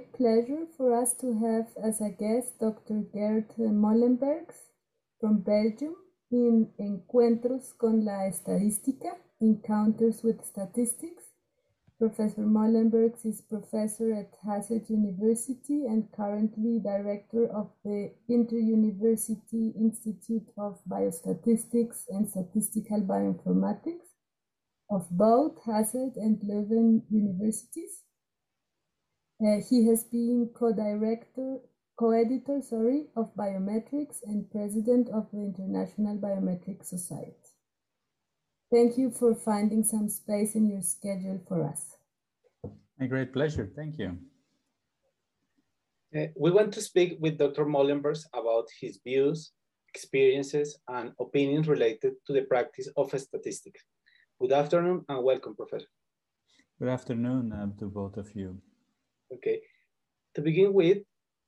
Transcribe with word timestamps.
great 0.00 0.12
pleasure 0.14 0.66
for 0.76 0.94
us 0.94 1.12
to 1.14 1.34
have 1.34 1.66
as 1.84 2.00
a 2.00 2.08
guest 2.08 2.58
Dr. 2.58 3.02
Geert 3.12 3.50
Molenberghs 3.58 4.56
from 5.20 5.42
Belgium 5.42 5.94
in 6.30 6.70
Encuentros 6.78 7.76
con 7.76 8.04
la 8.04 8.26
Estadística, 8.26 9.16
Encounters 9.40 10.22
with 10.22 10.42
Statistics. 10.44 11.24
Professor 11.98 12.42
Molenberghs 12.42 13.26
is 13.26 13.42
professor 13.42 14.14
at 14.14 14.32
Hasselt 14.42 14.88
University 14.88 15.84
and 15.84 16.10
currently 16.12 16.80
director 16.82 17.46
of 17.52 17.70
the 17.84 18.10
Inter-University 18.28 19.74
Institute 19.76 20.48
of 20.56 20.78
Biostatistics 20.88 22.04
and 22.08 22.26
Statistical 22.26 23.02
Bioinformatics 23.02 24.08
of 24.90 25.10
both 25.10 25.62
Hasselt 25.66 26.16
and 26.16 26.40
Leuven 26.40 27.02
universities. 27.10 28.00
Uh, 29.42 29.56
he 29.70 29.86
has 29.86 30.04
been 30.04 30.50
co-director, 30.54 31.56
co-editor, 31.98 32.60
sorry, 32.60 33.06
of 33.16 33.34
biometrics 33.34 34.18
and 34.24 34.50
president 34.50 35.08
of 35.08 35.30
the 35.32 35.38
International 35.38 36.18
Biometric 36.18 36.84
Society. 36.84 37.32
Thank 38.70 38.98
you 38.98 39.10
for 39.10 39.34
finding 39.34 39.82
some 39.82 40.10
space 40.10 40.54
in 40.56 40.68
your 40.68 40.82
schedule 40.82 41.40
for 41.48 41.66
us. 41.66 41.96
A 43.00 43.06
great 43.06 43.32
pleasure. 43.32 43.72
Thank 43.74 43.98
you. 43.98 44.18
Uh, 46.14 46.26
we 46.36 46.50
want 46.50 46.74
to 46.74 46.82
speak 46.82 47.16
with 47.18 47.38
Dr. 47.38 47.64
Molenberghs 47.64 48.26
about 48.34 48.66
his 48.78 49.00
views, 49.02 49.52
experiences, 49.88 50.78
and 50.88 51.12
opinions 51.18 51.66
related 51.66 52.12
to 52.26 52.34
the 52.34 52.42
practice 52.42 52.88
of 52.94 53.08
statistics. 53.18 53.80
Good 54.38 54.52
afternoon 54.52 55.04
and 55.08 55.24
welcome, 55.24 55.56
Professor. 55.56 55.88
Good 56.78 56.88
afternoon 56.88 57.52
uh, 57.52 57.68
to 57.78 57.86
both 57.86 58.18
of 58.18 58.34
you. 58.34 58.60
Okay. 59.32 59.60
To 60.34 60.42
begin 60.42 60.72
with, 60.72 60.98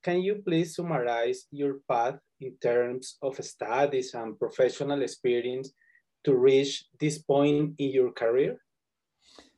can 0.03 0.23
you 0.23 0.43
please 0.45 0.75
summarize 0.75 1.47
your 1.51 1.81
path 1.89 2.19
in 2.41 2.57
terms 2.63 3.17
of 3.23 3.37
studies 3.45 4.15
and 4.15 4.39
professional 4.39 5.03
experience 5.03 5.73
to 6.25 6.35
reach 6.35 6.85
this 6.99 7.19
point 7.19 7.75
in 7.79 7.91
your 7.91 8.13
career? 8.13 8.59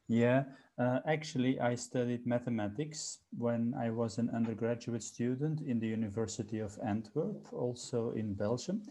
Yeah, 0.08 0.44
uh, 0.76 0.98
actually, 1.06 1.60
I 1.60 1.76
studied 1.76 2.26
mathematics 2.26 3.20
when 3.38 3.74
I 3.78 3.90
was 3.90 4.18
an 4.18 4.28
undergraduate 4.34 5.02
student 5.02 5.60
in 5.60 5.78
the 5.78 5.86
University 5.86 6.58
of 6.58 6.76
Antwerp, 6.84 7.52
also 7.52 8.10
in 8.10 8.34
Belgium. 8.34 8.82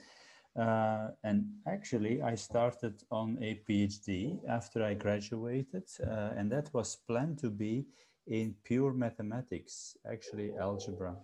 Uh, 0.55 1.09
and 1.23 1.45
actually, 1.67 2.21
I 2.21 2.35
started 2.35 3.03
on 3.11 3.37
a 3.41 3.61
PhD 3.67 4.39
after 4.47 4.83
I 4.83 4.93
graduated, 4.93 5.83
uh, 6.07 6.31
and 6.37 6.49
that 6.51 6.73
was 6.73 6.97
planned 7.07 7.39
to 7.39 7.49
be 7.49 7.85
in 8.27 8.55
pure 8.63 8.93
mathematics, 8.93 9.97
actually 10.09 10.53
algebra. 10.59 11.15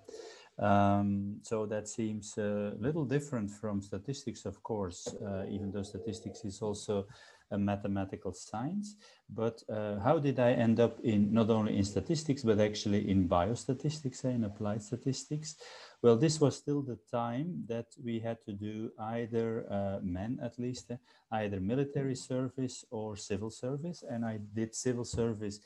Um, 0.60 1.38
so 1.44 1.66
that 1.68 1.88
seems 1.88 2.38
a 2.38 2.74
little 2.78 3.06
different 3.06 3.50
from 3.50 3.82
statistics, 3.82 4.46
of 4.46 4.62
course, 4.62 5.08
uh, 5.26 5.46
even 5.50 5.72
though 5.72 5.84
statistics 5.84 6.44
is 6.44 6.62
also 6.62 7.08
a 7.52 7.58
mathematical 7.58 8.34
science. 8.34 8.96
But 9.30 9.64
uh, 9.70 10.00
how 10.00 10.20
did 10.20 10.40
I 10.40 10.52
end 10.52 10.80
up 10.80 11.00
in 11.00 11.32
not 11.34 11.50
only 11.50 11.78
in 11.78 11.84
statistics, 11.84 12.44
but 12.44 12.60
actually 12.60 13.10
in 13.10 13.28
biostatistics 13.28 14.24
and 14.24 14.46
applied 14.46 14.84
statistics? 14.84 15.56
Well, 16.02 16.18
this 16.18 16.40
was 16.40 16.58
still 16.58 16.82
the 16.82 17.00
time 17.12 17.64
that 17.68 17.88
we 18.04 18.20
had 18.20 18.38
to 18.46 18.54
do 18.54 18.92
either 19.00 19.66
uh, 19.72 20.00
men, 20.04 20.40
at 20.44 20.60
least, 20.60 20.92
uh, 20.92 20.98
either 21.32 21.60
military 21.60 22.16
service 22.16 22.86
or 22.92 23.16
civil 23.16 23.50
service. 23.50 24.04
And 24.08 24.26
I 24.26 24.40
did 24.54 24.76
civil 24.76 25.06
service 25.06 25.60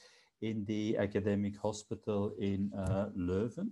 in 0.50 0.66
the 0.66 0.98
academic 0.98 1.56
hospital 1.58 2.34
in 2.40 2.72
uh, 2.78 3.08
Leuven 3.18 3.70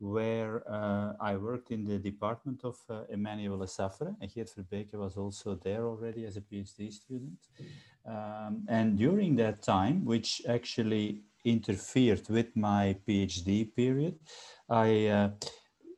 where 0.00 0.62
uh, 0.70 1.12
I 1.20 1.36
worked 1.36 1.70
in 1.72 1.84
the 1.84 1.98
department 1.98 2.60
of 2.62 2.76
uh, 2.88 3.02
Emmanuel 3.10 3.58
Lesaffre, 3.58 4.14
and 4.20 4.32
Geert 4.32 4.50
Verbeke 4.56 4.94
was 4.94 5.16
also 5.16 5.56
there 5.56 5.86
already 5.86 6.24
as 6.24 6.36
a 6.36 6.40
PhD 6.40 6.92
student. 6.92 7.38
Um, 8.06 8.64
and 8.68 8.96
during 8.96 9.34
that 9.36 9.62
time, 9.62 10.04
which 10.04 10.40
actually 10.48 11.22
interfered 11.44 12.28
with 12.28 12.56
my 12.56 12.96
PhD 13.08 13.74
period, 13.74 14.14
I, 14.70 15.30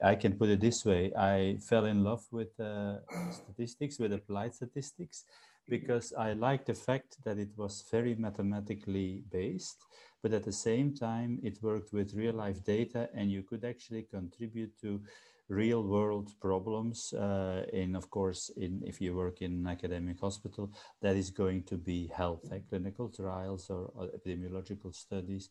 I 0.03 0.15
can 0.15 0.33
put 0.33 0.49
it 0.49 0.61
this 0.61 0.85
way, 0.85 1.13
I 1.15 1.59
fell 1.69 1.85
in 1.85 2.03
love 2.03 2.25
with 2.31 2.59
uh, 2.59 2.97
statistics, 3.31 3.99
with 3.99 4.15
applied 4.15 4.55
statistics, 4.55 5.25
because 5.71 6.13
I 6.13 6.35
liked 6.35 6.67
the 6.67 6.75
fact 6.75 7.17
that 7.25 7.39
it 7.39 7.51
was 7.57 7.85
very 7.91 8.15
mathematically 8.15 9.25
based 9.31 9.87
but 10.23 10.33
at 10.35 10.45
the 10.45 10.53
same 10.53 10.95
time, 10.95 11.39
it 11.43 11.63
worked 11.63 11.93
with 11.93 12.15
real 12.15 12.35
life 12.35 12.63
data 12.65 13.09
and 13.15 13.31
you 13.31 13.43
could 13.43 13.65
actually 13.65 14.03
contribute 14.03 14.79
to 14.83 15.01
real 15.49 15.83
world 15.83 16.31
problems. 16.41 17.13
Uh, 17.13 17.65
in, 17.73 17.97
of 17.97 18.11
course, 18.11 18.51
in 18.57 18.83
if 18.87 19.01
you 19.01 19.17
work 19.17 19.41
in 19.41 19.53
an 19.53 19.67
academic 19.67 20.21
hospital, 20.21 20.71
that 21.01 21.17
is 21.17 21.31
going 21.31 21.63
to 21.65 21.77
be 21.77 22.09
health, 22.09 22.45
like 22.51 22.69
clinical 22.69 23.09
trials 23.09 23.71
or, 23.71 23.91
or 23.95 24.09
epidemiological 24.09 24.95
studies 24.95 25.49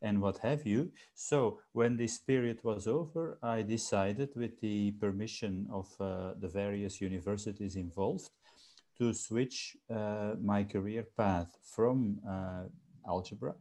and 0.00 0.20
what 0.20 0.38
have 0.38 0.66
you. 0.66 0.90
So 1.14 1.60
when 1.72 1.96
this 1.96 2.18
period 2.18 2.58
was 2.62 2.86
over, 2.86 3.38
I 3.42 3.62
decided 3.62 4.30
with 4.36 4.60
the 4.60 4.92
permission 4.92 5.68
of 5.70 5.88
uh, 6.00 6.34
the 6.40 6.48
various 6.48 7.00
universities 7.00 7.76
involved 7.76 8.30
to 9.02 9.12
switch 9.12 9.76
uh, 9.90 10.34
my 10.40 10.62
career 10.62 11.04
path 11.16 11.50
from 11.74 12.20
uh, 12.28 12.62
algebra 13.08 13.52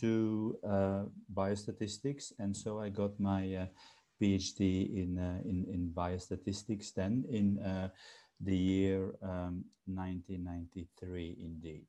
to 0.00 0.58
uh, 0.68 1.04
biostatistics. 1.32 2.32
And 2.40 2.56
so 2.56 2.80
I 2.80 2.88
got 2.88 3.20
my 3.20 3.42
uh, 3.54 3.66
PhD 4.20 4.92
in, 5.02 5.18
uh, 5.18 5.38
in, 5.44 5.64
in 5.72 5.92
biostatistics 5.94 6.92
then 6.92 7.24
in 7.30 7.48
the 8.40 8.56
year 8.56 9.14
um, 9.22 9.64
1993 9.86 11.36
indeed. 11.40 11.86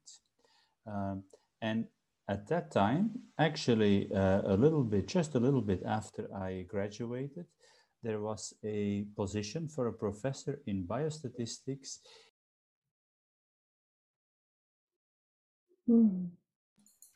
Um, 0.86 1.24
and 1.62 1.86
at 2.30 2.48
that 2.50 2.72
time, 2.72 3.10
actually 3.40 4.12
a 4.14 4.56
little 4.56 4.84
bit, 4.84 5.08
just 5.08 5.34
a 5.34 5.40
little 5.40 5.62
bit 5.62 5.82
after 5.86 6.24
I 6.36 6.66
graduated, 6.68 7.46
there 8.04 8.22
was 8.22 8.54
a 8.64 9.06
position 9.16 9.68
for 9.68 9.88
a 9.88 9.94
professor 9.94 10.62
in 10.68 10.84
biostatistics. 10.84 11.98
Mm 15.90 16.30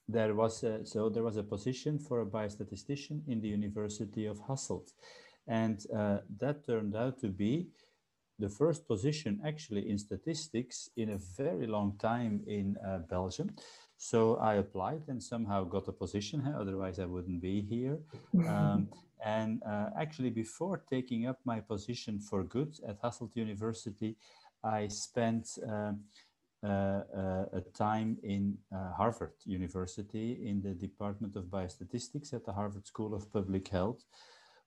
there 0.10 0.34
was 0.34 0.64
a, 0.64 0.84
so 0.86 1.08
there 1.08 1.24
was 1.24 1.38
a 1.38 1.44
position 1.44 2.00
for 2.00 2.22
a 2.22 2.26
biostatistician 2.26 3.22
in 3.28 3.40
the 3.40 3.48
University 3.48 4.26
of 4.26 4.40
Hasselt, 4.40 4.92
and 5.48 5.86
uh, 5.96 6.18
that 6.40 6.66
turned 6.66 6.96
out 6.96 7.20
to 7.22 7.28
be 7.28 7.68
the 8.40 8.50
first 8.50 8.88
position 8.88 9.40
actually 9.46 9.90
in 9.90 9.98
statistics 9.98 10.90
in 10.98 11.12
a 11.12 11.20
very 11.38 11.68
long 11.68 11.96
time 12.00 12.42
in 12.48 12.76
uh, 12.88 13.00
Belgium. 13.10 13.54
So 13.98 14.38
I 14.38 14.56
applied 14.56 15.04
and 15.10 15.22
somehow 15.22 15.66
got 15.66 15.90
a 15.90 15.92
position. 15.92 16.56
Otherwise, 16.58 17.00
I 17.00 17.06
wouldn't 17.06 17.42
be 17.42 17.62
here. 17.62 18.00
Um, 18.48 18.88
and 19.26 19.62
uh, 19.68 19.90
actually, 20.00 20.30
before 20.30 20.82
taking 20.90 21.28
up 21.28 21.38
my 21.44 21.60
position 21.60 22.22
for 22.22 22.44
good 22.46 22.80
at 22.88 23.02
Hasselt 23.02 23.36
University, 23.36 24.16
I 24.64 24.88
spent 24.88 25.50
um, 25.68 26.00
a 26.68 27.64
time 27.74 28.18
in 28.24 28.58
uh, 28.74 28.92
Harvard 28.92 29.34
University 29.46 30.40
in 30.46 30.62
the 30.62 30.74
Department 30.74 31.36
of 31.36 31.46
Biostatistics 31.46 32.34
at 32.34 32.46
the 32.46 32.54
Harvard 32.54 32.86
School 32.86 33.14
of 33.14 33.32
Public 33.32 33.68
Health, 33.68 34.04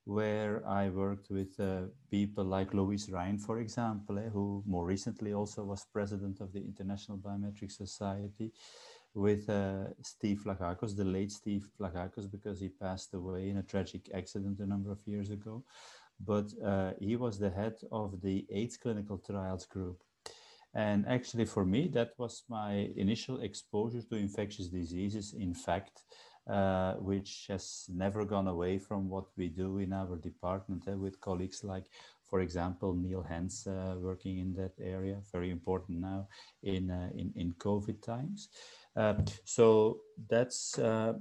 where 0.05 0.67
I 0.67 0.89
worked 0.89 1.31
with 1.31 1.59
uh, 1.61 1.83
people 2.11 2.45
like 2.45 2.75
Louise 2.75 3.11
Ryan, 3.11 3.39
for 3.39 3.61
example, 3.61 4.19
eh, 4.19 4.29
who 4.33 4.63
more 4.67 4.85
recently 4.85 5.33
also 5.33 5.63
was 5.63 5.87
president 5.93 6.41
of 6.41 6.53
the 6.53 6.61
International 6.61 7.19
Biometric 7.19 7.71
Society, 7.71 8.53
with 9.15 9.49
uh, 9.51 9.85
Steve 10.03 10.43
Lagakos, 10.47 10.97
the 10.97 11.05
late 11.05 11.31
Steve 11.31 11.69
Lagakos, 11.79 12.31
because 12.31 12.61
he 12.61 12.69
passed 12.69 13.15
away 13.15 13.51
in 13.51 13.59
a 13.59 13.63
tragic 13.63 14.11
accident 14.15 14.59
a 14.61 14.67
number 14.67 14.91
of 14.91 14.99
years 15.07 15.31
ago. 15.31 15.63
But 16.25 16.47
uh, 16.65 16.93
he 16.99 17.17
was 17.17 17.39
the 17.39 17.51
head 17.51 17.75
of 17.91 18.21
the 18.23 18.47
AIDS 18.51 18.77
clinical 18.77 19.19
trials 19.19 19.67
group 19.67 20.03
and 20.75 21.07
actually, 21.07 21.45
for 21.45 21.65
me, 21.65 21.89
that 21.89 22.13
was 22.19 22.45
my 22.49 22.91
initial 22.97 23.41
exposure 23.43 24.03
to 24.03 24.17
infectious 24.17 24.69
diseases, 24.69 25.35
in 25.35 25.55
fact, 25.55 26.03
uh, 26.51 26.95
which 26.95 27.47
has 27.49 27.85
never 27.89 28.25
gone 28.25 28.49
away 28.49 28.79
from 28.79 29.09
what 29.09 29.27
we 29.37 29.49
do 29.49 29.79
in 29.79 29.93
our 29.93 30.17
department 30.17 30.89
uh, 30.89 30.97
with 30.97 31.21
colleagues 31.21 31.63
like, 31.63 31.85
for 32.29 32.41
example, 32.41 32.95
Niel 32.95 33.23
Hens 33.23 33.67
uh, 33.67 33.97
working 33.99 34.39
in 34.39 34.55
that 34.55 34.73
area, 34.81 35.19
very 35.31 35.51
important 35.51 36.01
now 36.01 36.27
in, 36.63 36.91
uh, 36.91 37.11
in, 37.15 37.33
in 37.37 37.53
COVID 37.59 38.03
times. 38.03 38.49
Uh, 38.97 39.15
so 39.45 40.01
that's, 40.31 40.79
uh, 40.79 41.13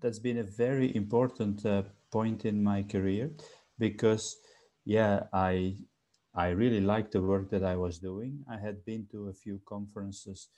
that's 0.00 0.18
been 0.18 0.38
a 0.38 0.42
very 0.42 0.94
important 0.96 1.64
point 2.10 2.44
in 2.44 2.62
my 2.62 2.82
career 2.82 3.30
because, 3.78 4.36
yeah, 4.84 5.22
I 5.32 5.76
I 6.34 6.48
really 6.48 6.80
liked 6.80 7.12
the 7.12 7.22
work 7.22 7.50
that 7.50 7.62
I 7.62 7.76
was 7.76 7.98
doing. 7.98 8.44
I 8.50 8.56
had 8.56 8.84
been 8.84 9.06
to 9.12 9.28
a 9.28 9.32
few 9.32 9.60
conferences 9.66 10.48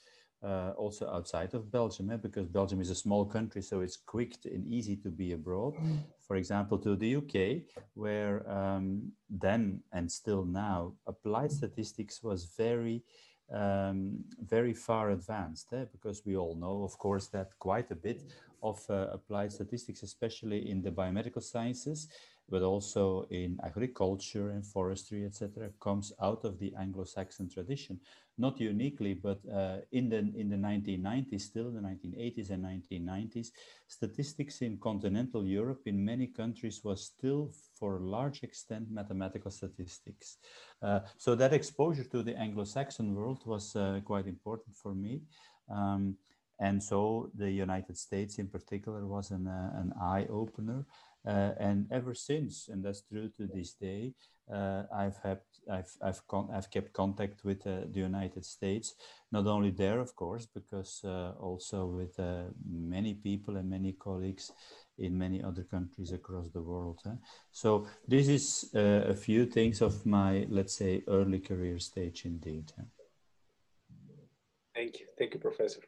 uh, 0.43 0.71
also 0.77 1.09
outside 1.09 1.53
of 1.53 1.71
Belgium, 1.71 2.11
eh? 2.11 2.17
because 2.17 2.47
Belgium 2.47 2.79
is 2.81 2.89
a 2.89 2.95
small 2.95 3.25
country, 3.25 3.61
so 3.61 3.81
it's 3.81 3.97
quick 3.97 4.35
and 4.45 4.65
easy 4.67 4.95
to 4.97 5.09
be 5.09 5.33
abroad. 5.33 5.75
Mm. 5.75 5.99
For 6.27 6.35
example, 6.35 6.77
to 6.79 6.95
the 6.95 7.15
UK, 7.15 7.63
where 7.95 8.49
um, 8.49 9.11
then 9.29 9.81
and 9.91 10.11
still 10.11 10.45
now 10.45 10.93
applied 11.07 11.51
statistics 11.51 12.21
was 12.21 12.45
very, 12.57 13.03
um, 13.51 14.23
very 14.39 14.73
far 14.73 15.11
advanced, 15.11 15.73
eh? 15.73 15.85
because 15.91 16.23
we 16.25 16.35
all 16.37 16.55
know, 16.55 16.83
of 16.83 16.97
course, 16.97 17.27
that 17.27 17.57
quite 17.59 17.89
a 17.91 17.95
bit 17.95 18.21
of 18.61 18.79
uh, 18.89 19.07
applied 19.11 19.51
statistics, 19.51 20.03
especially 20.03 20.69
in 20.69 20.81
the 20.81 20.91
biomedical 20.91 21.41
sciences, 21.41 22.07
but 22.49 22.61
also 22.61 23.27
in 23.29 23.59
agriculture 23.63 24.51
and 24.51 24.65
forestry, 24.65 25.25
etc., 25.25 25.69
comes 25.81 26.13
out 26.21 26.45
of 26.45 26.59
the 26.59 26.73
Anglo-Saxon 26.79 27.49
tradition. 27.49 27.99
Not 28.37 28.59
uniquely, 28.59 29.15
but 29.15 29.39
uh, 29.51 29.77
in 29.91 30.09
the 30.09 30.17
in 30.17 30.49
the 30.49 30.55
1990s, 30.55 31.41
still 31.41 31.71
the 31.71 31.81
1980s 31.81 32.51
and 32.51 32.63
1990s, 32.63 33.47
statistics 33.87 34.61
in 34.61 34.77
continental 34.77 35.45
Europe 35.45 35.81
in 35.87 36.05
many 36.05 36.27
countries 36.27 36.81
was 36.83 37.03
still, 37.03 37.51
for 37.79 37.97
a 37.97 38.05
large 38.05 38.43
extent, 38.43 38.91
mathematical 38.91 39.51
statistics. 39.51 40.37
Uh, 40.81 40.99
so 41.17 41.35
that 41.35 41.53
exposure 41.53 42.03
to 42.03 42.21
the 42.21 42.37
Anglo-Saxon 42.37 43.15
world 43.15 43.41
was 43.45 43.75
uh, 43.75 43.99
quite 44.05 44.27
important 44.27 44.75
for 44.75 44.93
me. 44.93 45.21
Um, 45.69 46.15
and 46.59 46.81
so 46.81 47.29
the 47.35 47.51
United 47.51 47.97
States 47.97 48.39
in 48.39 48.47
particular 48.47 49.05
was 49.05 49.31
an, 49.31 49.47
uh, 49.47 49.71
an 49.75 49.93
eye 50.01 50.25
opener. 50.29 50.85
Uh, 51.27 51.51
and 51.59 51.87
ever 51.91 52.13
since, 52.13 52.69
and 52.69 52.83
that's 52.83 53.01
true 53.01 53.29
to 53.37 53.47
this 53.47 53.73
day, 53.73 54.13
uh, 54.53 54.83
I've 54.95 55.17
had 55.23 55.39
I've 55.69 55.91
I've, 56.01 56.21
I've 56.53 56.71
kept 56.71 56.93
contact 56.93 57.43
with 57.43 57.67
uh, 57.67 57.81
the 57.91 57.99
United 57.99 58.45
States. 58.45 58.95
Not 59.31 59.45
only 59.45 59.71
there, 59.71 59.99
of 59.99 60.15
course, 60.15 60.45
because 60.45 61.01
uh, 61.03 61.33
also 61.39 61.85
with 61.85 62.17
uh, 62.17 62.43
many 62.65 63.13
people 63.13 63.57
and 63.57 63.69
many 63.69 63.91
colleagues 63.91 64.51
in 64.97 65.17
many 65.17 65.43
other 65.43 65.63
countries 65.63 66.13
across 66.13 66.49
the 66.49 66.61
world. 66.61 67.01
Huh? 67.03 67.15
So 67.51 67.87
this 68.07 68.29
is 68.29 68.69
uh, 68.73 69.03
a 69.09 69.15
few 69.15 69.45
things 69.45 69.81
of 69.81 70.05
my 70.05 70.47
let's 70.49 70.75
say 70.75 71.03
early 71.07 71.39
career 71.39 71.79
stage 71.79 72.23
indeed. 72.25 72.71
Huh? 72.77 72.85
Thank 74.73 74.99
you, 74.99 75.07
thank 75.17 75.33
you, 75.33 75.39
Professor. 75.41 75.81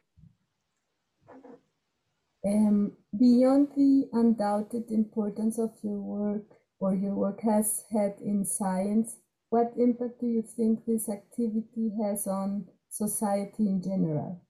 Um, 2.44 2.92
beyond 3.18 3.68
the 3.76 4.08
undoubted 4.12 4.90
importance 4.90 5.58
of 5.58 5.72
your 5.82 6.00
work 6.00 6.46
or 6.78 6.94
your 6.94 7.14
work 7.14 7.40
has 7.42 7.84
had 7.90 8.14
in 8.24 8.44
science, 8.44 9.16
what 9.50 9.72
impact 9.76 10.20
do 10.20 10.26
you 10.26 10.42
think 10.42 10.86
this 10.86 11.08
activity 11.08 11.92
has 12.02 12.26
on 12.26 12.66
society 12.88 13.66
in 13.68 13.82
general? 13.82 14.40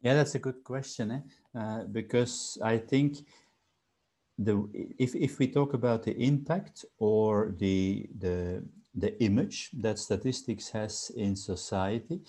Yeah, 0.00 0.14
that's 0.14 0.36
a 0.36 0.38
good 0.38 0.62
question, 0.64 1.10
eh? 1.10 1.58
uh, 1.58 1.84
because 1.84 2.56
I 2.62 2.78
think 2.78 3.18
the 4.38 4.68
if 4.98 5.14
if 5.16 5.38
we 5.38 5.48
talk 5.48 5.74
about 5.74 6.04
the 6.04 6.16
impact 6.16 6.84
or 6.98 7.54
the 7.58 8.08
the 8.16 8.62
the 8.94 9.20
image 9.22 9.70
that 9.72 9.98
statistics 9.98 10.70
has 10.70 11.10
in 11.16 11.34
society, 11.34 12.20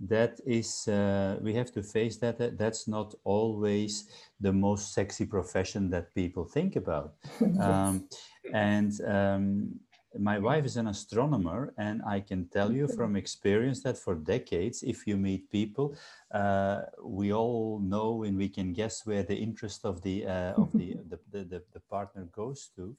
that 0.00 0.40
is 0.46 0.88
uh, 0.88 1.38
we 1.40 1.54
have 1.54 1.72
to 1.72 1.82
face 1.82 2.16
that, 2.16 2.38
that 2.38 2.58
that's 2.58 2.88
not 2.88 3.14
always 3.24 4.08
the 4.40 4.52
most 4.52 4.92
sexy 4.92 5.24
profession 5.24 5.88
that 5.90 6.14
people 6.14 6.44
think 6.44 6.76
about 6.76 7.14
yes. 7.40 7.60
um, 7.60 8.08
and 8.52 9.00
um, 9.06 9.80
my 10.18 10.38
wife 10.38 10.64
is 10.64 10.76
an 10.76 10.88
astronomer 10.88 11.72
and 11.78 12.00
i 12.06 12.20
can 12.20 12.46
tell 12.48 12.72
you 12.72 12.86
from 12.88 13.16
experience 13.24 13.82
that 13.82 13.96
for 13.96 14.14
decades 14.14 14.82
if 14.82 15.06
you 15.06 15.16
meet 15.16 15.50
people 15.50 15.96
uh, 16.32 16.82
we 17.02 17.32
all 17.32 17.80
know 17.80 18.24
and 18.24 18.36
we 18.36 18.48
can 18.48 18.72
guess 18.72 19.06
where 19.06 19.22
the 19.22 19.36
interest 19.36 19.84
of 19.84 20.02
the 20.02 20.26
uh, 20.26 20.52
of 20.54 20.70
the, 20.72 20.96
the, 21.08 21.18
the, 21.30 21.62
the, 21.72 21.80
partner 21.90 22.24
goes 22.32 22.70
to 22.74 22.96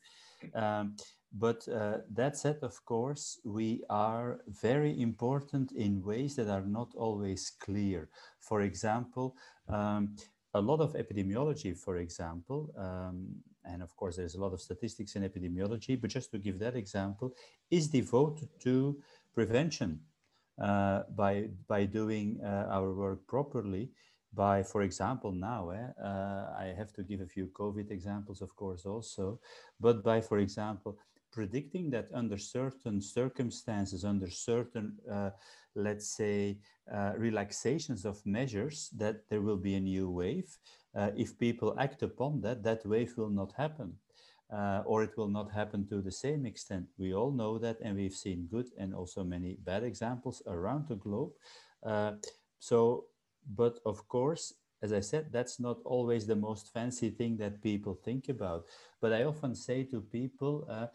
um, 0.53 0.95
but 1.37 1.67
uh, 1.67 1.97
that 2.13 2.37
said, 2.37 2.59
of 2.61 2.83
course, 2.85 3.39
we 3.43 3.83
are 3.89 4.39
very 4.47 5.01
important 5.01 5.73
in 5.73 6.01
ways 6.01 6.35
that 6.37 6.47
are 6.47 6.65
not 6.65 6.93
always 6.95 7.51
clear. 7.59 8.07
For 8.39 8.61
example, 8.61 9.35
um, 9.67 10.15
a 10.53 10.61
lot 10.61 10.79
of 10.79 10.93
epidemiology, 10.93 11.77
for 11.77 11.97
example, 11.97 12.73
um, 12.77 13.27
and 13.65 13.83
of 13.83 13.93
course 13.97 14.15
there's 14.15 14.35
a 14.35 14.39
lot 14.39 14.53
of 14.53 14.61
statistics 14.61 15.15
in 15.17 15.23
epidemiology, 15.23 15.99
but 15.99 16.09
just 16.09 16.31
to 16.31 16.37
give 16.37 16.57
that 16.59 16.77
example, 16.77 17.33
is 17.69 17.89
devoted 17.89 18.47
to 18.61 18.97
prevention 19.33 19.99
uh, 20.61 21.03
by, 21.17 21.49
by 21.67 21.83
doing 21.83 22.39
uh, 22.41 22.67
our 22.71 22.93
work 22.93 23.27
properly 23.27 23.89
by, 24.33 24.63
for 24.63 24.81
example, 24.81 25.31
now, 25.31 25.69
eh, 25.69 25.87
uh, 26.03 26.53
I 26.59 26.73
have 26.77 26.91
to 26.93 27.03
give 27.03 27.21
a 27.21 27.25
few 27.25 27.47
COVID 27.47 27.89
examples, 27.89 28.41
of 28.41 28.53
course, 28.55 28.85
also, 28.85 29.39
but 29.79 30.03
by, 30.03 30.19
for 30.19 30.39
example, 30.39 30.97
predicting 31.35 31.89
that 31.91 32.07
under 32.13 32.37
certain 32.37 33.01
circumstances, 33.01 34.05
under 34.05 34.29
certain, 34.29 34.97
uh, 35.11 35.31
let's 35.75 36.15
say, 36.15 36.57
uh, 36.91 37.11
relaxations 37.17 38.05
of 38.05 38.25
measures, 38.25 38.89
that 38.97 39.17
there 39.29 39.41
will 39.41 39.57
be 39.57 39.75
a 39.75 39.79
new 39.93 40.09
wave. 40.09 40.57
Uh, 40.95 41.11
if 41.17 41.37
people 41.37 41.75
act 41.77 42.01
upon 42.03 42.41
that, 42.41 42.63
that 42.63 42.85
wave 42.85 43.13
will 43.17 43.29
not 43.29 43.51
happen. 43.57 43.93
Uh, 44.49 44.83
or 44.85 45.03
it 45.03 45.17
will 45.17 45.27
not 45.27 45.51
happen 45.51 45.85
to 45.87 46.01
the 46.01 46.11
same 46.11 46.45
extent. 46.45 46.85
We 46.97 47.13
all 47.13 47.31
know 47.31 47.57
that, 47.57 47.77
and 47.81 47.95
we've 47.95 48.13
seen 48.25 48.47
good 48.49 48.67
and 48.77 48.93
also 48.93 49.23
many 49.23 49.57
bad 49.65 49.83
examples 49.83 50.41
around 50.47 50.87
the 50.87 50.95
globe. 50.95 51.31
Uh, 51.83 52.13
so, 52.59 53.05
but 53.55 53.79
of 53.85 54.07
course, 54.07 54.53
as 54.81 54.93
I 54.93 55.01
said, 55.01 55.31
that's 55.31 55.59
not 55.59 55.77
always 55.83 56.27
the 56.27 56.35
most 56.35 56.71
fancy 56.71 57.09
thing 57.09 57.37
that 57.37 57.63
people 57.63 57.95
think 57.95 58.29
about. 58.29 58.65
But 59.01 59.13
I 59.13 59.23
often 59.23 59.55
say 59.55 59.83
to 59.85 59.99
people, 59.99 60.67
uh, 60.69 60.87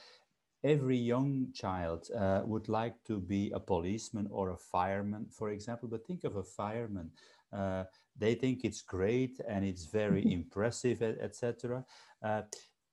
every 0.62 0.96
young 0.96 1.48
child 1.54 2.08
uh, 2.16 2.42
would 2.44 2.68
like 2.68 2.94
to 3.06 3.18
be 3.18 3.50
a 3.54 3.60
policeman 3.60 4.28
or 4.30 4.50
a 4.50 4.56
fireman, 4.56 5.26
for 5.30 5.50
example, 5.50 5.88
but 5.88 6.06
think 6.06 6.24
of 6.24 6.36
a 6.36 6.42
fireman. 6.42 7.10
Uh, 7.52 7.84
they 8.16 8.34
think 8.34 8.64
it's 8.64 8.82
great 8.82 9.40
and 9.48 9.64
it's 9.64 9.84
very 9.86 10.30
impressive, 10.32 11.02
etc. 11.02 11.84
Uh, 12.22 12.42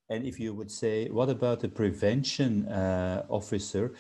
and 0.10 0.26
if 0.26 0.40
you 0.40 0.54
would 0.54 0.72
say, 0.72 1.10
what 1.10 1.30
about 1.30 1.60
the 1.60 1.68
prevention 1.68 2.68
uh, 2.70 3.26
officer? 3.30 3.94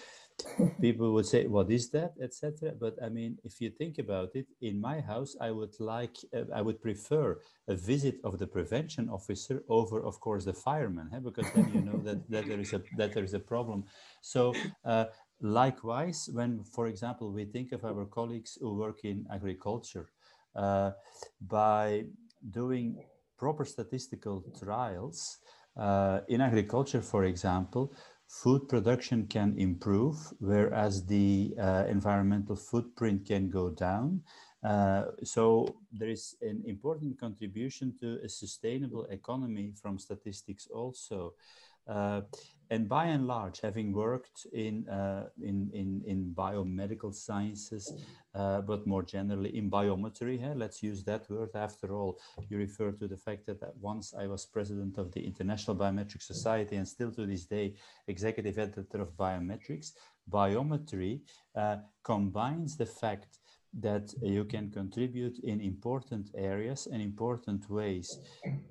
People 0.81 1.13
would 1.13 1.25
say 1.25 1.48
what 1.48 1.69
is 1.72 1.89
that? 1.89 2.13
etc 2.22 2.72
but 2.80 2.95
i 3.04 3.10
mean 3.10 3.38
if 3.44 3.60
you 3.62 3.69
think 3.69 3.98
about 3.98 4.30
it 4.36 4.48
in 4.62 4.80
my 4.80 5.00
house 5.01 5.36
i 5.42 5.50
would 5.51 5.75
like 5.80 6.16
uh, 6.36 6.44
i 6.53 6.62
would 6.62 6.82
prefer 6.82 7.38
a 7.67 7.75
visit 7.75 8.15
of 8.24 8.38
the 8.39 8.48
prevention 8.48 9.10
officer 9.10 9.63
over 9.67 10.03
of 10.03 10.20
course 10.20 10.46
the 10.46 10.53
fireman 10.53 11.10
because 11.24 11.50
then 11.53 11.72
you 11.74 11.82
know 11.82 11.98
that, 11.98 12.29
that 12.29 12.48
there 12.48 12.60
is 12.60 12.74
a 12.74 12.82
that 12.96 13.13
there 13.13 13.24
is 13.24 13.34
a 13.34 13.39
problem. 13.39 13.84
So 14.22 14.53
uh, 14.86 15.06
likewise 15.41 16.29
when 16.32 16.63
for 16.63 16.88
example 16.88 17.32
we 17.32 17.46
think 17.46 17.72
of 17.72 17.84
our 17.86 18.06
colleagues 18.06 18.58
who 18.60 18.75
work 18.75 19.00
in 19.03 19.25
agriculture 19.32 20.08
uh, 20.56 20.91
by 21.41 22.06
doing 22.51 23.03
proper 23.38 23.65
statistical 23.65 24.44
trials 24.60 25.38
uh, 25.77 26.22
in 26.27 26.41
agriculture 26.41 27.01
for 27.01 27.25
example 27.25 27.94
food 28.27 28.67
production 28.67 29.25
can 29.27 29.55
improve, 29.57 30.17
whereas 30.39 31.05
the 31.05 31.55
uh, 31.60 31.86
environmental 31.88 32.55
footprint 32.55 33.25
can 33.25 33.50
go 33.50 33.69
down. 33.69 34.22
Uh, 34.63 35.05
so 35.24 35.77
there 35.91 36.10
is 36.10 36.36
an 36.41 36.62
important 36.65 37.19
contribution 37.19 37.96
to 38.00 38.19
a 38.24 38.29
sustainable 38.29 39.05
economy 39.05 39.72
from 39.81 39.98
statistics 39.98 40.67
also. 40.67 41.34
Uh, 41.88 42.22
and 42.69 42.89
by 42.89 43.05
and 43.05 43.27
large, 43.27 43.62
having 43.62 43.93
worked 43.93 44.45
in, 44.51 44.88
uh, 44.89 45.27
in, 45.41 45.69
in, 45.74 46.03
in 46.05 46.33
biomedical 46.36 47.13
sciences, 47.13 47.93
uh, 48.36 48.62
but 48.62 48.86
more 48.86 49.03
generally 49.03 49.55
in 49.57 49.69
biometry, 49.69 50.38
let's 50.55 50.83
use 50.83 51.03
that 51.05 51.29
word. 51.29 51.50
After 51.55 51.95
all, 51.95 52.19
you 52.50 52.57
refer 52.57 52.91
to 52.91 53.07
the 53.07 53.17
fact 53.17 53.45
that, 53.45 53.59
that 53.62 53.75
once 53.79 54.13
I 54.13 54.27
was 54.27 54.45
president 54.45 54.97
of 54.97 55.12
the 55.13 55.25
International 55.25 55.75
Biometric 55.75 56.21
Society 56.21 56.75
and 56.75 56.88
still 56.88 57.12
to 57.12 57.25
this 57.25 57.45
day, 57.45 57.75
executive 58.07 58.57
editor 58.57 59.01
of 59.01 59.15
biometrics, 59.15 59.91
biometry 60.29 61.21
uh, 61.55 61.77
combines 62.03 62.75
the 62.75 62.86
fact 62.86 63.39
that 63.79 64.13
you 64.21 64.43
can 64.45 64.71
contribute 64.71 65.39
in 65.39 65.62
important 65.62 66.29
areas 66.36 66.88
and 66.91 67.01
important 67.01 67.69
ways 67.69 68.19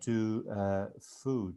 to 0.01 0.45
uh, 0.51 0.87
food, 1.23 1.55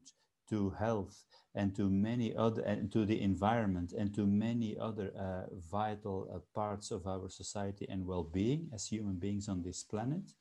to 0.49 0.69
health, 0.71 1.23
and 1.55 1.75
to 1.75 1.89
many 1.89 2.35
other 2.35 2.61
and 2.61 2.91
to 2.91 3.05
the 3.05 3.21
environment 3.21 3.93
and 3.93 4.13
to 4.13 4.25
many 4.25 4.77
other 4.77 5.11
uh, 5.17 5.45
vital 5.71 6.29
uh, 6.33 6.39
parts 6.53 6.91
of 6.91 7.07
our 7.07 7.29
society 7.29 7.85
and 7.89 8.05
well-being 8.05 8.69
as 8.73 8.87
human 8.87 9.15
beings 9.15 9.49
on 9.49 9.61
this 9.61 9.83
planet 9.83 10.33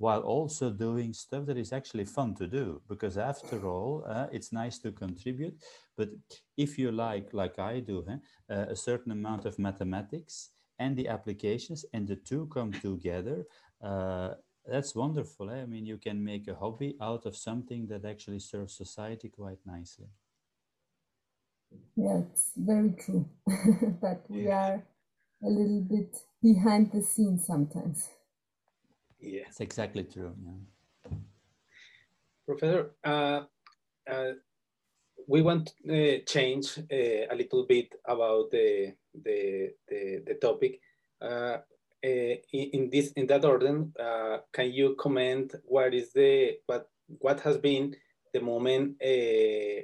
while 0.00 0.20
also 0.20 0.70
doing 0.70 1.12
stuff 1.12 1.44
that 1.44 1.58
is 1.58 1.74
actually 1.74 2.06
fun 2.06 2.34
to 2.34 2.46
do 2.46 2.80
because 2.88 3.18
after 3.18 3.68
all 3.68 4.02
uh, 4.08 4.26
it's 4.32 4.50
nice 4.50 4.78
to 4.78 4.90
contribute 4.90 5.54
but 5.96 6.08
if 6.56 6.78
you 6.78 6.90
like 6.90 7.28
like 7.34 7.58
i 7.58 7.78
do 7.78 8.02
uh, 8.08 8.54
a 8.54 8.76
certain 8.76 9.12
amount 9.12 9.44
of 9.44 9.58
mathematics 9.58 10.50
and 10.78 10.96
the 10.96 11.06
applications 11.06 11.84
and 11.92 12.08
the 12.08 12.16
two 12.16 12.46
come 12.46 12.72
together 12.72 13.44
uh, 13.82 14.30
that's 14.66 14.94
wonderful 14.94 15.50
eh? 15.50 15.62
i 15.62 15.66
mean 15.66 15.84
you 15.84 15.98
can 15.98 16.24
make 16.24 16.48
a 16.48 16.54
hobby 16.54 16.96
out 17.02 17.26
of 17.26 17.36
something 17.36 17.86
that 17.86 18.06
actually 18.06 18.38
serves 18.38 18.74
society 18.74 19.28
quite 19.28 19.58
nicely 19.66 20.08
yeah 21.96 22.18
it's 22.18 22.52
very 22.56 22.92
true. 22.92 23.28
But 24.00 24.24
we 24.28 24.48
are 24.50 24.82
a 25.42 25.48
little 25.48 25.82
bit 25.82 26.16
behind 26.42 26.92
the 26.92 27.02
scenes 27.02 27.46
sometimes. 27.46 28.08
Yeah. 29.20 29.42
It's 29.48 29.60
exactly 29.60 30.04
true 30.04 30.34
yeah. 30.44 31.10
Professor 32.46 32.90
uh, 33.04 33.42
uh, 34.10 34.32
we 35.30 35.42
want 35.42 35.72
to 35.86 36.16
uh, 36.16 36.18
change 36.26 36.78
uh, 36.78 37.26
a 37.30 37.34
little 37.34 37.64
bit 37.64 37.94
about 38.04 38.50
the 38.50 38.94
the 39.24 39.70
the, 39.88 40.22
the 40.26 40.34
topic. 40.34 40.80
Uh, 41.22 41.58
uh 42.02 42.34
in, 42.52 42.70
in, 42.72 42.90
this 42.90 43.12
in 43.12 43.26
that 43.26 43.44
order, 43.44 43.84
uh, 44.00 44.38
can 44.52 44.72
you 44.72 44.96
comment 44.98 45.54
what 45.64 45.94
is 45.94 46.12
the 46.12 46.58
what 46.66 46.88
what 47.18 47.40
has 47.40 47.58
been 47.58 47.94
the 48.32 48.40
moment 48.40 48.96
uh, 49.02 49.82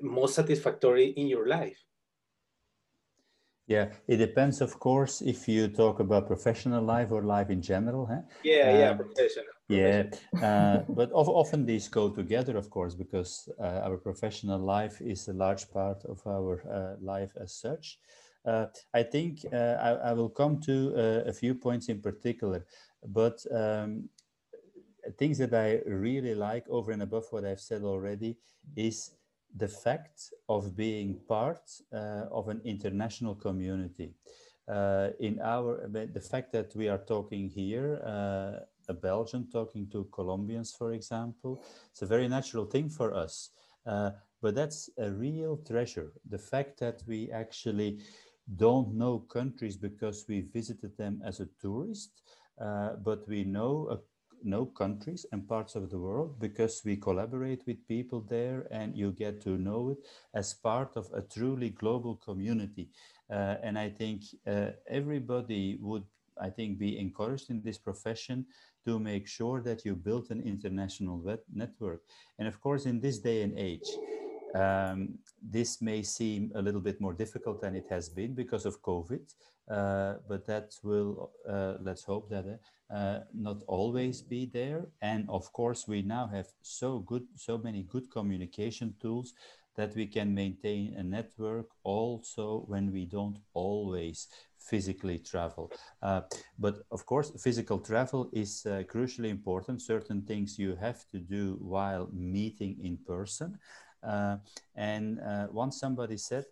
most 0.00 0.34
satisfactory 0.34 1.08
in 1.10 1.26
your 1.26 1.46
life? 1.46 1.82
Yeah, 3.66 3.88
it 4.06 4.18
depends, 4.18 4.60
of 4.60 4.78
course, 4.78 5.20
if 5.22 5.48
you 5.48 5.66
talk 5.66 5.98
about 5.98 6.28
professional 6.28 6.84
life 6.84 7.10
or 7.10 7.22
life 7.22 7.50
in 7.50 7.60
general. 7.60 8.06
Huh? 8.06 8.20
Yeah, 8.44 8.70
um, 8.70 8.78
yeah, 8.78 8.92
professional. 8.94 9.46
Yeah, 9.68 10.04
uh, 10.40 10.82
but 10.88 11.10
of, 11.10 11.28
often 11.28 11.66
these 11.66 11.88
go 11.88 12.08
together, 12.10 12.56
of 12.56 12.70
course, 12.70 12.94
because 12.94 13.48
uh, 13.60 13.80
our 13.84 13.96
professional 13.96 14.60
life 14.60 15.00
is 15.00 15.26
a 15.26 15.32
large 15.32 15.68
part 15.70 16.04
of 16.04 16.24
our 16.26 16.62
uh, 16.70 17.04
life 17.04 17.32
as 17.40 17.54
such. 17.54 17.98
Uh, 18.44 18.66
I 18.94 19.02
think 19.02 19.44
uh, 19.52 19.56
I, 19.56 20.10
I, 20.10 20.12
will 20.12 20.28
come 20.28 20.60
to 20.60 20.94
uh, 20.94 21.28
a 21.28 21.32
few 21.32 21.52
points 21.52 21.88
in 21.88 22.00
particular, 22.00 22.64
but 23.04 23.44
um, 23.50 24.08
things 25.18 25.38
that 25.38 25.52
I 25.52 25.80
really 25.84 26.36
like 26.36 26.68
over 26.68 26.92
and 26.92 27.02
above 27.02 27.24
what 27.30 27.44
I've 27.44 27.60
said 27.60 27.82
already 27.82 28.36
is 28.76 29.10
the 29.56 29.68
fact 29.68 30.32
of 30.48 30.76
being 30.76 31.18
part 31.28 31.62
uh, 31.92 32.26
of 32.30 32.48
an 32.48 32.60
international 32.64 33.34
community. 33.34 34.12
Uh, 34.68 35.10
in 35.20 35.40
our, 35.40 35.86
the 35.88 36.20
fact 36.20 36.52
that 36.52 36.74
we 36.74 36.88
are 36.88 36.98
talking 36.98 37.48
here, 37.48 38.00
uh, 38.04 38.64
a 38.88 38.94
Belgian 38.94 39.48
talking 39.50 39.88
to 39.90 40.04
Colombians, 40.12 40.74
for 40.76 40.92
example, 40.92 41.62
it's 41.90 42.02
a 42.02 42.06
very 42.06 42.28
natural 42.28 42.64
thing 42.64 42.88
for 42.88 43.14
us. 43.14 43.50
Uh, 43.86 44.10
but 44.42 44.54
that's 44.54 44.90
a 44.98 45.10
real 45.10 45.56
treasure. 45.58 46.12
The 46.28 46.38
fact 46.38 46.80
that 46.80 47.02
we 47.06 47.30
actually 47.30 48.00
don't 48.56 48.94
know 48.94 49.20
countries 49.20 49.76
because 49.76 50.24
we 50.28 50.40
visited 50.40 50.96
them 50.96 51.20
as 51.24 51.40
a 51.40 51.48
tourist, 51.60 52.22
uh, 52.60 52.94
but 53.04 53.26
we 53.28 53.44
know 53.44 53.88
a 53.90 53.98
know 54.46 54.64
countries 54.64 55.26
and 55.32 55.48
parts 55.48 55.74
of 55.74 55.90
the 55.90 55.98
world 55.98 56.38
because 56.38 56.82
we 56.84 56.96
collaborate 56.96 57.62
with 57.66 57.86
people 57.88 58.20
there 58.20 58.66
and 58.70 58.96
you 58.96 59.12
get 59.12 59.40
to 59.42 59.58
know 59.58 59.90
it 59.90 59.98
as 60.34 60.54
part 60.54 60.96
of 60.96 61.10
a 61.12 61.20
truly 61.20 61.70
global 61.70 62.16
community. 62.16 62.88
Uh, 63.30 63.56
and 63.62 63.78
I 63.78 63.90
think 63.90 64.22
uh, 64.46 64.70
everybody 64.88 65.78
would, 65.80 66.04
I 66.40 66.50
think, 66.50 66.78
be 66.78 66.98
encouraged 66.98 67.50
in 67.50 67.60
this 67.62 67.78
profession 67.78 68.46
to 68.84 68.98
make 68.98 69.26
sure 69.26 69.60
that 69.62 69.84
you 69.84 69.96
build 69.96 70.30
an 70.30 70.40
international 70.40 71.20
network. 71.52 72.02
And 72.38 72.46
of 72.46 72.60
course, 72.60 72.86
in 72.86 73.00
this 73.00 73.18
day 73.18 73.42
and 73.42 73.58
age, 73.58 73.90
um, 74.54 75.18
this 75.42 75.82
may 75.82 76.02
seem 76.02 76.52
a 76.54 76.62
little 76.62 76.80
bit 76.80 77.00
more 77.00 77.12
difficult 77.12 77.60
than 77.60 77.74
it 77.74 77.86
has 77.90 78.08
been 78.08 78.34
because 78.34 78.64
of 78.64 78.80
COVID, 78.82 79.20
uh, 79.68 80.14
but 80.28 80.46
that 80.46 80.74
will, 80.82 81.32
uh, 81.48 81.74
let's 81.80 82.04
hope 82.04 82.30
that 82.30 82.46
uh, 82.46 82.56
not 82.90 83.62
always 83.66 84.22
be 84.22 84.46
there. 84.46 84.86
And 85.02 85.28
of 85.28 85.52
course, 85.52 85.86
we 85.88 86.02
now 86.02 86.26
have 86.28 86.46
so 86.62 87.00
good, 87.00 87.26
so 87.36 87.58
many 87.58 87.82
good 87.82 88.10
communication 88.10 88.94
tools 89.00 89.34
that 89.76 89.94
we 89.94 90.06
can 90.06 90.34
maintain 90.34 90.94
a 90.96 91.02
network 91.02 91.66
also 91.84 92.64
when 92.66 92.90
we 92.92 93.04
don't 93.04 93.38
always 93.52 94.28
physically 94.58 95.18
travel. 95.18 95.70
Uh, 96.02 96.22
but 96.58 96.78
of 96.90 97.06
course, 97.06 97.30
physical 97.42 97.78
travel 97.78 98.30
is 98.32 98.64
uh, 98.66 98.82
crucially 98.88 99.28
important. 99.28 99.82
Certain 99.82 100.22
things 100.22 100.58
you 100.58 100.76
have 100.76 101.04
to 101.10 101.18
do 101.18 101.56
while 101.60 102.08
meeting 102.12 102.76
in 102.82 102.98
person. 103.06 103.58
Uh, 104.02 104.36
and 104.74 105.18
once 105.50 105.78
somebody 105.80 106.16
said, 106.16 106.44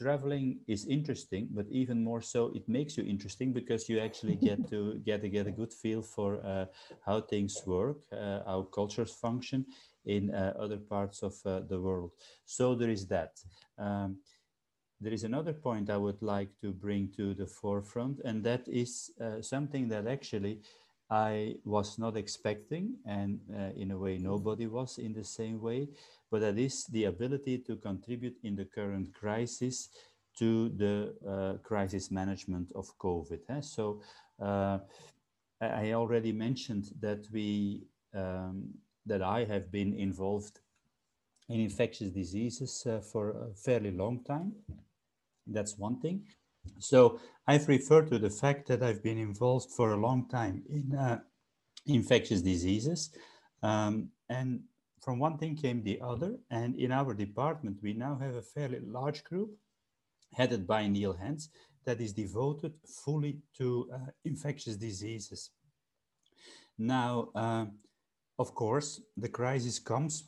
traveling 0.00 0.60
is 0.66 0.86
interesting, 0.86 1.48
but 1.52 1.66
even 1.70 2.02
more 2.02 2.22
so, 2.22 2.52
it 2.54 2.68
makes 2.68 2.96
you 2.96 3.04
interesting 3.04 3.52
because 3.52 3.88
you 3.88 4.00
actually 4.00 4.36
get 4.36 4.66
to 4.70 4.94
get 5.04 5.20
to 5.22 5.28
get 5.28 5.46
a 5.46 5.50
good 5.50 5.72
feel 5.72 6.02
for 6.02 6.40
uh, 6.44 6.66
how 7.06 7.20
things 7.20 7.62
work, 7.66 7.98
uh, 8.12 8.40
how 8.46 8.62
cultures 8.74 9.12
function 9.12 9.66
in 10.06 10.34
uh, 10.34 10.54
other 10.58 10.78
parts 10.78 11.22
of 11.22 11.34
uh, 11.44 11.60
the 11.68 11.78
world. 11.80 12.12
So 12.44 12.74
there 12.74 12.90
is 12.90 13.06
that. 13.08 13.32
Um, 13.78 14.18
there 15.00 15.12
is 15.12 15.24
another 15.24 15.52
point 15.54 15.90
I 15.90 15.96
would 15.96 16.22
like 16.22 16.50
to 16.60 16.72
bring 16.72 17.10
to 17.16 17.34
the 17.34 17.46
forefront, 17.46 18.20
and 18.24 18.44
that 18.44 18.68
is 18.68 19.10
uh, 19.20 19.40
something 19.40 19.88
that 19.88 20.06
actually 20.06 20.60
I 21.10 21.56
was 21.64 21.98
not 21.98 22.16
expecting, 22.16 22.96
and 23.06 23.40
uh, 23.52 23.72
in 23.76 23.90
a 23.90 23.98
way, 23.98 24.18
nobody 24.18 24.66
was 24.66 24.98
in 24.98 25.12
the 25.14 25.24
same 25.24 25.60
way 25.60 25.88
but 26.30 26.40
that 26.40 26.58
is 26.58 26.84
the 26.86 27.04
ability 27.04 27.58
to 27.58 27.76
contribute 27.76 28.36
in 28.42 28.56
the 28.56 28.64
current 28.64 29.12
crisis 29.14 29.88
to 30.38 30.68
the 30.70 31.14
uh, 31.28 31.58
crisis 31.62 32.10
management 32.10 32.68
of 32.74 32.86
COVID. 32.98 33.40
Eh? 33.48 33.60
So 33.60 34.00
uh, 34.40 34.78
I 35.60 35.92
already 35.92 36.32
mentioned 36.32 36.86
that 37.00 37.26
we 37.32 37.82
um, 38.14 38.74
that 39.06 39.22
I 39.22 39.44
have 39.44 39.70
been 39.70 39.94
involved 39.94 40.60
in 41.48 41.60
infectious 41.60 42.10
diseases 42.12 42.86
uh, 42.86 43.00
for 43.00 43.30
a 43.30 43.54
fairly 43.54 43.90
long 43.90 44.22
time. 44.24 44.52
That's 45.46 45.76
one 45.76 46.00
thing. 46.00 46.22
So 46.78 47.18
I've 47.46 47.68
referred 47.68 48.10
to 48.10 48.18
the 48.18 48.30
fact 48.30 48.68
that 48.68 48.82
I've 48.82 49.02
been 49.02 49.18
involved 49.18 49.70
for 49.76 49.92
a 49.92 49.96
long 49.96 50.28
time 50.28 50.62
in 50.68 50.94
uh, 50.96 51.20
infectious 51.86 52.42
diseases. 52.42 53.10
Um, 53.62 54.10
and 54.28 54.60
from 55.00 55.18
one 55.18 55.38
thing 55.38 55.56
came 55.56 55.82
the 55.82 56.00
other. 56.00 56.36
And 56.50 56.76
in 56.76 56.92
our 56.92 57.14
department, 57.14 57.78
we 57.82 57.92
now 57.92 58.18
have 58.20 58.34
a 58.34 58.42
fairly 58.42 58.80
large 58.80 59.24
group 59.24 59.50
headed 60.34 60.66
by 60.66 60.86
Niel 60.86 61.14
Hens 61.14 61.50
that 61.84 62.00
is 62.00 62.12
devoted 62.12 62.74
fully 63.04 63.38
to 63.56 63.90
uh, 63.92 63.98
infectious 64.24 64.76
diseases. 64.76 65.50
Now, 66.78 67.28
uh, 67.34 67.66
of 68.38 68.54
course, 68.54 69.00
the 69.16 69.28
crisis 69.28 69.78
comes 69.78 70.24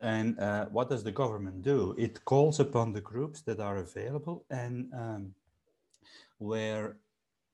and 0.00 0.38
uh, 0.38 0.66
what 0.66 0.90
does 0.90 1.02
the 1.02 1.12
government 1.12 1.62
do? 1.62 1.94
It 1.96 2.24
calls 2.24 2.60
upon 2.60 2.92
the 2.92 3.00
groups 3.00 3.40
that 3.42 3.60
are 3.60 3.78
available 3.78 4.44
and 4.50 4.92
um, 4.92 5.34
where 6.38 6.98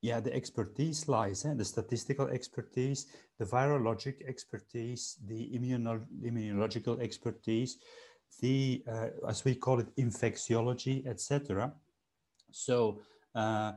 yeah, 0.03 0.19
the 0.19 0.35
expertise 0.35 1.07
lies, 1.07 1.45
eh? 1.45 1.53
the 1.55 1.63
statistical 1.63 2.27
expertise, 2.27 3.07
the 3.39 3.45
virologic 3.45 4.15
expertise, 4.27 5.17
the 5.25 5.49
immuno 5.55 6.01
immunological 6.21 6.99
expertise, 7.01 7.77
the, 8.41 8.83
uh, 8.85 9.07
as 9.29 9.45
we 9.45 9.55
call 9.55 9.79
it, 9.79 9.95
infectiology, 9.95 11.07
etc. 11.07 11.71
So 12.51 12.99
uh, 13.33 13.71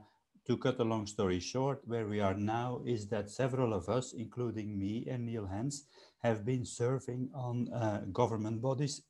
to 0.49 0.57
cut 0.57 0.81
a 0.81 0.85
long 0.85 1.07
story 1.07 1.39
short, 1.39 1.81
where 1.87 2.09
we 2.09 2.19
are 2.19 2.35
now 2.35 2.81
is 2.85 3.07
that 3.07 3.31
several 3.31 3.73
of 3.73 3.89
us, 3.89 4.13
including 4.13 4.77
me 4.77 5.07
and 5.09 5.27
Niel 5.27 5.47
Hens, 5.47 5.85
have 6.25 6.45
been 6.45 6.65
serving 6.65 7.31
on 7.35 7.73
uh, 7.73 8.01
government 8.13 8.61
bodies 8.61 9.03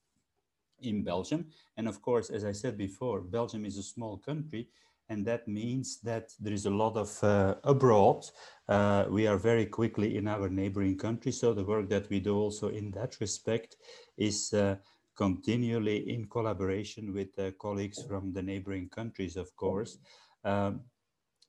in 0.82 1.02
Belgium. 1.02 1.46
And 1.78 1.88
of 1.88 2.02
course, 2.02 2.28
as 2.28 2.44
I 2.44 2.52
said 2.52 2.76
before, 2.76 3.22
Belgium 3.22 3.64
is 3.64 3.78
a 3.78 3.82
small 3.82 4.18
country, 4.18 4.68
and 5.08 5.24
that 5.26 5.46
means 5.46 6.00
that 6.00 6.32
there 6.40 6.52
is 6.52 6.66
a 6.66 6.70
lot 6.70 6.96
of 6.96 7.22
uh, 7.22 7.54
abroad. 7.64 8.24
Uh, 8.68 9.04
we 9.08 9.26
are 9.26 9.38
very 9.38 9.66
quickly 9.66 10.16
in 10.16 10.26
our 10.26 10.48
neighboring 10.48 10.98
countries, 10.98 11.40
so 11.40 11.54
the 11.54 11.64
work 11.64 11.88
that 11.88 12.08
we 12.10 12.20
do 12.20 12.36
also 12.36 12.68
in 12.68 12.90
that 12.90 13.20
respect 13.20 13.76
is 14.16 14.52
uh, 14.52 14.76
continually 15.16 16.10
in 16.12 16.26
collaboration 16.26 17.12
with 17.14 17.28
colleagues 17.58 18.02
from 18.02 18.32
the 18.32 18.42
neighboring 18.42 18.88
countries, 18.88 19.36
of 19.36 19.54
course. 19.56 19.98
Um, 20.44 20.80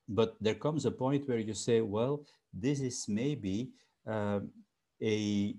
but 0.08 0.36
there 0.40 0.56
comes 0.56 0.86
a 0.86 0.92
point 0.92 1.28
where 1.28 1.40
you 1.40 1.54
say, 1.54 1.82
well, 1.82 2.26
this 2.54 2.80
is 2.80 3.06
maybe 3.08 3.72
um, 4.06 4.52
a 5.02 5.56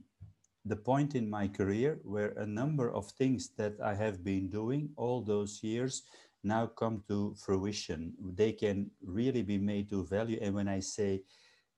the 0.65 0.77
point 0.77 1.15
in 1.15 1.31
my 1.31 1.49
career 1.49 1.99
where 2.03 2.33
a 2.37 2.47
number 2.47 2.93
of 2.93 3.11
things 3.13 3.51
that 3.57 3.75
I 3.83 3.95
have 3.95 4.23
been 4.23 4.49
doing 4.49 4.91
all 4.97 5.23
those 5.23 5.63
years 5.63 6.03
now 6.43 6.67
come 6.67 7.03
to 7.09 7.35
fruition. 7.37 8.15
They 8.21 8.53
can 8.53 8.91
really 9.03 9.43
be 9.43 9.59
made 9.59 9.89
to 9.91 10.05
value. 10.05 10.39
And 10.41 10.55
when 10.55 10.69
I 10.69 10.81
say 10.81 11.23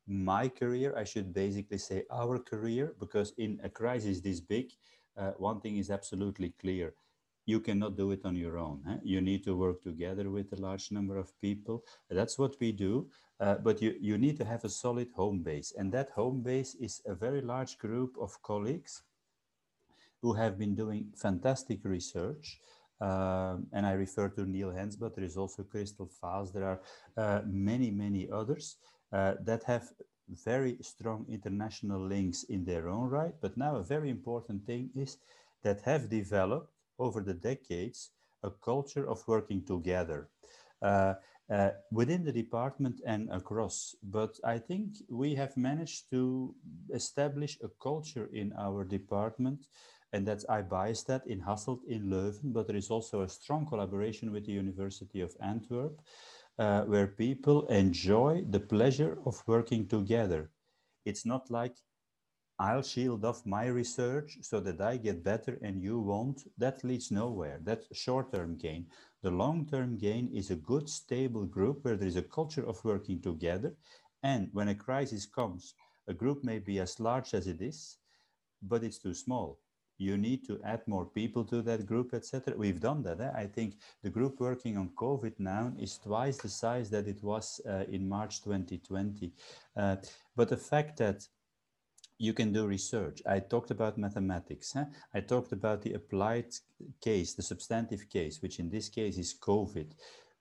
my 0.06 0.48
career, 0.48 0.94
I 0.96 1.04
should 1.04 1.32
basically 1.32 1.78
say 1.78 2.04
our 2.10 2.38
career, 2.38 2.94
because 2.98 3.32
in 3.38 3.60
a 3.62 3.68
crisis 3.68 4.20
this 4.20 4.40
big, 4.40 4.72
uh, 5.16 5.32
one 5.38 5.60
thing 5.60 5.78
is 5.78 5.90
absolutely 5.90 6.54
clear. 6.60 6.94
you 7.46 7.60
cannot 7.60 7.96
do 7.96 8.10
it 8.12 8.24
on 8.24 8.36
your 8.36 8.56
own. 8.58 9.00
You 9.02 9.20
need 9.20 9.42
to 9.44 9.56
work 9.56 9.82
together 9.82 10.30
with 10.30 10.52
a 10.52 10.60
large 10.60 10.90
number 10.92 11.16
of 11.16 11.38
people. 11.40 11.84
That's 12.08 12.38
what 12.38 12.54
we 12.60 12.72
do. 12.72 13.08
Uh, 13.40 13.56
but 13.56 13.80
you, 13.80 13.94
you 14.00 14.18
need 14.18 14.36
to 14.38 14.44
have 14.44 14.64
a 14.64 14.68
solid 14.68 15.08
home 15.16 15.42
base. 15.42 15.72
And 15.76 15.90
that 15.92 16.10
home 16.10 16.42
base 16.42 16.74
is 16.74 17.00
a 17.06 17.14
very 17.14 17.40
large 17.40 17.78
group 17.78 18.16
of 18.20 18.40
colleagues 18.42 19.02
who 20.22 20.34
have 20.34 20.58
been 20.58 20.74
doing 20.74 21.06
fantastic 21.16 21.80
research. 21.84 22.60
Um, 23.00 23.66
and 23.72 23.86
I 23.86 23.92
refer 23.92 24.28
to 24.30 24.44
Niel 24.44 24.70
Hens, 24.70 24.96
but 24.96 25.14
there 25.14 25.24
is 25.24 25.36
also 25.36 25.62
Christel 25.62 26.10
Faes. 26.20 26.52
There 26.52 26.64
are 26.64 26.80
uh, 27.16 27.42
many, 27.46 27.90
many 27.90 28.28
others 28.30 28.76
uh, 29.12 29.34
that 29.44 29.62
have 29.64 29.90
very 30.44 30.76
strong 30.82 31.26
international 31.28 32.00
links 32.00 32.44
in 32.44 32.64
their 32.64 32.88
own 32.88 33.08
right. 33.08 33.34
But 33.40 33.56
now 33.56 33.76
a 33.76 33.82
very 33.82 34.10
important 34.10 34.66
thing 34.66 34.90
is 34.94 35.16
that 35.62 35.80
have 35.82 36.10
developed 36.10 36.72
over 36.98 37.22
the 37.22 37.34
decades 37.34 38.10
a 38.42 38.50
culture 38.50 39.08
of 39.08 39.26
working 39.26 39.64
together. 39.64 40.28
Uh, 40.82 41.14
uh, 41.50 41.70
within 41.90 42.24
the 42.24 42.32
department 42.32 43.00
and 43.04 43.28
across. 43.32 43.96
But 44.04 44.38
I 44.44 44.58
think 44.58 44.94
we 45.08 45.34
have 45.34 45.56
managed 45.56 46.08
to 46.10 46.54
establish 46.94 47.58
a 47.60 47.68
culture 47.82 48.30
in 48.32 48.52
our 48.56 48.84
department 48.84 49.66
and 50.12 50.26
that's 50.26 50.44
I-BioStat 50.48 51.26
in 51.26 51.40
Hasselt 51.40 51.80
in 51.86 52.10
Leuven, 52.10 52.52
but 52.52 52.66
there 52.66 52.76
is 52.76 52.90
also 52.90 53.22
a 53.22 53.28
strong 53.28 53.66
collaboration 53.66 54.32
with 54.32 54.44
the 54.44 54.52
University 54.52 55.20
of 55.20 55.36
Antwerp, 55.40 56.00
uh, 56.58 56.82
where 56.82 57.06
people 57.06 57.66
enjoy 57.68 58.44
the 58.50 58.60
pleasure 58.60 59.18
of 59.24 59.42
working 59.46 59.86
together. 59.86 60.50
It's 61.04 61.24
not 61.24 61.50
like 61.50 61.76
I'll 62.58 62.82
shield 62.82 63.24
off 63.24 63.46
my 63.46 63.66
research 63.66 64.38
so 64.42 64.60
that 64.60 64.80
I 64.80 64.98
get 64.98 65.24
better 65.24 65.58
and 65.62 65.80
you 65.80 65.98
won't. 65.98 66.42
That 66.58 66.84
leads 66.84 67.10
nowhere. 67.10 67.60
That's 67.62 67.86
short-term 67.96 68.58
gain. 68.58 68.86
The 69.22 69.30
long-term 69.30 69.96
gain 69.96 70.28
is 70.34 70.50
a 70.50 70.56
good, 70.56 70.88
stable 70.88 71.46
group 71.46 71.84
where 71.84 71.96
there 71.96 72.08
is 72.08 72.16
a 72.16 72.22
culture 72.22 72.66
of 72.66 72.84
working 72.84 73.22
together. 73.22 73.74
And 74.22 74.50
when 74.52 74.68
a 74.68 74.74
crisis 74.74 75.24
comes, 75.24 75.74
a 76.08 76.12
group 76.12 76.44
may 76.44 76.58
be 76.58 76.80
as 76.80 77.00
large 77.00 77.32
as 77.32 77.46
it 77.46 77.62
is, 77.62 77.96
but 78.60 78.84
it's 78.84 78.98
too 78.98 79.14
small 79.14 79.58
you 80.00 80.16
need 80.16 80.46
to 80.46 80.58
add 80.64 80.80
more 80.86 81.04
people 81.04 81.44
to 81.44 81.60
that 81.62 81.84
group, 81.84 82.14
etc. 82.14 82.54
We've 82.56 82.80
done 82.80 83.02
that. 83.02 83.20
Eh? 83.20 83.30
I 83.34 83.46
think 83.46 83.74
the 84.02 84.08
group 84.08 84.40
working 84.40 84.78
on 84.78 84.90
COVID 84.96 85.34
now 85.38 85.72
is 85.78 85.98
twice 85.98 86.38
the 86.38 86.48
size 86.48 86.88
that 86.90 87.06
it 87.06 87.22
was 87.22 87.60
uh, 87.68 87.84
in 87.90 88.08
March 88.08 88.42
2020. 88.42 89.30
Uh, 89.76 89.96
but 90.34 90.48
the 90.48 90.56
fact 90.56 90.96
that 90.98 91.28
you 92.20 92.34
can 92.34 92.52
do 92.52 92.66
research. 92.66 93.22
I 93.26 93.40
talked 93.40 93.70
about 93.70 93.96
mathematics. 93.96 94.74
Huh? 94.74 94.84
I 95.14 95.20
talked 95.20 95.52
about 95.52 95.80
the 95.80 95.94
applied 95.94 96.52
case, 97.00 97.32
the 97.32 97.42
substantive 97.42 98.10
case, 98.10 98.42
which 98.42 98.58
in 98.58 98.68
this 98.68 98.90
case 98.90 99.16
is 99.16 99.34
COVID, 99.40 99.92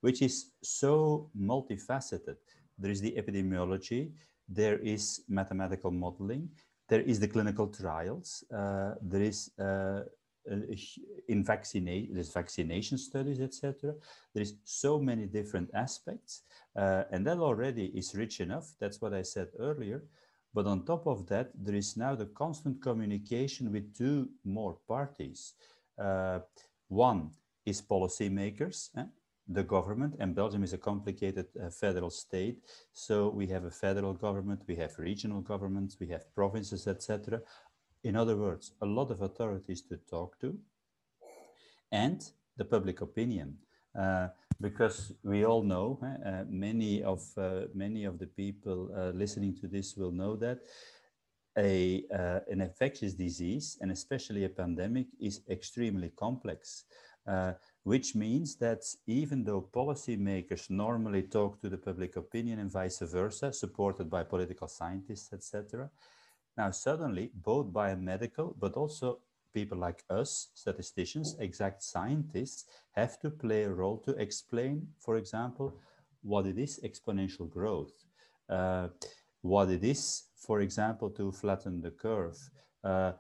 which 0.02 0.22
is 0.22 0.52
so 0.62 1.30
multifaceted. 1.40 2.36
There 2.78 2.92
is 2.92 3.00
the 3.00 3.14
epidemiology, 3.18 4.12
there 4.50 4.80
is 4.80 5.22
mathematical 5.30 5.92
modeling, 5.92 6.50
there 6.90 7.02
is 7.02 7.20
the 7.20 7.28
clinical 7.28 7.68
trials. 7.68 8.44
Uh, 8.54 8.96
there 9.02 9.22
is 9.22 9.52
uh, 9.60 10.02
in 11.28 11.44
vaccination, 11.44 12.14
there's 12.14 12.34
vaccination 12.34 12.98
studies, 12.98 13.40
etc. 13.40 13.94
There 14.34 14.42
is 14.42 14.56
so 14.64 15.00
many 15.00 15.26
different 15.26 15.70
aspects, 15.74 16.44
uh, 16.76 17.04
and 17.12 17.26
that 17.28 17.38
already 17.38 17.86
is 17.88 18.16
rich 18.16 18.40
enough. 18.40 18.74
That's 18.80 19.02
what 19.02 19.14
I 19.14 19.22
said 19.22 19.50
earlier. 19.60 20.04
But 20.54 20.66
on 20.66 20.86
top 20.86 21.06
of 21.06 21.28
that, 21.28 21.52
there 21.54 21.76
is 21.76 21.96
now 21.96 22.16
the 22.16 22.26
constant 22.26 22.82
communication 22.82 23.72
with 23.72 23.96
two 23.96 24.30
more 24.44 24.78
parties. 24.88 25.54
Uh, 25.98 26.40
one 26.88 27.30
is 27.66 27.82
policymakers, 27.82 28.90
eh? 28.98 29.04
The 29.50 29.64
government, 29.64 30.16
and 30.20 30.36
Belgium 30.36 30.64
is 30.64 30.74
a 30.74 30.78
complicated 30.78 31.48
uh, 31.58 31.70
federal 31.72 32.12
state. 32.12 32.60
So 32.94 33.30
we 33.30 33.48
have 33.48 33.66
a 33.66 33.72
federal 33.72 34.14
government, 34.14 34.62
we 34.68 34.76
have 34.76 34.98
regional 35.00 35.42
governments, 35.42 35.98
we 36.00 36.08
have 36.10 36.34
provinces, 36.36 36.88
etc. 36.88 37.42
In 38.04 38.16
other 38.16 38.38
words, 38.38 38.74
a 38.82 38.86
lot 38.86 39.10
of 39.10 39.22
authorities 39.22 39.82
to 39.90 39.98
talk 40.10 40.40
to, 40.42 40.58
and 41.92 42.24
the 42.58 42.66
public 42.66 43.02
opinion. 43.02 43.58
Uh, 44.00 44.28
because 44.62 45.14
we 45.24 45.46
all 45.46 45.64
know, 45.64 46.00
uh, 46.04 46.44
many 46.48 47.02
of 47.02 47.22
uh, 47.38 47.62
many 47.74 48.04
of 48.04 48.20
the 48.20 48.28
people 48.28 48.92
uh, 48.96 49.10
listening 49.16 49.56
to 49.56 49.68
this 49.68 49.96
will 49.96 50.12
know 50.12 50.36
that 50.36 50.60
a 51.58 52.04
uh, 52.14 52.40
an 52.52 52.62
infectious 52.62 53.14
disease 53.14 53.78
and 53.82 53.92
especially 53.92 54.44
a 54.46 54.50
pandemic 54.50 55.08
is 55.20 55.42
extremely 55.50 56.12
complex 56.16 56.84
which 57.90 58.14
means 58.14 58.56
that 58.58 58.84
even 59.08 59.44
though 59.44 59.68
policymakers 59.74 60.70
normally 60.70 61.24
talk 61.24 61.60
to 61.60 61.70
the 61.70 61.78
public 61.90 62.18
opinion 62.18 62.60
and 62.60 62.70
vice 62.70 63.00
versa, 63.00 63.52
supported 63.52 64.08
by 64.08 64.22
political 64.22 64.68
scientists, 64.68 65.34
etc., 65.34 65.90
now 66.56 66.70
suddenly 66.70 67.32
both 67.34 67.66
biomedical, 67.74 68.54
but 68.60 68.74
also 68.76 69.18
people 69.56 69.80
like 69.80 70.04
us, 70.12 70.50
statisticians, 70.54 71.36
exact 71.40 71.82
scientists, 71.82 72.66
have 72.92 73.20
to 73.20 73.32
play 73.32 73.64
a 73.64 73.74
role 73.82 73.98
to 73.98 74.12
explain, 74.22 74.88
for 75.00 75.16
example, 75.16 75.74
what 76.22 76.46
it 76.46 76.60
is 76.60 76.80
exponential 76.84 77.50
growth, 77.50 78.06
uh, 78.50 78.90
what 79.42 79.68
it 79.72 79.84
is, 79.84 80.26
for 80.36 80.62
example, 80.62 81.10
to 81.10 81.32
flatten 81.32 81.82
the 81.82 81.90
curve, 81.90 82.38
uh, 82.84 83.14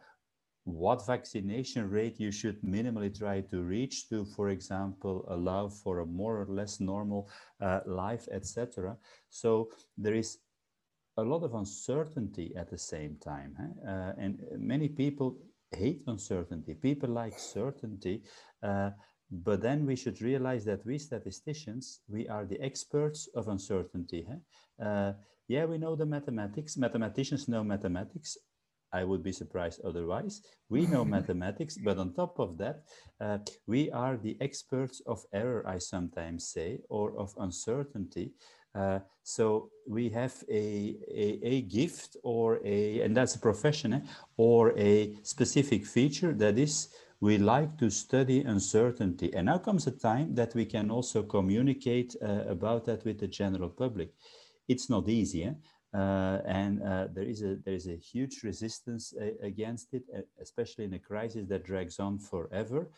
what 0.74 1.06
vaccination 1.06 1.90
rate 1.90 2.20
you 2.20 2.32
should 2.32 2.62
minimally 2.62 3.16
try 3.18 3.42
to 3.42 3.62
reach 3.62 4.10
to, 4.10 4.26
for 4.26 4.50
example, 4.50 5.26
allow 5.30 5.70
for 5.70 6.00
a 6.00 6.06
more 6.06 6.42
or 6.42 6.46
less 6.48 6.80
normal 6.80 7.30
uh, 7.62 7.80
life, 7.86 8.28
etc. 8.32 8.98
So 9.30 9.70
there 9.98 10.16
is 10.16 10.40
a 11.18 11.24
lot 11.24 11.44
of 11.44 11.54
uncertainty 11.54 12.54
at 12.56 12.70
the 12.70 12.78
same 12.78 13.18
time. 13.24 13.56
Uh, 13.88 14.14
and 14.18 14.40
many 14.58 14.88
people 14.88 15.38
hate 15.72 16.04
uncertainty. 16.08 16.74
People 16.74 17.10
like 17.10 17.38
certainty. 17.38 18.24
Uh, 18.64 18.92
but 19.32 19.62
then 19.62 19.86
we 19.86 19.96
should 19.96 20.22
realize 20.22 20.66
that 20.66 20.86
we 20.86 20.98
statisticians, 20.98 22.02
we 22.08 22.28
are 22.28 22.46
the 22.46 22.60
experts 22.62 23.30
of 23.36 23.48
uncertainty. 23.48 24.26
Uh, 24.84 25.14
yeah, 25.48 25.66
we 25.66 25.78
know 25.78 25.96
the 25.96 26.06
mathematics. 26.06 26.78
Mathematicians 26.78 27.48
know 27.48 27.64
mathematics. 27.64 28.38
I 28.92 29.04
would 29.04 29.24
be 29.24 29.32
surprised 29.32 29.82
otherwise. 29.84 30.42
We 30.70 30.88
know 30.88 31.06
mathematics, 31.18 31.78
but 31.78 31.98
on 31.98 32.14
top 32.14 32.40
of 32.40 32.58
that, 32.58 32.84
uh, 33.22 33.40
we 33.68 33.92
are 33.92 34.18
the 34.18 34.38
experts 34.42 35.02
of 35.06 35.24
error, 35.34 35.64
I 35.68 35.78
sometimes 35.78 36.48
say, 36.48 36.80
or 36.90 37.18
of 37.18 37.34
uncertainty. 37.38 38.32
Uh, 38.76 39.00
so 39.24 39.70
we 39.88 40.10
have 40.10 40.44
a, 40.50 40.96
a, 41.12 41.40
a, 41.44 41.62
gift 41.64 42.16
or 42.24 42.60
a, 42.64 43.02
and 43.02 43.18
that's 43.18 43.36
a 43.36 43.40
profession, 43.40 43.94
eh? 43.94 44.00
or 44.38 44.78
a 44.78 45.16
specific 45.24 45.86
feature 45.86 46.34
that 46.34 46.60
is, 46.60 46.90
we 47.20 47.38
like 47.38 47.78
to 47.78 47.90
study 47.90 48.42
uncertainty. 48.42 49.34
And 49.34 49.48
now 49.48 49.58
comes 49.58 49.88
a 49.88 49.92
time 49.92 50.36
that 50.36 50.54
we 50.56 50.66
can 50.66 50.90
also 50.92 51.24
communicate 51.24 52.16
uh, 52.22 52.46
about 52.48 52.86
that 52.86 53.04
with 53.06 53.20
the 53.20 53.28
general 53.28 53.70
public. 53.70 54.14
It's 54.68 54.90
not 54.90 55.10
easy, 55.10 55.46
eh? 55.46 55.54
Uh, 55.94 56.40
and 56.46 56.84
uh, 56.84 57.08
there 57.12 57.24
is 57.24 57.42
a 57.42 57.58
there 57.66 57.74
is 57.74 57.88
a 57.88 57.96
huge 57.96 58.44
resistance 58.44 59.14
uh, 59.20 59.32
against 59.42 59.94
it, 59.94 60.04
especially 60.40 60.86
in 60.86 60.94
a 60.94 61.00
crisis 61.00 61.48
that 61.48 61.66
drags 61.66 62.00
on 62.00 62.20
forever. 62.20 62.90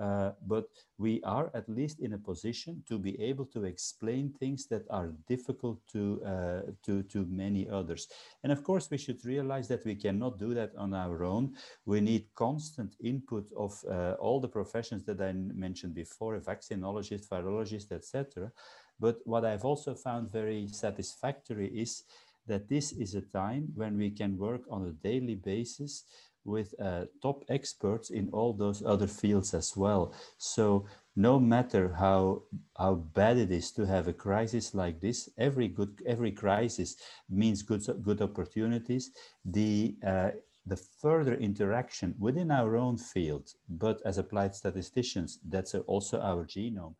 Uh, 0.00 0.32
but 0.46 0.64
we 0.96 1.22
are 1.24 1.50
at 1.52 1.68
least 1.68 2.00
in 2.00 2.14
a 2.14 2.18
position 2.18 2.82
to 2.88 2.98
be 2.98 3.20
able 3.20 3.44
to 3.44 3.64
explain 3.64 4.32
things 4.32 4.66
that 4.66 4.86
are 4.88 5.12
difficult 5.28 5.78
to, 5.92 6.22
uh, 6.24 6.60
to, 6.82 7.02
to 7.02 7.26
many 7.26 7.68
others. 7.68 8.08
And 8.42 8.50
of 8.50 8.64
course, 8.64 8.88
we 8.90 8.96
should 8.96 9.22
realize 9.26 9.68
that 9.68 9.84
we 9.84 9.94
cannot 9.94 10.38
do 10.38 10.54
that 10.54 10.72
on 10.78 10.94
our 10.94 11.22
own. 11.22 11.54
We 11.84 12.00
need 12.00 12.28
constant 12.34 12.96
input 13.04 13.46
of 13.54 13.78
uh, 13.90 14.14
all 14.18 14.40
the 14.40 14.48
professions 14.48 15.04
that 15.04 15.20
I 15.20 15.32
mentioned 15.32 15.94
before, 15.94 16.36
a 16.36 16.40
vaccinologist, 16.40 17.28
virologist, 17.28 17.92
etc. 17.92 18.50
But 18.98 19.18
what 19.24 19.44
I've 19.44 19.66
also 19.66 19.94
found 19.94 20.32
very 20.32 20.66
satisfactory 20.68 21.68
is 21.68 22.04
that 22.46 22.68
this 22.68 22.92
is 22.92 23.14
a 23.14 23.20
time 23.20 23.68
when 23.74 23.96
we 23.96 24.10
can 24.10 24.36
work 24.38 24.62
on 24.70 24.86
a 24.86 25.08
daily 25.08 25.34
basis 25.34 26.04
with 26.44 26.74
uh, 26.80 27.04
top 27.22 27.44
experts 27.48 28.10
in 28.10 28.28
all 28.32 28.52
those 28.52 28.82
other 28.84 29.06
fields 29.06 29.54
as 29.54 29.76
well. 29.76 30.14
So 30.38 30.86
no 31.16 31.38
matter 31.38 31.92
how 31.98 32.42
how 32.78 32.94
bad 32.94 33.36
it 33.36 33.50
is 33.50 33.70
to 33.72 33.84
have 33.86 34.08
a 34.08 34.12
crisis 34.12 34.74
like 34.74 35.00
this, 35.00 35.28
every 35.38 35.68
good 35.68 36.00
every 36.06 36.32
crisis 36.32 36.96
means 37.28 37.62
good 37.62 37.84
good 38.02 38.22
opportunities. 38.22 39.10
The 39.44 39.96
uh, 40.06 40.30
the 40.66 40.76
further 40.76 41.34
interaction 41.34 42.14
within 42.18 42.50
our 42.50 42.76
own 42.76 42.96
field, 42.96 43.54
but 43.68 44.00
as 44.04 44.18
applied 44.18 44.54
statisticians, 44.54 45.38
that's 45.48 45.74
also 45.74 46.20
our 46.20 46.44
genome. 46.44 46.94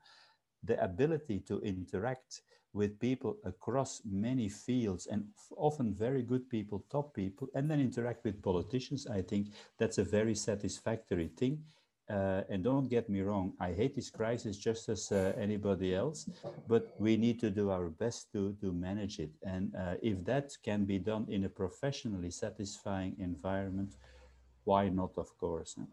The 0.65 0.83
ability 0.83 1.41
to 1.49 1.61
interact 1.61 2.43
with 2.73 2.99
people 3.01 3.37
across 3.45 4.03
many 4.05 4.49
fields 4.49 5.07
and 5.07 5.25
often 5.57 5.95
very 5.95 6.23
good 6.23 6.49
people, 6.49 6.85
top 6.91 7.15
people, 7.15 7.49
and 7.55 7.71
then 7.71 7.81
interact 7.81 8.25
with 8.25 8.43
politicians. 8.43 9.07
I 9.07 9.23
think 9.23 9.49
that's 9.79 9.99
a 9.99 10.05
very 10.05 10.35
satisfactory 10.35 11.31
thing. 11.37 11.65
uh, 12.11 12.43
and 12.49 12.65
don't 12.65 12.89
get 12.89 13.09
me 13.09 13.21
wrong, 13.21 13.53
I 13.61 13.73
hate 13.73 13.95
this 13.95 14.11
crisis 14.11 14.57
just 14.59 14.89
as 14.89 15.13
uh, 15.13 15.33
anybody 15.39 15.95
else, 15.95 16.29
but 16.67 16.95
we 16.99 17.17
need 17.17 17.39
to 17.41 17.51
do 17.51 17.71
our 17.71 17.89
best 17.89 18.33
to, 18.33 18.57
to 18.61 18.73
manage 18.73 19.21
it. 19.21 19.31
And 19.45 19.73
uh, 19.77 19.95
if 20.03 20.25
that 20.25 20.51
can 20.65 20.85
be 20.85 20.99
done 20.99 21.27
in 21.29 21.45
a 21.45 21.49
professionally 21.49 22.31
satisfying 22.31 23.15
environment, 23.21 23.95
why 24.65 24.89
not, 24.89 25.13
of 25.17 25.37
course? 25.39 25.77
Huh? 25.79 25.87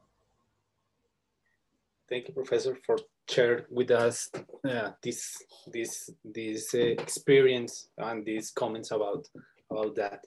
Thank 2.10 2.28
you, 2.30 2.34
Professor, 2.34 2.78
for 2.86 2.98
sharing 3.30 3.65
with 3.70 3.91
us 3.91 4.30
uh, 4.67 4.91
this 5.04 5.38
this 5.74 6.10
this 6.24 6.74
uh, 6.74 6.80
experience 6.80 7.89
and 7.98 8.26
these 8.26 8.52
comments 8.52 8.91
about 8.91 9.28
about 9.70 9.96
that. 9.96 10.26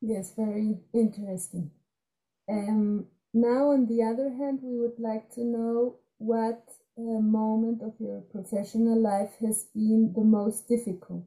Yes, 0.00 0.32
very 0.36 0.78
interesting. 0.94 1.70
Um, 2.48 3.06
now, 3.34 3.72
on 3.72 3.86
the 3.86 4.02
other 4.02 4.30
hand, 4.30 4.60
we 4.62 4.78
would 4.78 4.98
like 4.98 5.28
to 5.34 5.44
know 5.44 5.96
what 6.18 6.62
uh, 6.96 7.20
moment 7.20 7.82
of 7.82 7.94
your 7.98 8.20
professional 8.20 9.00
life 9.00 9.34
has 9.40 9.66
been 9.74 10.12
the 10.14 10.24
most 10.24 10.68
difficult. 10.68 11.26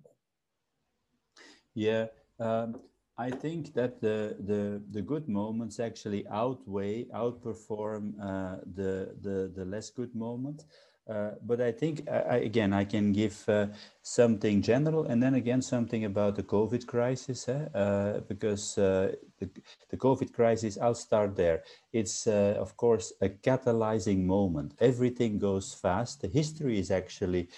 Yeah, 1.73 2.07
um, 2.39 2.79
I 3.21 3.29
think 3.29 3.75
that 3.75 4.01
the, 4.01 4.35
the, 4.39 4.81
the 4.89 5.01
good 5.03 5.29
moments 5.29 5.79
actually 5.79 6.25
outweigh, 6.27 7.05
outperform 7.13 8.13
uh, 8.19 8.55
the, 8.73 9.13
the, 9.21 9.51
the 9.55 9.63
less 9.63 9.91
good 9.91 10.15
moments. 10.15 10.65
Uh, 11.07 11.31
but 11.45 11.61
I 11.61 11.71
think, 11.71 12.09
I, 12.09 12.37
again, 12.37 12.73
I 12.73 12.83
can 12.83 13.11
give 13.11 13.37
uh, 13.47 13.67
something 14.01 14.61
general 14.63 15.05
and 15.05 15.21
then 15.21 15.35
again 15.35 15.61
something 15.61 16.05
about 16.05 16.35
the 16.35 16.41
COVID 16.41 16.87
crisis, 16.87 17.47
eh? 17.47 17.65
uh, 17.75 18.21
because 18.21 18.77
uh, 18.79 19.11
the, 19.39 19.49
the 19.91 19.97
COVID 19.97 20.33
crisis, 20.33 20.79
I'll 20.81 20.95
start 20.95 21.35
there. 21.35 21.61
It's, 21.93 22.25
uh, 22.25 22.55
of 22.57 22.75
course, 22.75 23.13
a 23.21 23.29
catalyzing 23.29 24.23
moment. 24.25 24.73
Everything 24.79 25.37
goes 25.37 25.75
fast. 25.75 26.21
The 26.21 26.27
history 26.27 26.79
is 26.79 26.89
actually 26.89 27.49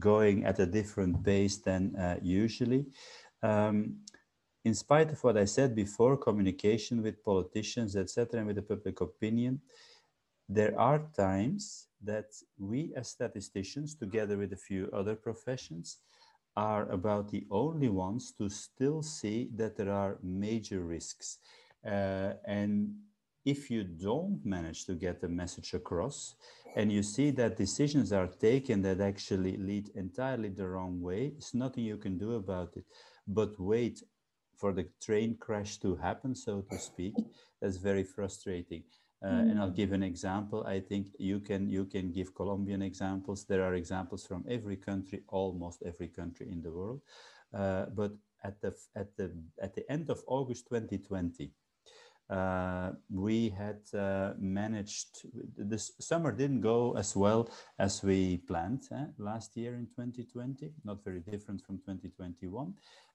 going 0.00 0.44
at 0.46 0.58
a 0.58 0.66
different 0.66 1.24
pace 1.24 1.58
than 1.58 1.94
usually. 2.22 2.86
Um, 3.42 3.98
in 4.64 4.74
spite 4.74 5.10
of 5.10 5.22
what 5.24 5.36
I 5.36 5.44
said 5.44 5.74
before, 5.74 6.16
communication 6.16 7.02
with 7.02 7.24
politicians, 7.24 7.96
etc., 7.96 8.38
and 8.38 8.46
with 8.46 8.56
the 8.56 8.62
public 8.62 9.00
opinion, 9.00 9.60
there 10.48 10.78
are 10.78 11.08
times 11.16 11.88
that 12.02 12.26
we 12.58 12.92
as 12.96 13.08
statisticians, 13.08 13.94
together 13.94 14.36
with 14.36 14.52
a 14.52 14.64
few 14.68 14.88
other 14.92 15.16
professions, 15.16 15.98
are 16.56 16.88
about 16.90 17.30
the 17.30 17.46
only 17.50 17.88
ones 17.88 18.32
to 18.38 18.48
still 18.48 19.02
see 19.02 19.48
that 19.56 19.76
there 19.76 19.90
are 19.90 20.18
major 20.22 20.80
risks. 20.80 21.38
Uh, 21.84 22.34
and 22.46 22.94
if 23.44 23.70
you 23.70 23.82
don't 23.82 24.40
manage 24.44 24.84
to 24.84 24.94
get 24.94 25.20
the 25.20 25.28
message 25.28 25.74
across 25.74 26.36
and 26.76 26.92
you 26.92 27.02
see 27.02 27.30
that 27.30 27.56
decisions 27.56 28.12
are 28.12 28.28
taken 28.28 28.82
that 28.82 29.00
actually 29.00 29.56
lead 29.56 29.88
entirely 29.94 30.50
the 30.50 30.68
wrong 30.68 31.00
way, 31.00 31.32
it's 31.36 31.54
nothing 31.54 31.84
you 31.84 31.96
can 31.96 32.18
do 32.18 32.34
about 32.34 32.76
it. 32.76 32.84
But 33.26 33.58
wait 33.58 34.02
for 34.62 34.72
the 34.72 34.86
train 35.02 35.36
crash 35.40 35.78
to 35.78 35.96
happen, 35.96 36.36
so 36.36 36.62
to 36.70 36.78
speak, 36.78 37.14
that's 37.60 37.78
very 37.78 38.04
frustrating. 38.04 38.84
Uh, 39.20 39.26
mm. 39.26 39.50
And 39.50 39.60
I'll 39.60 39.72
mm. 39.72 39.82
give 39.82 39.92
an 39.92 40.04
example. 40.04 40.64
I 40.76 40.78
think 40.78 41.08
you 41.18 41.40
can 41.40 41.68
you 41.68 41.84
can 41.94 42.12
give 42.12 42.32
Colombian 42.40 42.82
examples. 42.82 43.44
There 43.44 43.64
are 43.66 43.74
examples 43.74 44.24
from 44.24 44.44
every 44.48 44.76
country, 44.76 45.18
almost 45.26 45.82
every 45.84 46.10
country 46.20 46.46
in 46.54 46.62
the 46.62 46.70
world. 46.78 47.00
Uh, 47.52 47.86
but 48.00 48.12
at 48.44 48.60
the 48.62 48.72
at 48.94 49.08
the 49.16 49.26
at 49.60 49.74
the 49.74 49.84
end 49.90 50.10
of 50.10 50.22
August 50.28 50.68
2020, 50.68 51.50
uh, 52.32 52.92
we 53.10 53.50
had 53.50 53.80
uh, 53.94 54.32
managed, 54.38 55.26
this 55.56 55.92
summer 56.00 56.32
didn't 56.32 56.62
go 56.62 56.96
as 56.96 57.14
well 57.14 57.50
as 57.78 58.02
we 58.02 58.38
planned 58.48 58.82
eh, 58.90 59.04
last 59.18 59.54
year 59.54 59.74
in 59.74 59.86
2020, 59.86 60.72
not 60.84 61.04
very 61.04 61.20
different 61.20 61.60
from 61.66 61.76
2021. 61.78 62.72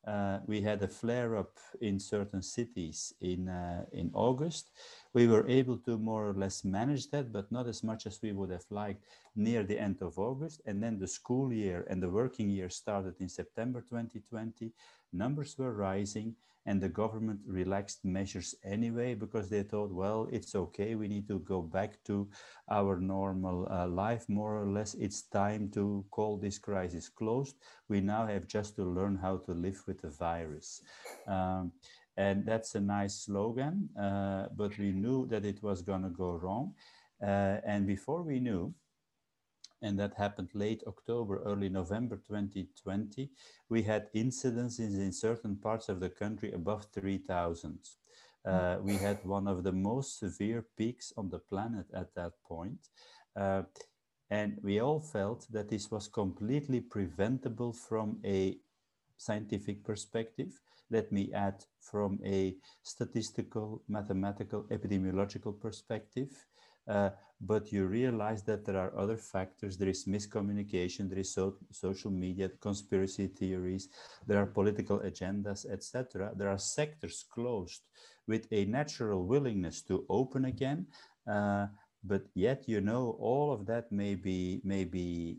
Uh, 0.08 0.40
we 0.48 0.62
had 0.62 0.82
a 0.82 0.88
flare 0.88 1.36
up 1.36 1.58
in 1.82 2.00
certain 2.00 2.42
cities 2.42 3.14
in, 3.20 3.50
uh, 3.50 3.84
in 3.92 4.10
August. 4.14 4.72
We 5.14 5.28
were 5.28 5.46
able 5.50 5.78
to 5.80 5.98
more 5.98 6.30
or 6.30 6.34
less 6.34 6.64
manage 6.64 7.10
that, 7.12 7.34
but 7.34 7.52
not 7.52 7.68
as 7.68 7.84
much 7.84 8.08
as 8.08 8.22
we 8.22 8.32
would 8.32 8.50
have 8.52 8.66
liked 8.70 9.04
near 9.36 9.64
the 9.64 9.78
end 9.78 9.98
of 10.02 10.18
August. 10.18 10.62
And 10.66 10.82
then 10.82 10.98
the 10.98 11.08
school 11.08 11.52
year 11.52 11.86
and 11.90 12.02
the 12.02 12.10
working 12.10 12.50
year 12.50 12.70
started 12.70 13.16
in 13.20 13.28
September 13.28 13.82
2020. 13.82 14.72
Numbers 15.12 15.58
were 15.58 15.74
rising 15.74 16.36
and 16.68 16.82
the 16.82 16.90
government 16.90 17.40
relaxed 17.48 18.04
measures 18.04 18.54
anyway 18.64 19.16
because 19.16 19.50
they 19.50 19.64
thought, 19.64 19.92
well, 19.92 20.28
it's 20.32 20.54
okay. 20.54 20.96
We 20.96 21.08
need 21.08 21.28
to 21.30 21.40
go 21.40 21.62
back 21.62 22.04
to 22.06 22.30
our 22.70 23.00
normal 23.00 23.68
uh, 23.72 23.88
life, 23.88 24.28
more 24.28 24.62
or 24.62 24.68
less. 24.68 24.94
It's 24.96 25.24
time 25.24 25.72
to 25.72 26.06
call 26.12 26.38
this 26.38 26.60
crisis 26.60 27.08
closed. 27.08 27.56
We 27.88 28.02
now 28.02 28.28
have 28.28 28.48
just 28.48 28.76
to 28.76 28.84
learn 28.84 29.16
how 29.16 29.38
to 29.38 29.54
live 29.54 29.82
with 29.88 30.02
the 30.02 30.10
virus. 30.10 30.82
Um, 31.26 31.72
and 32.18 32.46
that's 32.46 32.76
a 32.76 32.82
nice 32.82 33.16
slogan, 33.26 33.90
uh, 34.00 34.48
but 34.56 34.78
we 34.78 34.92
knew 34.92 35.26
that 35.28 35.46
it 35.46 35.64
was 35.64 35.82
going 35.82 36.04
to 36.04 36.10
go 36.10 36.32
wrong. 36.32 36.74
Uh, 37.22 37.58
and 37.66 37.88
before 37.88 38.24
we 38.24 38.40
knew, 38.40 38.74
and 39.82 40.00
that 40.00 40.14
happened 40.16 40.50
late 40.54 40.84
October, 40.88 41.42
early 41.46 41.70
November 41.70 42.18
2020, 42.28 43.30
we 43.70 43.84
had 43.84 44.12
incidences 44.14 45.00
in 45.00 45.12
certain 45.12 45.56
parts 45.56 45.90
of 45.90 46.00
the 46.00 46.10
country 46.10 46.52
above 46.52 46.86
3,000. 46.94 47.80
Uh, 48.46 48.78
we 48.82 48.96
had 48.96 49.24
one 49.26 49.48
of 49.48 49.64
the 49.64 49.72
most 49.72 50.20
severe 50.20 50.66
peaks 50.78 51.12
on 51.18 51.30
the 51.30 51.40
planet 51.40 51.86
at 51.94 52.14
that 52.16 52.32
point. 52.48 52.88
Uh, 53.36 53.64
and 54.30 54.58
we 54.64 54.80
all 54.80 55.00
felt 55.00 55.48
that 55.52 55.70
this 55.70 55.92
was 55.92 56.08
completely 56.08 56.82
preventable 56.82 57.74
from 57.74 58.20
a 58.26 58.58
scientific 59.18 59.84
perspective. 59.84 60.60
Let 60.90 61.12
me 61.12 61.32
add 61.34 61.66
from 61.82 62.20
a 62.26 62.56
statistical, 62.84 63.84
mathematical, 63.88 64.64
epidemiological 64.64 65.60
perspective. 65.60 66.30
Uh, 66.88 67.10
but 67.40 67.72
you 67.72 67.86
realize 67.86 68.44
that 68.44 68.66
there 68.66 68.78
are 68.78 68.98
other 68.98 69.18
factors. 69.18 69.78
There 69.78 69.90
is 69.90 70.06
miscommunication, 70.06 71.10
there 71.10 71.20
is 71.20 71.34
so, 71.34 71.56
social 71.72 72.10
media, 72.10 72.50
conspiracy 72.62 73.28
theories, 73.28 73.90
there 74.26 74.42
are 74.42 74.46
political 74.46 75.00
agendas, 75.00 75.66
etc. 75.70 76.32
There 76.36 76.50
are 76.50 76.58
sectors 76.58 77.26
closed 77.30 77.82
with 78.28 78.48
a 78.52 78.66
natural 78.66 79.26
willingness 79.26 79.82
to 79.84 80.06
open 80.10 80.46
again, 80.46 80.88
uh, 81.32 81.68
but 82.04 82.24
yet 82.34 82.68
you 82.68 82.82
know 82.82 83.18
all 83.20 83.52
of 83.52 83.66
that 83.68 83.92
may 83.92 84.16
be, 84.16 84.62
may 84.64 84.84
be 84.84 85.38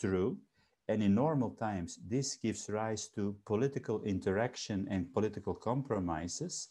true. 0.00 0.36
And 0.88 1.02
in 1.02 1.14
normal 1.14 1.50
times, 1.50 1.98
this 2.06 2.36
gives 2.36 2.70
rise 2.70 3.08
to 3.14 3.36
political 3.44 4.02
interaction 4.04 4.86
and 4.90 5.12
political 5.12 5.54
compromises 5.54 6.68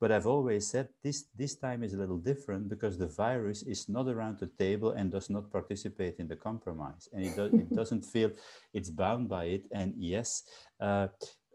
but 0.00 0.12
I've 0.12 0.26
always 0.26 0.66
said 0.66 0.88
this, 1.02 1.26
this 1.36 1.56
time 1.56 1.82
is 1.82 1.94
a 1.94 1.98
little 1.98 2.18
different 2.18 2.68
because 2.68 2.96
the 2.96 3.08
virus 3.08 3.62
is 3.62 3.88
not 3.88 4.06
around 4.06 4.38
the 4.38 4.46
table 4.46 4.92
and 4.92 5.10
does 5.10 5.28
not 5.28 5.50
participate 5.50 6.16
in 6.18 6.28
the 6.28 6.36
compromise. 6.36 7.08
And 7.12 7.24
it, 7.24 7.34
do, 7.34 7.44
it 7.46 7.74
doesn't 7.74 8.04
feel 8.04 8.30
it's 8.72 8.90
bound 8.90 9.28
by 9.28 9.44
it. 9.44 9.62
And 9.72 9.94
yes, 9.96 10.44
uh, 10.80 11.08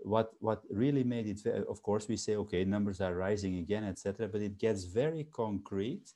what, 0.03 0.31
what 0.39 0.61
really 0.69 1.03
made 1.03 1.27
it, 1.27 1.45
of 1.69 1.81
course, 1.81 2.09
we 2.09 2.17
say, 2.17 2.35
okay, 2.35 2.65
numbers 2.65 2.99
are 2.99 3.15
rising 3.15 3.57
again, 3.59 3.85
etc. 3.85 4.27
But 4.27 4.41
it 4.41 4.57
gets 4.57 4.83
very 4.83 5.25
concrete 5.31 6.11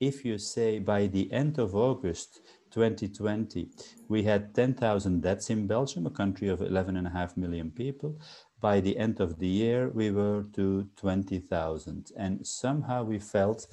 if 0.00 0.24
you 0.24 0.38
say 0.38 0.78
by 0.78 1.06
the 1.06 1.32
end 1.32 1.58
of 1.58 1.74
August 1.74 2.40
2020, 2.70 3.68
we 4.08 4.22
had 4.22 4.54
10,000 4.54 5.22
deaths 5.22 5.50
in 5.50 5.66
Belgium, 5.66 6.06
a 6.06 6.10
country 6.10 6.48
of 6.48 6.60
11.5 6.60 7.36
million 7.36 7.70
people 7.70 8.18
by 8.60 8.80
the 8.80 8.96
end 8.96 9.20
of 9.20 9.38
the 9.38 9.46
year, 9.46 9.90
we 9.90 10.10
were 10.10 10.44
to 10.54 10.88
20,000. 10.96 12.12
And 12.16 12.46
somehow 12.46 13.04
we 13.04 13.18
felt 13.18 13.66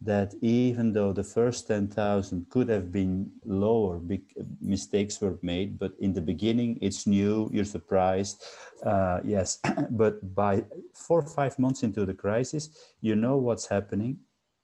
that 0.00 0.34
even 0.40 0.92
though 0.92 1.12
the 1.12 1.24
first 1.24 1.68
10,000 1.68 2.48
could 2.48 2.68
have 2.68 2.90
been 2.90 3.30
lower, 3.44 3.98
big 3.98 4.22
mistakes 4.60 5.20
were 5.20 5.38
made, 5.42 5.78
but 5.78 5.92
in 6.00 6.12
the 6.14 6.20
beginning, 6.22 6.78
it's 6.80 7.06
new, 7.06 7.50
you're 7.52 7.64
surprised. 7.64 8.42
Uh, 8.84 9.20
yes, 9.24 9.58
but 9.90 10.34
by 10.34 10.64
four 10.94 11.18
or 11.20 11.28
five 11.28 11.58
months 11.58 11.82
into 11.82 12.06
the 12.06 12.14
crisis, 12.14 12.70
you 13.00 13.14
know 13.14 13.36
what's 13.36 13.66
happening, 13.66 14.18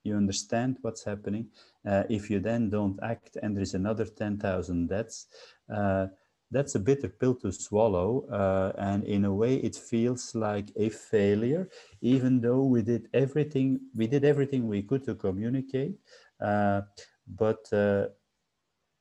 you 0.06 0.16
understand 0.16 0.78
what's 0.82 1.04
happening. 1.04 1.48
Uh, 1.86 2.04
if 2.08 2.30
you 2.30 2.40
then 2.40 2.70
don't 2.70 2.98
act 3.02 3.36
and 3.42 3.54
there 3.54 3.62
is 3.62 3.74
another 3.74 4.04
10,000 4.04 4.88
deaths, 4.88 5.26
uh, 5.74 6.06
that's 6.50 6.76
a 6.76 6.78
bitter 6.78 7.08
pill 7.08 7.34
to 7.34 7.50
swallow. 7.52 8.24
Uh, 8.30 8.72
and 8.78 9.04
in 9.04 9.24
a 9.24 9.34
way, 9.34 9.56
it 9.56 9.74
feels 9.74 10.34
like 10.34 10.70
a 10.76 10.88
failure, 10.88 11.68
even 12.00 12.40
though 12.40 12.64
we 12.64 12.82
did 12.82 13.08
everything, 13.12 13.80
we 13.94 14.06
did 14.06 14.24
everything 14.24 14.68
we 14.68 14.82
could 14.82 15.04
to 15.04 15.14
communicate. 15.14 15.96
Uh, 16.40 16.82
but 17.26 17.70
uh, 17.72 18.06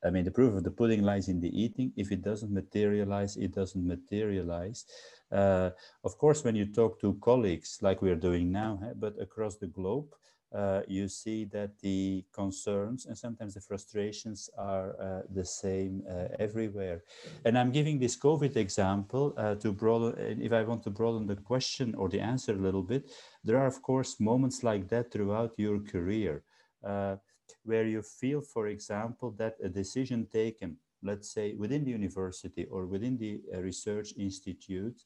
I 0.04 0.10
mean, 0.10 0.24
the 0.24 0.30
proof 0.30 0.54
of 0.54 0.62
the 0.62 0.70
pudding 0.70 1.02
lies 1.02 1.28
in 1.28 1.40
the 1.40 1.50
eating. 1.60 1.92
If 1.96 2.12
it 2.12 2.22
doesn't 2.22 2.52
materialize, 2.52 3.36
it 3.36 3.52
doesn't 3.52 3.86
materialize. 3.86 4.84
Uh, 5.32 5.70
of 6.04 6.18
course, 6.18 6.44
when 6.44 6.54
you 6.54 6.66
talk 6.66 7.00
to 7.00 7.14
colleagues 7.14 7.78
like 7.80 8.02
we're 8.02 8.16
doing 8.16 8.52
now, 8.52 8.80
but 8.96 9.20
across 9.20 9.56
the 9.56 9.66
globe, 9.66 10.14
uh, 10.56 10.80
you 10.88 11.06
see 11.06 11.44
that 11.44 11.78
the 11.80 12.24
concerns 12.32 13.06
and 13.06 13.16
sometimes 13.16 13.54
the 13.54 13.60
frustrations 13.60 14.48
are 14.56 14.88
uh, 15.00 15.22
the 15.34 15.44
same 15.44 16.02
uh, 16.08 16.28
everywhere. 16.38 17.02
And 17.44 17.58
I'm 17.58 17.70
giving 17.70 17.98
this 17.98 18.16
COVID 18.16 18.56
example 18.56 19.34
uh, 19.36 19.56
to 19.56 19.72
broaden, 19.72 20.40
if 20.40 20.52
I 20.52 20.62
want 20.62 20.82
to 20.84 20.90
broaden 20.90 21.26
the 21.26 21.36
question 21.36 21.94
or 21.94 22.08
the 22.08 22.20
answer 22.20 22.52
a 22.52 22.64
little 22.66 22.82
bit, 22.82 23.10
there 23.44 23.58
are 23.58 23.66
of 23.66 23.82
course 23.82 24.18
moments 24.18 24.62
like 24.62 24.88
that 24.88 25.12
throughout 25.12 25.52
your 25.58 25.78
career 25.80 26.42
uh, 26.84 27.16
where 27.64 27.86
you 27.86 28.00
feel, 28.02 28.40
for 28.40 28.68
example, 28.68 29.32
that 29.32 29.56
a 29.62 29.68
decision 29.68 30.26
taken, 30.32 30.76
let's 31.02 31.34
say 31.34 31.54
within 31.54 31.84
the 31.84 31.90
university 31.90 32.64
or 32.70 32.86
within 32.86 33.18
the 33.18 33.40
uh, 33.52 33.60
research 33.60 34.14
institute 34.16 35.02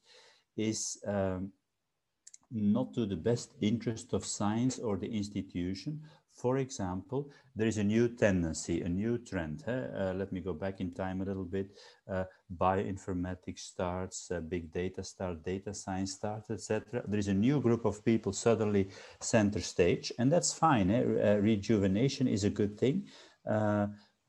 is 0.55 0.97
um, 1.07 1.51
not 2.51 2.93
to 2.93 3.05
the 3.05 3.15
best 3.15 3.55
interest 3.61 4.13
of 4.13 4.25
science 4.25 4.79
or 4.79 4.97
the 4.97 5.07
institution. 5.07 6.01
For 6.33 6.57
example, 6.57 7.29
there 7.55 7.67
is 7.67 7.77
a 7.77 7.83
new 7.83 8.07
tendency, 8.07 8.81
a 8.81 8.89
new 8.89 9.17
trend. 9.17 9.63
Huh? 9.65 9.87
Uh, 9.95 10.13
let 10.15 10.31
me 10.31 10.39
go 10.39 10.53
back 10.53 10.79
in 10.79 10.91
time 10.91 11.21
a 11.21 11.25
little 11.25 11.43
bit. 11.43 11.77
Uh, 12.09 12.23
bioinformatics 12.57 13.59
starts, 13.59 14.31
uh, 14.31 14.39
big 14.39 14.71
data 14.71 15.03
starts, 15.03 15.41
data 15.43 15.73
science 15.73 16.13
starts, 16.13 16.49
etc. 16.49 17.03
There 17.07 17.19
is 17.19 17.27
a 17.27 17.33
new 17.33 17.59
group 17.59 17.85
of 17.85 18.03
people 18.03 18.33
suddenly 18.33 18.89
center 19.19 19.59
stage, 19.59 20.11
and 20.17 20.31
that's 20.31 20.53
fine. 20.53 20.89
Eh? 20.89 21.01
Uh, 21.01 21.35
rejuvenation 21.37 22.27
is 22.27 22.43
a 22.43 22.49
good 22.49 22.79
thing. 22.79 23.07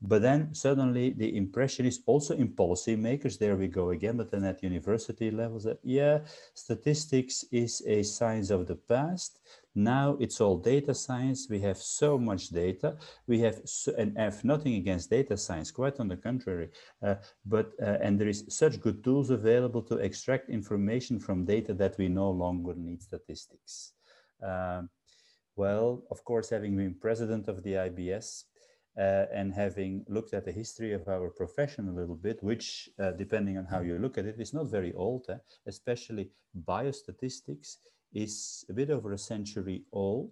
But 0.05 0.21
then 0.21 0.53
suddenly 0.53 1.11
the 1.11 1.37
impression 1.37 1.85
is 1.85 2.01
also 2.05 2.35
in 2.35 2.49
policymakers, 2.49 3.39
there 3.39 3.55
we 3.55 3.69
go 3.69 3.91
again, 3.91 4.17
but 4.17 4.31
then 4.31 4.43
at 4.43 4.61
university 4.61 5.31
levels 5.31 5.63
that, 5.63 5.79
yeah, 5.81 6.19
statistics 6.53 7.45
is 7.53 7.81
a 7.87 8.03
science 8.03 8.49
of 8.49 8.67
the 8.67 8.75
past. 8.75 9.39
Now 9.75 10.17
it's 10.19 10.41
all 10.41 10.57
data 10.57 10.93
science. 10.93 11.47
We 11.49 11.61
have 11.61 11.77
so 11.77 12.17
much 12.17 12.49
data. 12.49 12.97
We 13.27 13.39
have, 13.39 13.61
so, 13.63 13.93
and 13.97 14.17
have 14.17 14.43
nothing 14.43 14.75
against 14.75 15.09
data 15.09 15.37
science, 15.37 15.71
quite 15.71 16.01
on 16.01 16.09
the 16.09 16.17
contrary. 16.17 16.69
Uh, 17.01 17.15
but, 17.45 17.71
uh, 17.81 17.97
and 18.01 18.19
there 18.19 18.27
is 18.27 18.43
such 18.49 18.81
good 18.81 19.05
tools 19.05 19.29
available 19.29 19.81
to 19.83 19.95
extract 19.95 20.49
information 20.49 21.17
from 21.17 21.45
data 21.45 21.73
that 21.75 21.97
we 21.97 22.09
no 22.09 22.29
longer 22.29 22.73
need 22.75 23.01
statistics. 23.01 23.93
Um, 24.43 24.89
well, 25.55 26.03
of 26.11 26.25
course, 26.25 26.49
having 26.49 26.75
been 26.75 26.95
president 26.95 27.47
of 27.47 27.63
the 27.63 27.73
IBS, 27.73 28.43
uh, 28.97 29.25
and 29.33 29.53
having 29.53 30.05
looked 30.07 30.33
at 30.33 30.45
the 30.45 30.51
history 30.51 30.93
of 30.93 31.07
our 31.07 31.29
profession 31.29 31.87
a 31.87 31.93
little 31.93 32.15
bit, 32.15 32.43
which, 32.43 32.89
uh, 32.99 33.11
depending 33.11 33.57
on 33.57 33.65
how 33.65 33.81
you 33.81 33.97
look 33.97 34.17
at 34.17 34.25
it, 34.25 34.39
is 34.39 34.53
not 34.53 34.69
very 34.69 34.93
old, 34.93 35.25
eh? 35.29 35.37
especially 35.67 36.29
biostatistics 36.67 37.77
is 38.13 38.65
a 38.69 38.73
bit 38.73 38.89
over 38.89 39.13
a 39.13 39.17
century 39.17 39.83
old. 39.91 40.31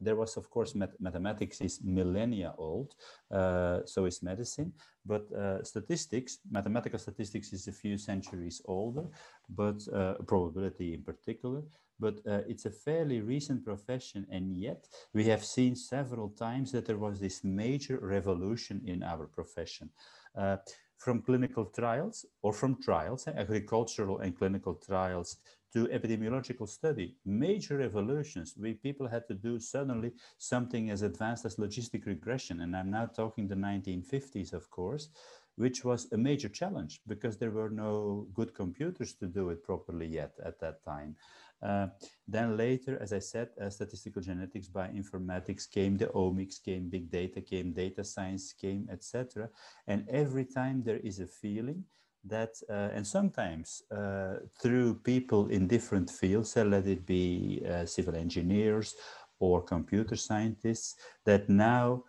There 0.00 0.16
was, 0.16 0.36
of 0.36 0.50
course, 0.50 0.74
math 0.74 0.94
mathematics 1.00 1.60
is 1.62 1.80
millennia 1.82 2.54
old, 2.58 2.94
uh, 3.30 3.80
so 3.86 4.04
is 4.04 4.22
medicine, 4.22 4.72
but 5.06 5.30
uh, 5.32 5.62
statistics, 5.62 6.38
mathematical 6.50 6.98
statistics 6.98 7.52
is 7.52 7.66
a 7.66 7.72
few 7.72 7.96
centuries 7.96 8.60
older, 8.66 9.06
but 9.48 9.80
uh, 9.94 10.14
probability 10.26 10.92
in 10.92 11.02
particular, 11.02 11.62
but 11.98 12.18
uh, 12.26 12.40
it's 12.48 12.66
a 12.66 12.70
fairly 12.70 13.20
recent 13.20 13.64
profession 13.64 14.26
and 14.30 14.56
yet 14.56 14.86
we 15.12 15.24
have 15.24 15.44
seen 15.44 15.74
several 15.74 16.28
times 16.30 16.72
that 16.72 16.86
there 16.86 16.98
was 16.98 17.20
this 17.20 17.42
major 17.42 17.98
revolution 18.00 18.82
in 18.84 19.02
our 19.02 19.26
profession 19.26 19.90
uh, 20.36 20.56
from 20.98 21.22
clinical 21.22 21.66
trials 21.66 22.24
or 22.42 22.52
from 22.52 22.80
trials, 22.82 23.26
eh, 23.26 23.32
agricultural 23.36 24.18
and 24.18 24.36
clinical 24.36 24.74
trials 24.74 25.36
to 25.72 25.86
epidemiological 25.88 26.68
study, 26.68 27.16
major 27.24 27.76
revolutions. 27.76 28.54
We 28.58 28.74
people 28.74 29.06
had 29.08 29.28
to 29.28 29.34
do 29.34 29.58
suddenly 29.58 30.12
something 30.38 30.90
as 30.90 31.02
advanced 31.02 31.44
as 31.44 31.56
logistic 31.56 32.06
regression. 32.06 32.60
And 32.62 32.74
I'm 32.74 32.90
now 32.90 33.06
talking 33.06 33.46
the 33.46 33.56
1950s, 33.56 34.52
of 34.52 34.70
course, 34.70 35.10
which 35.56 35.84
was 35.84 36.10
a 36.12 36.16
major 36.16 36.48
challenge 36.48 37.00
because 37.06 37.36
there 37.36 37.50
were 37.50 37.70
no 37.70 38.26
good 38.34 38.54
computers 38.54 39.14
to 39.14 39.26
do 39.26 39.50
it 39.50 39.64
properly 39.64 40.06
yet 40.06 40.32
at 40.44 40.60
that 40.60 40.82
time. 40.84 41.16
Uh, 41.62 41.88
then 42.28 42.56
later, 42.56 42.98
as 43.00 43.12
I 43.12 43.18
said, 43.18 43.48
uh, 43.60 43.70
statistical 43.70 44.22
genetics 44.22 44.68
bioinformatics 44.68 45.70
came, 45.70 45.96
the 45.96 46.06
omics 46.06 46.62
came, 46.62 46.88
big 46.88 47.10
data 47.10 47.40
came, 47.40 47.72
data 47.72 48.04
science 48.04 48.52
came, 48.52 48.88
etc. 48.90 49.48
And 49.86 50.06
every 50.08 50.44
time 50.44 50.82
there 50.84 50.98
is 50.98 51.20
a 51.20 51.26
feeling 51.26 51.84
that, 52.24 52.54
uh, 52.68 52.90
and 52.92 53.06
sometimes 53.06 53.82
uh, 53.90 54.36
through 54.60 54.94
people 54.94 55.48
in 55.48 55.66
different 55.66 56.10
fields, 56.10 56.56
uh, 56.56 56.64
let 56.64 56.86
it 56.86 57.06
be 57.06 57.62
uh, 57.68 57.86
civil 57.86 58.16
engineers 58.16 58.94
or 59.38 59.62
computer 59.62 60.16
scientists, 60.16 60.96
that 61.24 61.48
now 61.48 62.02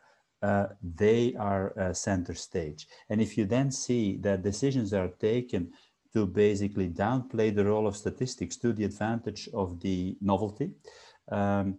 they 0.82 1.34
are 1.40 1.74
center 1.94 2.36
stage. 2.36 2.88
And 3.10 3.20
if 3.20 3.38
you 3.38 3.46
then 3.46 3.72
see 3.72 4.18
that 4.18 4.44
decisions 4.44 4.94
are 4.94 5.08
taken 5.08 5.72
to 6.18 6.26
basically 6.26 6.90
downplay 6.90 7.54
the 7.54 7.64
role 7.64 7.86
of 7.86 7.96
statistics 7.96 8.58
to 8.58 8.74
the 8.74 8.86
advantage 8.86 9.48
of 9.54 9.80
the 9.82 10.18
novelty. 10.20 10.72
Um, 11.32 11.78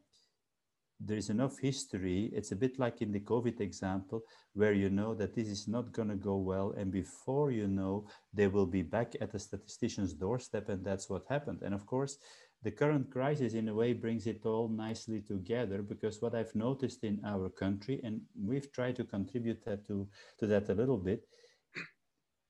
there 1.01 1.16
is 1.16 1.29
enough 1.29 1.59
history. 1.59 2.31
It's 2.33 2.53
a 2.53 2.57
bit 2.64 2.79
like 2.79 3.03
in 3.03 3.11
the 3.11 3.18
COVID 3.33 3.61
example, 3.61 4.22
where 4.55 4.72
you 4.72 4.90
know 4.90 5.12
that 5.16 5.35
this 5.35 5.48
is 5.48 5.66
not 5.66 5.90
going 5.90 6.11
to 6.11 6.14
go 6.31 6.37
well. 6.37 6.72
And 6.79 6.92
before 6.92 7.51
you 7.51 7.66
know, 7.66 8.07
they 8.33 8.46
will 8.46 8.66
be 8.66 8.83
back 8.83 9.14
at 9.20 9.33
the 9.33 9.40
statistician's 9.40 10.12
doorstep. 10.12 10.68
And 10.68 10.85
that's 10.85 11.11
what 11.11 11.24
happened. 11.29 11.62
And 11.62 11.74
of 11.74 11.85
course, 11.85 12.18
the 12.62 12.70
current 12.70 13.11
crisis 13.11 13.55
in 13.55 13.66
a 13.68 13.74
way 13.74 13.92
brings 13.92 14.29
it 14.29 14.46
all 14.46 14.68
nicely 14.68 15.20
together 15.20 15.83
because 15.83 16.22
what 16.22 16.37
I've 16.37 16.55
noticed 16.55 17.03
in 17.03 17.20
our 17.24 17.48
country, 17.48 18.01
and 18.05 18.20
we've 18.40 18.70
tried 18.72 18.94
to 18.96 19.05
contribute 19.05 19.64
that 19.64 19.85
to, 19.88 20.07
to 20.38 20.46
that 20.46 20.68
a 20.68 20.74
little 20.74 20.98
bit, 20.98 21.24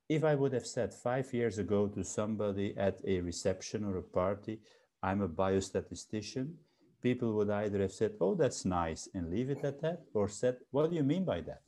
if 0.09 0.25
I 0.25 0.35
would 0.35 0.53
have 0.53 0.67
said 0.67 0.95
five 0.95 1.33
years 1.35 1.59
ago 1.59 1.87
to 1.89 2.03
somebody 2.03 2.75
at 2.77 3.01
a 3.05 3.21
reception 3.21 3.85
or 3.85 3.99
a 3.99 4.03
party, 4.03 4.61
I'm 5.03 5.23
a 5.23 5.29
biostatistician, 5.29 6.55
people 7.03 7.33
would 7.35 7.51
either 7.51 7.81
have 7.81 7.93
said, 7.93 8.13
oh, 8.21 8.35
that's 8.35 8.65
nice, 8.65 9.09
and 9.15 9.31
leave 9.31 9.51
it 9.51 9.65
at 9.65 9.81
that, 9.83 10.03
or 10.15 10.29
said, 10.29 10.57
what 10.71 10.91
do 10.91 10.97
you 10.97 11.03
mean 11.03 11.25
by 11.25 11.43
that? 11.43 11.63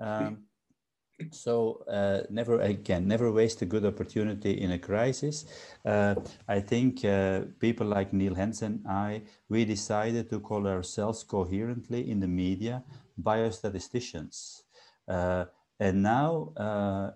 Um, 0.00 0.38
so 1.30 1.84
uh, 1.88 2.22
never 2.30 2.60
again, 2.60 3.06
never 3.06 3.30
waste 3.30 3.62
a 3.62 3.66
good 3.66 3.84
opportunity 3.84 4.60
in 4.60 4.72
a 4.72 4.78
crisis. 4.78 5.46
Uh, 5.84 6.16
I 6.48 6.60
think 6.60 7.04
uh, 7.04 7.42
people 7.60 7.86
like 7.86 8.12
Niel 8.12 8.34
Hens, 8.34 8.62
I, 8.88 9.22
we 9.48 9.64
decided 9.64 10.28
to 10.30 10.40
call 10.40 10.66
ourselves 10.66 11.22
coherently 11.22 12.10
in 12.10 12.18
the 12.18 12.28
media 12.28 12.82
biostatisticians. 13.22 14.62
Uh, 15.06 15.44
and 15.78 16.02
now 16.02 16.52
uh, 16.56 17.10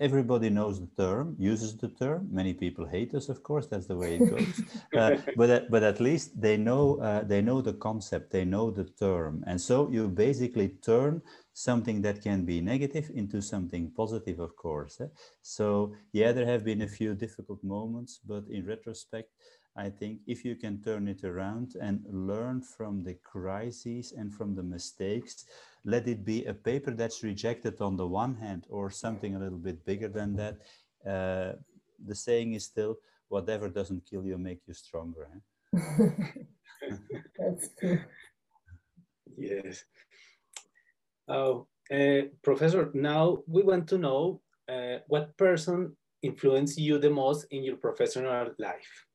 everybody 0.00 0.50
knows 0.50 0.80
the 0.80 0.88
term, 0.96 1.36
uses 1.38 1.76
the 1.76 1.88
term. 1.88 2.28
Many 2.30 2.54
people 2.54 2.86
hate 2.86 3.14
us, 3.14 3.28
of 3.28 3.42
course. 3.42 3.66
That's 3.66 3.86
the 3.86 3.96
way 3.96 4.16
it 4.16 4.30
goes. 4.30 4.62
uh, 4.96 5.16
but 5.36 5.50
at, 5.50 5.70
but 5.70 5.82
at 5.82 6.00
least 6.00 6.40
they 6.40 6.56
know 6.56 6.96
uh, 6.96 7.22
they 7.22 7.40
know 7.40 7.60
the 7.60 7.74
concept. 7.74 8.30
They 8.30 8.44
know 8.44 8.70
the 8.70 8.84
term, 8.84 9.44
and 9.46 9.60
so 9.60 9.88
you 9.90 10.08
basically 10.08 10.68
turn 10.82 11.22
something 11.52 12.02
that 12.02 12.22
can 12.22 12.44
be 12.44 12.60
negative 12.60 13.10
into 13.14 13.40
something 13.40 13.92
positive, 13.96 14.40
of 14.40 14.56
course. 14.56 15.00
Eh? 15.00 15.06
So 15.42 15.94
yeah, 16.12 16.32
there 16.32 16.46
have 16.46 16.64
been 16.64 16.82
a 16.82 16.88
few 16.88 17.14
difficult 17.14 17.62
moments, 17.62 18.20
but 18.26 18.44
in 18.50 18.66
retrospect. 18.66 19.30
I 19.76 19.90
think 19.90 20.20
if 20.26 20.44
you 20.44 20.54
can 20.54 20.80
turn 20.82 21.08
it 21.08 21.24
around 21.24 21.74
and 21.80 22.04
learn 22.08 22.62
from 22.62 23.02
the 23.02 23.14
crises 23.14 24.12
and 24.16 24.32
from 24.32 24.54
the 24.54 24.62
mistakes, 24.62 25.46
let 25.84 26.06
it 26.06 26.24
be 26.24 26.44
a 26.44 26.54
paper 26.54 26.92
that's 26.92 27.24
rejected 27.24 27.80
on 27.80 27.96
the 27.96 28.06
one 28.06 28.36
hand 28.36 28.66
or 28.68 28.90
something 28.90 29.34
a 29.34 29.38
little 29.38 29.58
bit 29.58 29.84
bigger 29.84 30.08
than 30.08 30.36
that. 30.36 30.58
Uh, 31.04 31.58
the 32.06 32.14
saying 32.14 32.54
is 32.54 32.64
still, 32.64 32.98
whatever 33.28 33.68
doesn't 33.68 34.06
kill 34.08 34.24
you 34.24 34.38
make 34.38 34.60
you 34.66 34.74
stronger. 34.74 35.28
Eh? 35.34 35.38
that's 37.38 37.68
true. 37.78 38.00
Yes. 39.36 39.84
Oh, 41.26 41.66
uh, 41.90 42.22
Professor, 42.42 42.90
now 42.94 43.38
we 43.48 43.62
want 43.62 43.88
to 43.88 43.98
know 43.98 44.40
uh, 44.68 44.98
what 45.08 45.36
person 45.36 45.96
influenced 46.22 46.78
you 46.78 46.98
the 46.98 47.10
most 47.10 47.46
in 47.50 47.64
your 47.64 47.76
professional 47.76 48.50
life? 48.58 49.06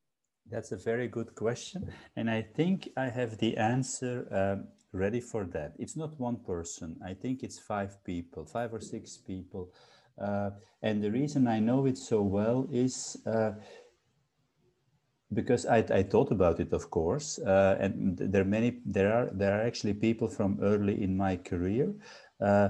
That's 0.52 0.72
a 0.72 0.78
very 0.78 1.08
good 1.08 1.36
question. 1.36 1.92
And 2.16 2.30
I 2.30 2.42
think 2.42 2.90
I 2.98 3.10
have 3.10 3.38
the 3.38 3.56
answer 3.58 4.28
um, 4.32 4.68
ready 4.92 5.22
for 5.22 5.46
that. 5.46 5.74
It's 5.78 5.96
not 5.96 6.20
one 6.20 6.38
person. 6.38 6.98
I 7.06 7.14
think 7.14 7.44
it's 7.44 7.60
five 7.60 8.04
people, 8.04 8.46
five 8.46 8.74
or 8.74 8.80
six 8.80 9.18
people. 9.18 9.72
Uh, 10.20 10.52
and 10.82 11.04
the 11.04 11.12
reason 11.12 11.48
I 11.48 11.60
know 11.60 11.86
it 11.86 11.98
so 11.98 12.22
well 12.22 12.68
is 12.72 13.18
uh, 13.26 13.52
because 15.34 15.66
I, 15.68 15.78
I, 15.78 16.04
thought 16.04 16.32
about 16.32 16.60
it, 16.60 16.74
of 16.74 16.90
course. 16.90 17.38
Uh, 17.40 17.78
and 17.80 18.18
there 18.18 18.42
are 18.42 18.46
many, 18.46 18.80
there 18.86 19.14
are, 19.14 19.30
there 19.32 19.60
are 19.60 19.62
actually 19.62 19.94
people 19.94 20.28
from 20.28 20.58
early 20.62 21.04
in 21.04 21.16
my 21.16 21.38
career, 21.38 21.94
uh, 22.42 22.70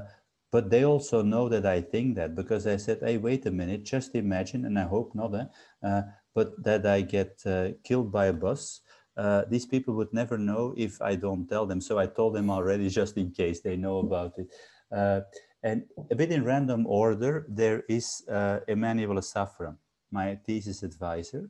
but 0.51 0.69
they 0.69 0.83
also 0.83 1.21
know 1.21 1.47
that 1.47 1.65
I 1.65 1.81
think 1.81 2.15
that 2.15 2.35
because 2.35 2.67
I 2.67 2.77
said, 2.77 2.99
hey, 3.01 3.17
wait 3.17 3.45
a 3.45 3.51
minute, 3.51 3.85
just 3.85 4.13
imagine, 4.15 4.65
and 4.65 4.77
I 4.77 4.83
hope 4.83 5.15
not, 5.15 5.33
eh, 5.33 6.01
but 6.39 6.49
that 6.67 6.83
I 6.85 6.99
get 7.17 7.31
uh, 7.45 7.69
killed 7.87 8.09
by 8.17 8.25
a 8.27 8.37
bus 8.45 8.81
uh, 9.19 9.43
these 9.49 9.65
people 9.65 9.93
would 9.95 10.13
never 10.13 10.37
know 10.37 10.73
if 10.77 11.01
I 11.01 11.15
don't 11.15 11.45
tell 11.47 11.65
them. 11.65 11.81
So 11.81 11.99
I 11.99 12.07
told 12.07 12.35
them 12.35 12.49
already 12.49 12.89
just 13.01 13.17
in 13.17 13.31
case 13.31 13.59
they 13.59 13.75
know 13.75 13.99
about 13.99 14.33
it. 14.37 14.47
Uh, 14.91 15.21
and 15.61 15.83
a 16.09 16.15
bit 16.15 16.31
in 16.31 16.45
random 16.45 16.87
order, 16.87 17.45
there 17.49 17.83
is 17.89 18.23
uh, 18.31 18.59
Emmanuel 18.69 19.15
Lesaffre, 19.15 19.75
my 20.09 20.35
thesis 20.45 20.83
advisor, 20.83 21.49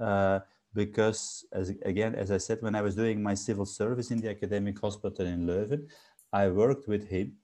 uh, 0.00 0.38
because 0.72 1.44
as, 1.52 1.74
again, 1.84 2.14
as 2.14 2.30
I 2.30 2.38
said, 2.38 2.62
when 2.62 2.74
I 2.74 2.80
was 2.80 2.94
doing 2.94 3.22
my 3.22 3.34
civil 3.34 3.66
service 3.66 4.10
in 4.10 4.20
the 4.22 4.30
academic 4.30 4.80
hospital 4.80 5.26
in 5.26 5.46
Leuven, 5.46 5.88
I 6.32 6.48
worked 6.48 6.88
with 6.88 7.06
him. 7.08 7.34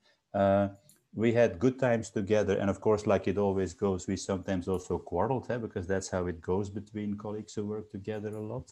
We 1.16 1.33
had 1.33 1.59
good 1.59 1.79
times 1.79 2.11
together. 2.11 2.59
And 2.59 2.68
of 2.68 2.81
course, 2.81 3.07
like 3.07 3.26
it 3.26 3.38
always 3.38 3.72
goes, 3.72 4.07
we 4.07 4.16
sometimes 4.16 4.68
also 4.68 4.98
quarreled 4.98 5.50
eh, 5.50 5.57
because 5.57 5.87
that's 5.87 6.11
how 6.11 6.26
it 6.26 6.40
goes 6.42 6.68
between 6.68 7.16
colleagues 7.16 7.55
who 7.55 7.64
work 7.64 7.90
together 7.90 8.29
a 8.29 8.40
lot. 8.40 8.70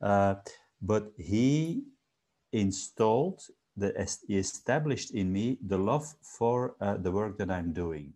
Uh, 0.00 0.34
but 0.82 1.10
he 1.16 1.82
installed, 2.52 3.40
the, 3.76 3.90
he 4.28 4.36
established 4.36 5.12
in 5.12 5.32
me 5.32 5.58
the 5.66 5.78
love 5.78 6.06
for 6.22 6.76
uh, 6.82 6.98
the 6.98 7.10
work 7.10 7.38
that 7.38 7.50
I'm 7.50 7.72
doing. 7.72 8.12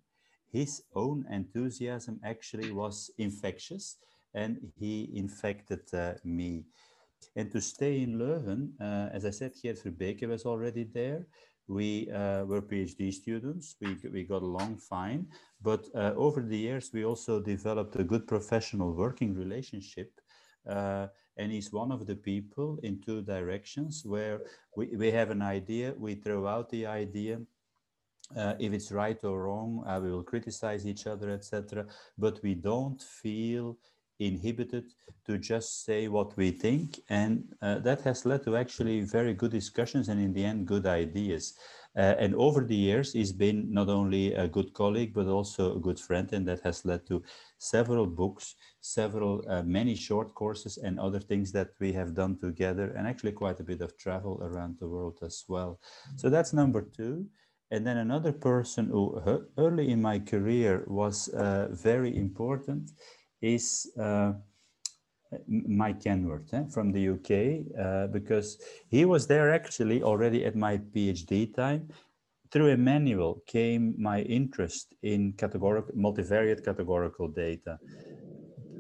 His 0.53 0.83
own 0.95 1.25
enthusiasm 1.31 2.21
actually 2.23 2.73
was 2.73 3.11
infectious 3.17 3.97
and 4.35 4.59
he 4.79 5.11
infected 5.15 5.83
uh, 5.95 6.15
me. 6.23 6.65
And 7.37 7.51
to 7.53 7.61
stay 7.61 8.03
in 8.03 8.19
Leuven, 8.19 8.73
uh, 8.81 9.09
as 9.13 9.25
I 9.25 9.31
said, 9.31 9.53
Geert 9.63 9.83
Verbeke 9.85 10.29
was 10.29 10.45
already 10.45 10.85
there. 10.85 11.27
We 11.71 12.11
uh, 12.11 12.45
were 12.47 12.61
PhD 12.61 13.13
students. 13.15 13.77
We, 13.81 13.97
we 14.13 14.25
got 14.25 14.43
along 14.43 14.79
fine. 14.79 15.27
But 15.63 15.87
uh, 15.95 16.15
over 16.17 16.43
the 16.43 16.59
years, 16.59 16.91
we 16.93 17.05
also 17.05 17.41
developed 17.41 17.95
a 17.95 18.03
good 18.03 18.27
professional 18.27 18.93
working 18.93 19.35
relationship. 19.35 20.11
Uh, 20.69 21.07
and 21.37 21.53
he's 21.53 21.73
one 21.73 21.93
of 21.93 22.07
the 22.07 22.17
people 22.17 22.79
in 22.83 23.01
two 23.01 23.23
directions 23.23 24.03
where 24.05 24.41
we, 24.77 24.87
we 24.97 25.13
have 25.13 25.31
an 25.31 25.43
idea, 25.43 25.95
we 25.97 26.17
throw 26.17 26.49
out 26.49 26.69
the 26.71 26.87
idea, 26.87 27.39
uh, 28.37 28.55
if 28.59 28.73
it's 28.73 28.91
right 28.91 29.23
or 29.23 29.45
wrong, 29.45 29.85
uh, 29.87 30.01
we 30.03 30.11
will 30.11 30.25
criticize 30.25 30.87
each 30.87 31.07
other, 31.07 31.31
etc. 31.31 31.87
But 32.19 32.41
we 32.43 32.55
don't 32.55 33.01
feel 33.01 33.77
inhibited 34.21 34.85
to 35.27 35.39
just 35.39 35.85
say 35.85 36.09
what 36.09 36.37
we 36.37 36.51
think. 36.51 37.01
And 37.09 37.45
uh, 37.63 37.79
that 37.81 38.03
has 38.03 38.25
led 38.25 38.45
to 38.45 38.57
actually 38.57 39.01
very 39.01 39.35
good 39.35 39.51
discussions 39.51 40.09
and 40.09 40.21
in 40.21 40.33
the 40.33 40.45
end, 40.45 40.67
good 40.67 40.87
ideas. 40.87 41.55
Uh, 41.97 42.15
and 42.19 42.35
over 42.37 42.65
the 42.65 42.77
years, 42.77 43.13
he's 43.13 43.33
been 43.33 43.73
not 43.73 43.89
only 43.89 44.33
a 44.35 44.47
good 44.47 44.73
colleague, 44.75 45.13
but 45.13 45.27
also 45.27 45.77
a 45.77 45.81
good 45.81 45.99
friend. 45.99 46.33
And 46.33 46.47
that 46.47 46.61
has 46.61 46.85
led 46.85 47.07
to 47.09 47.23
several 47.59 48.07
books, 48.07 48.55
several, 48.81 49.45
uh, 49.49 49.63
many 49.63 49.97
short 49.97 50.35
courses 50.35 50.79
and 50.79 51.01
other 51.01 51.19
things 51.19 51.51
that 51.53 51.71
we 51.81 51.93
have 51.93 52.15
done 52.15 52.39
together 52.39 52.95
and 52.97 53.07
actually 53.09 53.33
quite 53.33 53.59
a 53.61 53.65
bit 53.65 53.81
of 53.81 53.97
travel 53.99 54.41
around 54.43 54.77
the 54.79 54.89
world 54.89 55.19
as 55.23 55.45
well. 55.49 55.81
So 56.17 56.31
that's 56.31 56.53
number 56.53 56.83
two. 56.83 57.27
And 57.73 57.87
then 57.87 57.99
another 57.99 58.33
person 58.33 58.87
who 58.87 59.21
early 59.57 59.91
in 59.91 60.03
my 60.03 60.19
career 60.19 60.85
was 60.89 61.29
uh, 61.29 61.69
very 61.71 62.17
important 62.17 62.91
is 63.43 63.91
uh, 63.99 64.33
Mike 65.49 66.01
Kenward 66.01 66.53
eh, 66.53 66.65
from 66.71 66.93
the 66.93 67.01
UK, 67.03 67.65
uh, 67.79 68.07
because 68.09 68.59
he 68.89 69.05
was 69.05 69.27
there 69.27 69.53
actually 69.53 70.03
already 70.03 70.45
at 70.45 70.57
my 70.57 70.79
PhD 70.79 71.55
time. 71.55 71.89
Through 72.51 72.69
Emmanuel 72.69 73.43
came 73.47 73.95
my 73.97 74.23
interest 74.23 74.95
in 75.03 75.33
categorical, 75.35 75.95
multivariate 75.95 76.65
categorical 76.65 77.29
data. 77.29 77.79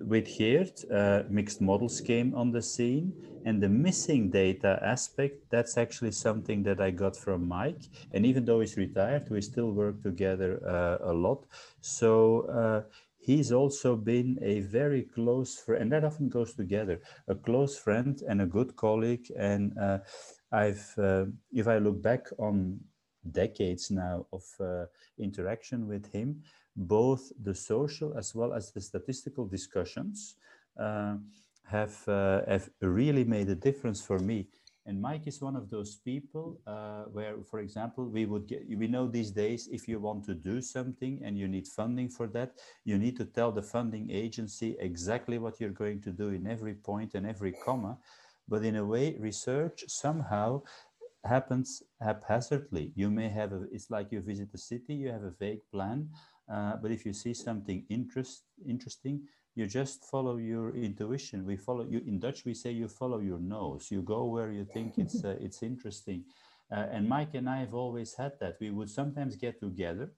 With 0.02 0.26
Geert, 0.36 0.82
uh, 0.90 1.22
mixed 1.28 1.60
models 1.60 2.00
came 2.00 2.34
on 2.34 2.50
the 2.52 2.62
scene 2.62 3.14
and 3.44 3.62
the 3.62 3.68
missing 3.68 4.30
data 4.30 4.78
aspect, 4.82 5.44
that's 5.50 5.76
actually 5.78 6.12
something 6.12 6.62
that 6.64 6.80
I 6.80 6.90
got 6.90 7.16
from 7.16 7.46
Mike. 7.48 7.82
And 8.12 8.26
even 8.26 8.44
though 8.44 8.60
he's 8.60 8.76
retired, 8.76 9.28
we 9.30 9.40
still 9.40 9.72
work 9.72 10.02
together 10.02 10.60
uh, 10.66 11.10
a 11.10 11.12
lot. 11.12 11.46
So 11.80 12.42
uh, 12.48 12.82
he's 13.20 13.52
also 13.52 13.96
been 13.96 14.38
a 14.42 14.60
very 14.60 15.02
close 15.02 15.58
friend, 15.58 15.82
and 15.82 15.92
that 15.92 16.04
often 16.04 16.28
goes 16.28 16.54
together, 16.54 17.00
a 17.28 17.34
close 17.34 17.78
friend 17.78 18.22
and 18.28 18.40
a 18.42 18.46
good 18.46 18.74
colleague. 18.76 19.26
And 19.36 19.76
uh, 19.78 19.98
I've, 20.50 20.92
uh, 20.98 21.26
if 21.52 21.68
I 21.68 21.78
look 21.78 22.02
back 22.02 22.26
on 22.38 22.80
decades 23.30 23.90
now 23.90 24.26
of 24.32 24.42
uh, 24.58 24.86
interaction 25.18 25.86
with 25.86 26.10
him, 26.12 26.42
both 26.76 27.30
the 27.42 27.54
social 27.54 28.16
as 28.16 28.34
well 28.34 28.54
as 28.54 28.72
the 28.72 28.80
statistical 28.80 29.46
discussions 29.46 30.36
uh, 30.78 31.16
have, 31.64 31.96
uh, 32.08 32.40
have 32.48 32.70
really 32.80 33.24
made 33.24 33.48
a 33.50 33.54
difference 33.54 34.00
for 34.00 34.18
me 34.18 34.48
and 34.90 35.00
Mike 35.00 35.28
is 35.28 35.40
one 35.40 35.54
of 35.54 35.70
those 35.70 35.94
people 35.94 36.58
uh, 36.66 37.04
where, 37.16 37.36
for 37.48 37.60
example, 37.60 38.04
we 38.16 38.26
would 38.26 38.48
get, 38.48 38.62
we 38.82 38.88
know 38.88 39.06
these 39.06 39.30
days, 39.30 39.68
if 39.70 39.86
you 39.86 40.00
want 40.00 40.24
to 40.24 40.34
do 40.34 40.60
something 40.60 41.20
and 41.24 41.38
you 41.38 41.46
need 41.46 41.68
funding 41.68 42.08
for 42.08 42.26
that, 42.36 42.50
you 42.84 42.98
need 42.98 43.16
to 43.18 43.24
tell 43.24 43.52
the 43.52 43.62
funding 43.62 44.10
agency 44.10 44.76
exactly 44.80 45.38
what 45.38 45.60
you're 45.60 45.78
going 45.84 46.00
to 46.02 46.10
do 46.10 46.30
in 46.30 46.44
every 46.44 46.74
point 46.74 47.14
and 47.14 47.24
every 47.24 47.52
comma. 47.64 47.96
But 48.48 48.64
in 48.64 48.76
a 48.76 48.84
way, 48.84 49.16
research 49.20 49.84
somehow 49.86 50.62
happens 51.24 51.84
haphazardly. 52.02 52.90
You 52.96 53.10
may 53.10 53.28
have, 53.28 53.52
a, 53.52 53.60
it's 53.70 53.90
like 53.90 54.10
you 54.10 54.20
visit 54.20 54.48
a 54.54 54.58
city, 54.58 54.94
you 54.94 55.10
have 55.10 55.22
a 55.22 55.34
vague 55.38 55.62
plan, 55.72 56.08
uh, 56.52 56.74
but 56.82 56.90
if 56.90 57.06
you 57.06 57.12
see 57.12 57.32
something 57.32 57.84
interest, 57.90 58.42
interesting, 58.66 59.20
you 59.54 59.66
just 59.66 60.04
follow 60.04 60.36
your 60.36 60.74
intuition. 60.74 61.44
We 61.44 61.56
follow 61.56 61.84
you 61.88 62.02
in 62.06 62.18
Dutch. 62.20 62.44
We 62.44 62.54
say 62.54 62.70
you 62.70 62.88
follow 62.88 63.18
your 63.20 63.38
nose. 63.38 63.88
You 63.90 64.02
go 64.02 64.24
where 64.24 64.50
you 64.52 64.64
think 64.64 64.98
it's 64.98 65.24
uh, 65.24 65.36
it's 65.40 65.62
interesting. 65.62 66.24
Uh, 66.70 66.86
and 66.92 67.08
Mike 67.08 67.34
and 67.34 67.48
I 67.48 67.58
have 67.58 67.74
always 67.74 68.14
had 68.14 68.38
that. 68.40 68.56
We 68.60 68.70
would 68.70 68.88
sometimes 68.90 69.34
get 69.34 69.60
together, 69.60 70.12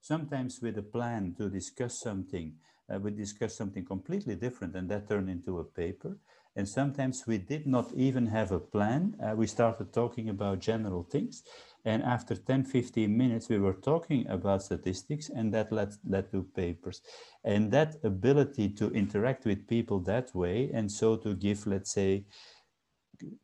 sometimes 0.00 0.60
with 0.62 0.78
a 0.78 0.82
plan 0.82 1.34
to 1.38 1.50
discuss 1.50 1.98
something. 2.00 2.54
Uh, 2.88 3.00
we 3.00 3.10
discuss 3.10 3.56
something 3.56 3.84
completely 3.84 4.36
different, 4.36 4.76
and 4.76 4.88
that 4.88 5.08
turned 5.08 5.28
into 5.28 5.58
a 5.58 5.64
paper. 5.64 6.16
And 6.54 6.68
sometimes 6.68 7.24
we 7.26 7.38
did 7.38 7.66
not 7.66 7.92
even 7.94 8.26
have 8.26 8.52
a 8.52 8.60
plan. 8.60 9.16
Uh, 9.20 9.34
we 9.34 9.46
started 9.48 9.92
talking 9.92 10.28
about 10.28 10.60
general 10.60 11.02
things, 11.02 11.42
and 11.86 12.02
after 12.02 12.34
10, 12.34 12.64
15 12.64 13.16
minutes, 13.16 13.48
we 13.48 13.58
were 13.58 13.74
talking 13.74 14.26
about 14.28 14.64
statistics 14.64 15.30
and 15.30 15.54
that 15.54 15.70
led, 15.70 15.94
led 16.04 16.32
to 16.32 16.42
papers. 16.42 17.00
And 17.44 17.70
that 17.70 17.94
ability 18.02 18.70
to 18.70 18.90
interact 18.90 19.44
with 19.46 19.68
people 19.68 20.00
that 20.00 20.34
way 20.34 20.70
and 20.74 20.90
so 20.90 21.16
to 21.18 21.34
give, 21.36 21.64
let's 21.64 21.92
say, 21.92 22.24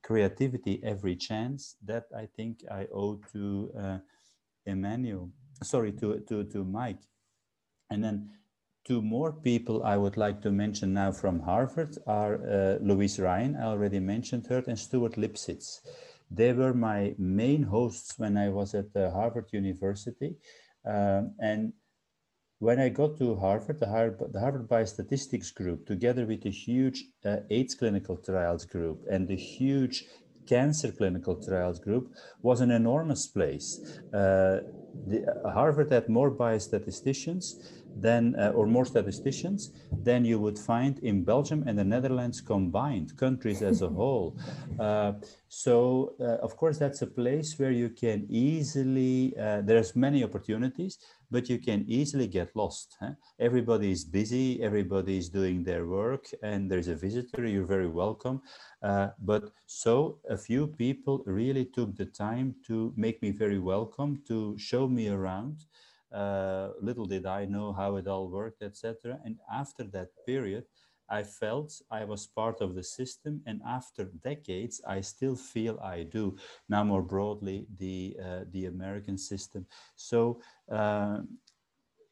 creativity 0.03 0.81
every 0.83 1.15
chance, 1.15 1.77
that 1.85 2.07
I 2.15 2.27
think 2.27 2.65
I 2.69 2.89
owe 2.93 3.21
to 3.33 3.71
uh, 3.79 3.99
Emmanuel, 4.67 5.31
sorry, 5.63 5.93
to, 5.93 6.19
to, 6.29 6.43
to 6.43 6.65
Mike. 6.65 7.03
And 7.91 8.03
then 8.03 8.29
two 8.85 9.01
more 9.01 9.33
people 9.33 9.85
I 9.85 9.97
would 9.97 10.17
like 10.17 10.43
to 10.43 10.51
mention 10.51 10.93
now 10.93 11.13
from 11.13 11.39
Harvard 11.39 11.97
are 12.09 12.35
uh, 12.45 12.79
Louise 12.81 13.21
Ryan, 13.21 13.55
I 13.55 13.67
already 13.67 14.01
mentioned 14.01 14.49
her, 14.49 14.65
and 14.67 14.77
Stuart 14.77 15.13
Lipsitz. 15.13 15.79
They 16.35 16.53
were 16.53 16.75
my 16.75 17.15
main 17.19 17.63
hosts 17.63 18.19
when 18.19 18.37
I 18.37 18.49
was 18.49 18.75
at 18.75 18.87
Harvard 18.95 19.49
University. 19.53 20.37
Um, 20.85 21.35
and 21.39 21.73
when 22.59 22.79
I 22.79 22.89
got 22.89 23.19
to 23.19 23.35
Harvard, 23.35 23.81
the 23.81 23.89
Harvard, 23.89 24.33
the 24.33 24.41
Harvard 24.41 24.69
Biostatistics 24.69 25.53
group, 25.53 25.87
together 25.87 26.25
with 26.27 26.43
the 26.43 26.51
huge 26.51 27.05
uh, 27.25 27.39
AIDS 27.51 27.75
clinical 27.75 28.17
trials 28.17 28.65
group 28.65 29.05
and 29.11 29.27
the 29.27 29.37
huge 29.37 30.05
cancer 30.47 30.91
clinical 30.93 31.37
trials 31.37 31.79
group, 31.79 32.13
was 32.41 32.61
an 32.61 32.71
enormous 32.71 33.27
place. 33.27 33.81
Uh, 34.13 34.61
the, 35.07 35.25
uh, 35.45 35.51
Harvard 35.51 35.91
had 35.91 36.09
more 36.09 36.31
biostatisticians 36.31 37.82
then, 37.97 38.35
uh, 38.39 38.53
or 38.55 38.67
more 38.67 38.85
statisticians 38.85 39.71
than 40.03 40.25
you 40.25 40.39
would 40.39 40.59
find 40.59 40.99
in 41.01 41.25
Belgium 41.25 41.65
and 41.67 41.79
the 41.79 41.85
Netherlands 41.85 42.41
combined, 42.41 43.17
countries 43.17 43.63
as 43.63 43.83
a 43.83 43.89
whole. 43.99 44.37
Uh, 44.79 45.13
so, 45.49 46.15
uh, 46.21 46.39
of 46.47 46.57
course, 46.57 46.79
that's 46.79 47.03
a 47.03 47.07
place 47.07 47.59
where 47.59 47.71
you 47.71 47.91
can 47.91 48.27
easily, 48.29 49.35
uh, 49.39 49.61
there's 49.63 49.95
many 49.95 50.25
opportunities, 50.25 50.99
but 51.31 51.49
you 51.49 51.59
can 51.59 51.85
easily 51.89 52.27
get 52.27 52.55
lost. 52.55 52.97
Huh? 53.01 53.13
Everybody 53.39 53.91
is 53.91 54.05
busy, 54.05 54.63
everybody 54.63 55.19
is 55.19 55.29
doing 55.29 55.65
their 55.65 55.87
work, 55.87 56.27
and 56.43 56.71
there's 56.71 56.89
a 56.89 56.95
visitor, 56.95 57.47
you're 57.47 57.67
very 57.67 57.89
welcome. 57.89 58.43
Uh, 58.83 59.09
but 59.21 59.53
so 59.67 60.19
a 60.29 60.37
few 60.37 60.67
people 60.67 61.23
really 61.27 61.65
took 61.65 61.97
the 61.97 62.07
time 62.07 62.55
to 62.67 62.93
make 62.97 63.23
me 63.23 63.31
very 63.31 63.59
welcome, 63.59 64.23
to 64.29 64.57
show 64.59 64.87
me 64.89 65.09
around. 65.09 65.65
Uh, 66.13 66.71
little 66.81 67.07
did 67.07 67.27
I 67.27 67.45
know 67.45 67.73
how 67.73 67.97
it 67.97 68.07
all 68.07 68.29
worked, 68.29 68.63
etc. 68.63 69.19
And 69.25 69.37
after 69.53 69.85
that 69.85 70.09
period, 70.27 70.65
I 71.09 71.23
felt 71.23 71.81
I 71.91 72.05
was 72.05 72.27
part 72.27 72.61
of 72.61 72.75
the 72.75 72.83
system, 72.83 73.43
and 73.47 73.61
after 73.67 74.05
decades, 74.05 74.81
I 74.87 75.03
still 75.03 75.37
feel 75.37 75.79
I 75.81 76.05
do. 76.05 76.37
Now, 76.69 76.85
more 76.85 77.03
broadly, 77.03 77.67
the 77.79 78.17
uh, 78.23 78.45
the 78.51 78.67
American 78.67 79.19
system. 79.19 79.67
So. 79.97 80.41
Uh, 80.71 81.21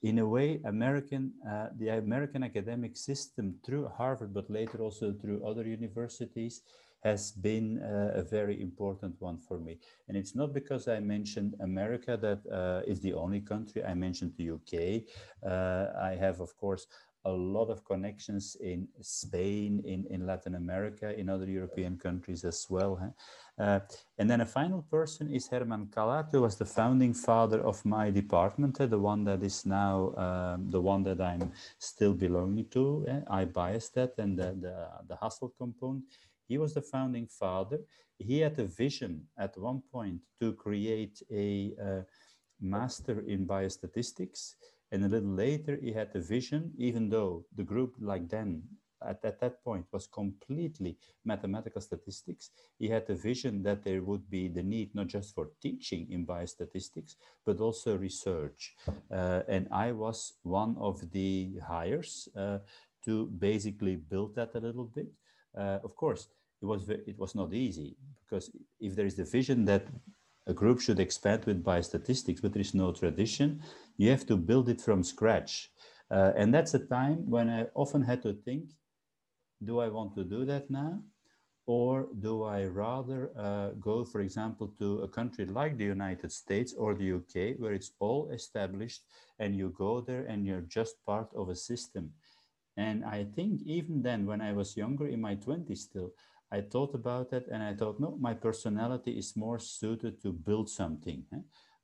in 0.03 0.19
a 0.19 0.27
way, 0.27 0.61
American, 0.65 1.33
uh, 1.47 1.69
the 1.77 1.89
American 1.89 2.43
academic 2.43 2.97
system 2.97 3.55
through 3.63 3.87
Harvard, 3.89 4.33
but 4.33 4.49
later 4.49 4.79
also 4.79 5.13
through 5.13 5.45
other 5.45 5.67
universities, 5.67 6.63
has 7.03 7.33
been 7.33 7.79
uh, 7.83 8.13
a 8.15 8.23
very 8.23 8.61
important 8.61 9.15
one 9.21 9.39
for 9.39 9.59
me. 9.59 9.79
And 10.09 10.17
it's 10.17 10.35
not 10.35 10.53
because 10.53 10.89
I 10.89 11.01
mentioned 11.01 11.55
America 11.61 12.17
that 12.17 12.41
uh, 12.53 12.83
is 12.87 13.01
the 13.01 13.15
only 13.15 13.41
country. 13.41 13.83
I 13.85 13.95
mentioned 13.95 14.33
the 14.37 14.51
UK. 14.51 15.03
Uh, 15.45 15.87
I 16.01 16.17
have, 16.17 16.41
of 16.41 16.57
course, 16.57 16.87
a 17.27 17.31
lot 17.31 17.69
of 17.69 17.85
connections 17.85 18.57
in 18.61 18.89
Spain, 19.01 19.83
in, 19.85 20.07
in 20.09 20.27
Latin 20.27 20.55
America, 20.55 21.19
in 21.19 21.29
other 21.29 21.45
European 21.45 21.99
countries 21.99 22.45
as 22.45 22.67
well. 22.71 22.97
Huh? 22.97 23.63
Uh, 23.63 23.81
and 24.19 24.31
then 24.31 24.41
a 24.41 24.47
final 24.47 24.83
person 24.91 25.31
is 25.31 25.47
Herman 25.47 25.89
Callaert, 25.95 26.31
who 26.33 26.41
was 26.41 26.57
the 26.57 26.65
founding 26.65 27.13
father 27.13 27.61
of 27.61 27.85
my 27.85 28.11
department, 28.11 28.79
the 28.79 28.99
one 28.99 29.25
that 29.25 29.43
is 29.43 29.67
now 29.67 30.15
um, 30.17 30.71
the 30.71 30.81
one 30.81 31.03
that 31.03 31.21
I'm 31.21 31.53
still 31.79 32.15
belonging 32.15 32.69
to. 32.71 33.07
I-BioStat 33.29 34.19
and 34.19 34.39
the, 34.39 34.57
the, 34.59 34.89
the 35.09 35.17
Hasselt 35.17 35.53
component. 35.59 36.05
He 36.51 36.59
was 36.59 36.75
the 36.75 36.83
founding 36.95 37.29
father. 37.43 37.79
He 38.19 38.41
had 38.41 38.59
a 38.59 38.67
vision 38.67 39.13
at 39.39 39.57
one 39.57 39.83
point 39.91 40.21
to 40.41 40.53
create 40.53 41.17
a 41.31 41.73
uh, 41.87 42.03
master 42.61 43.17
in 43.33 43.47
biostatistics 43.47 44.41
and 44.93 45.05
a 45.05 45.09
little 45.09 45.31
later, 45.31 45.79
he 45.81 45.93
had 45.93 46.13
the 46.13 46.21
vision, 46.21 46.73
even 46.77 47.09
though 47.09 47.45
the 47.55 47.63
group 47.63 47.95
like 48.01 48.29
then, 48.29 48.63
at, 49.03 49.25
at 49.25 49.41
that 49.41 49.63
point, 49.63 49.87
was 49.93 50.09
completely 50.09 50.99
mathematical 51.25 51.81
statistics, 51.81 52.51
he 52.79 52.89
had 52.89 53.07
the 53.07 53.15
vision 53.15 53.63
that 53.63 53.85
there 53.85 54.03
would 54.03 54.29
be 54.29 54.49
the 54.49 54.63
need 54.63 54.95
not 54.95 55.07
just 55.07 55.35
for 55.35 55.51
teaching 55.63 56.09
in 56.11 56.27
biostatistics, 56.27 57.15
but 57.47 57.61
also 57.61 57.97
research. 57.97 58.75
Uh, 59.11 59.43
and 59.49 59.69
I 59.71 59.93
was 59.93 60.35
one 60.43 60.77
of 60.79 61.11
the 61.13 61.53
hires 61.67 62.29
uh, 62.37 62.59
to 63.05 63.27
basically 63.27 63.97
build 63.97 64.35
that 64.35 64.55
a 64.55 64.61
little 64.61 64.85
bit. 64.85 65.07
Uh, 65.57 65.79
of 65.83 65.97
course, 65.97 66.29
it 66.63 66.67
was, 66.67 66.89
it 66.89 67.19
was 67.19 67.35
not 67.35 67.53
easy 67.55 67.97
because 68.23 68.51
if 68.81 68.95
there 68.95 69.07
is 69.07 69.17
the 69.17 69.25
vision 69.25 69.65
that 69.65 69.87
a 70.47 70.55
group 70.55 70.81
should 70.81 71.01
expand 71.01 71.45
with 71.45 71.65
biostatistics, 71.65 72.41
but 72.43 72.53
there 72.53 72.61
is 72.61 72.75
no 72.75 72.93
tradition. 72.93 73.63
You 73.97 74.11
have 74.11 74.27
to 74.27 74.37
build 74.37 74.69
it 74.69 74.81
from 74.81 75.05
scratch. 75.05 75.71
Uh, 76.11 76.33
and 76.37 76.53
that's 76.53 76.75
a 76.75 76.79
time 76.79 77.29
when 77.31 77.49
I 77.49 77.67
often 77.75 78.03
had 78.03 78.23
to 78.23 78.33
think, 78.33 78.71
do 79.63 79.79
I 79.81 79.89
want 79.89 80.15
to 80.17 80.25
do 80.25 80.45
that 80.47 80.71
now? 80.71 81.03
Or 81.67 82.09
do 82.19 82.43
I 82.43 82.65
rather 82.65 83.31
uh, 83.39 83.71
go, 83.79 84.05
for 84.05 84.21
example, 84.23 84.75
to 84.81 85.03
a 85.03 85.09
country 85.09 85.45
like 85.47 85.77
the 85.77 85.85
United 85.85 86.33
States 86.33 86.73
or 86.73 86.95
the 86.95 87.05
UK, 87.19 87.55
where 87.59 87.75
it's 87.75 87.93
all 88.01 88.31
established 88.31 89.03
and 89.39 89.55
you 89.55 89.73
go 89.77 90.01
there 90.01 90.25
and 90.25 90.45
you're 90.45 90.63
just 90.63 90.97
part 91.07 91.29
of 91.37 91.49
a 91.49 91.55
system. 91.55 92.13
And 92.77 93.05
I 93.05 93.25
think 93.25 93.63
even 93.63 94.03
then, 94.03 94.27
when 94.27 94.41
I 94.41 94.53
was 94.53 94.77
younger, 94.77 95.07
in 95.07 95.21
my 95.21 95.35
20s 95.35 95.81
still, 95.81 96.13
I 96.53 96.61
thought 96.63 96.95
about 96.95 97.33
it 97.33 97.47
and 97.51 97.63
I 97.63 97.75
thought, 97.75 98.01
no, 98.01 98.17
my 98.21 98.35
personality 98.35 99.13
is 99.13 99.37
more 99.37 99.59
suited 99.59 100.21
to 100.23 100.33
build 100.33 100.69
something. 100.69 101.25
Eh? 101.33 101.39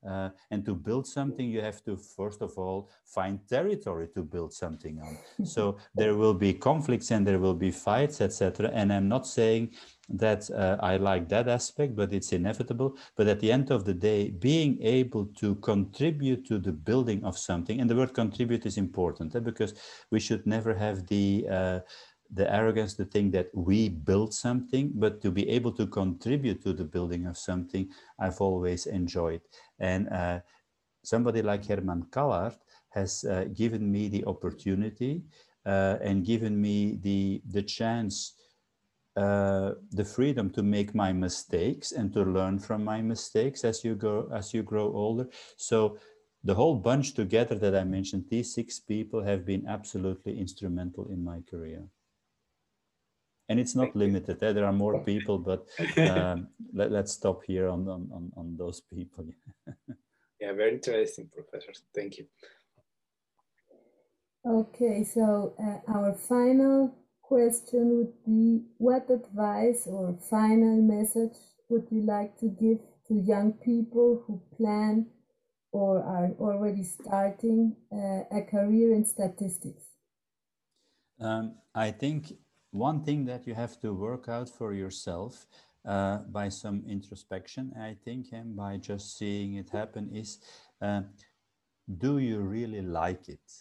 Uh, 0.07 0.31
and 0.51 0.65
to 0.65 0.75
build 0.75 1.07
something, 1.07 1.49
you 1.49 1.61
have 1.61 1.83
to, 1.85 1.97
first 1.97 2.43
of 2.43 2.57
all, 2.57 2.91
find 3.05 3.41
territory 3.49 4.09
to 4.15 4.23
build 4.23 4.53
something 4.53 5.01
on. 5.01 5.19
so 5.47 5.77
there 5.95 6.15
will 6.15 6.35
be 6.35 6.53
conflicts 6.53 7.11
and 7.11 7.27
there 7.27 7.39
will 7.39 7.55
be 7.55 7.71
fights, 7.71 8.21
etc. 8.21 8.71
And 8.73 8.93
I'm 8.93 9.09
not 9.09 9.27
saying 9.27 9.75
that 10.09 10.49
uh, 10.51 10.77
I 10.81 10.97
like 10.99 11.29
that 11.31 11.49
aspect, 11.49 11.97
but 11.97 12.13
it's 12.13 12.33
inevitable. 12.33 12.97
But 13.17 13.27
at 13.27 13.41
the 13.41 13.51
end 13.51 13.71
of 13.71 13.85
the 13.85 13.95
day, 13.95 14.31
being 14.31 14.81
able 14.83 15.27
to 15.39 15.57
contribute 15.57 16.47
to 16.47 16.59
the 16.59 16.73
building 16.73 17.25
of 17.25 17.37
something, 17.37 17.81
and 17.81 17.91
the 17.91 17.97
word 17.97 18.15
contribute 18.15 18.67
is 18.67 18.79
important 18.79 19.35
eh? 19.35 19.41
because 19.41 19.75
we 20.11 20.21
should 20.21 20.47
never 20.47 20.75
have 20.75 21.07
the 21.07 21.47
uh, 21.51 21.81
the 22.33 22.53
arrogance 22.53 22.95
to 22.95 23.05
think 23.05 23.33
that 23.33 23.49
we 23.55 23.89
build 23.89 24.35
something, 24.35 24.93
but 24.95 25.21
to 25.23 25.31
be 25.31 25.49
able 25.49 25.73
to 25.73 25.87
contribute 25.87 26.63
to 26.63 26.73
the 26.73 26.85
building 26.85 27.27
of 27.27 27.39
something, 27.39 27.89
I've 28.19 28.41
always 28.41 28.87
enjoyed. 28.87 29.41
And 29.79 30.09
uh, 30.09 30.41
somebody 31.05 31.43
like 31.43 31.67
Herman 31.67 32.07
Callaert 32.11 32.57
has 32.91 33.25
uh, 33.25 33.45
given 33.55 33.91
me 33.91 34.09
the 34.09 34.25
opportunity 34.25 35.23
uh, 35.65 35.97
and 36.01 36.25
given 36.25 36.61
me 36.61 36.99
the, 37.03 37.43
the 37.51 37.63
chance, 37.63 38.35
uh, 39.17 39.73
the 39.93 40.05
freedom 40.05 40.51
to 40.51 40.63
make 40.63 40.95
my 40.95 41.13
mistakes 41.13 41.93
and 41.93 42.13
to 42.13 42.23
learn 42.23 42.59
from 42.59 42.85
my 42.85 43.01
mistakes 43.03 43.65
as 43.65 43.85
you 43.85 43.95
go, 43.95 44.29
as 44.33 44.53
you 44.55 44.63
grow 44.63 44.93
older. 44.93 45.29
So 45.57 45.99
the 46.45 46.55
whole 46.55 46.77
bunch 46.77 47.15
together 47.15 47.57
that 47.57 47.75
I 47.75 47.85
mentioned, 47.85 48.25
these 48.31 48.55
six 48.55 48.79
people 48.79 49.23
have 49.23 49.45
been 49.45 49.67
absolutely 49.67 50.39
instrumental 50.39 51.09
in 51.09 51.25
my 51.25 51.41
career 51.51 51.83
and 53.49 53.61
it's 53.61 53.75
not 53.75 53.95
limited 53.95 54.43
eh? 54.43 54.53
there 54.53 54.65
are 54.65 54.73
more 54.73 54.99
people 55.01 55.39
but 55.39 55.67
um, 56.11 56.49
let, 56.73 56.93
us 56.93 57.13
stop 57.13 57.43
here 57.45 57.69
on, 57.69 57.89
on, 57.89 58.33
on 58.37 58.57
those 58.57 58.81
people. 58.81 59.27
Yeah 60.41 60.53
very 60.53 60.75
interesting 60.75 61.31
professor. 61.35 61.73
Thank 61.95 62.19
you. 62.19 62.27
Okay 64.47 65.03
so 65.03 65.55
uh, 65.59 65.91
our 65.91 66.13
final 66.13 66.95
question 67.23 67.97
would 67.97 68.25
be 68.25 68.63
what 68.77 69.09
advice 69.11 69.87
or 69.87 70.19
final 70.31 70.77
message 70.83 71.37
would 71.69 71.87
you 71.91 72.03
like 72.03 72.39
to 72.39 72.49
give 72.49 72.81
to 73.09 73.15
young 73.15 73.53
people 73.53 74.23
who 74.27 74.41
plan 74.57 75.07
or 75.73 76.03
are 76.03 76.31
already 76.39 76.83
starting 76.83 77.77
uh, 77.93 78.23
a 78.31 78.43
career 78.43 78.95
in 78.95 79.05
statistics? 79.05 79.85
Um, 81.19 81.55
i 81.75 81.91
think 81.91 82.35
one 82.71 83.03
thing 83.05 83.25
that 83.27 83.47
you 83.47 83.55
have 83.55 83.81
to 83.81 83.93
work 83.93 84.29
out 84.29 84.49
for 84.49 84.73
yourself 84.73 85.47
uh, 85.87 86.19
by 86.31 86.49
some 86.49 86.83
introspection, 86.89 87.73
I 87.79 87.97
think, 88.05 88.33
and 88.33 88.57
by 88.57 88.77
just 88.77 89.17
seeing 89.17 89.55
it 89.55 89.71
happen 89.71 90.11
is, 90.13 90.39
uh, 90.83 91.03
do 91.99 92.19
you 92.19 92.41
really 92.41 92.83
like 92.83 93.29
it? 93.29 93.53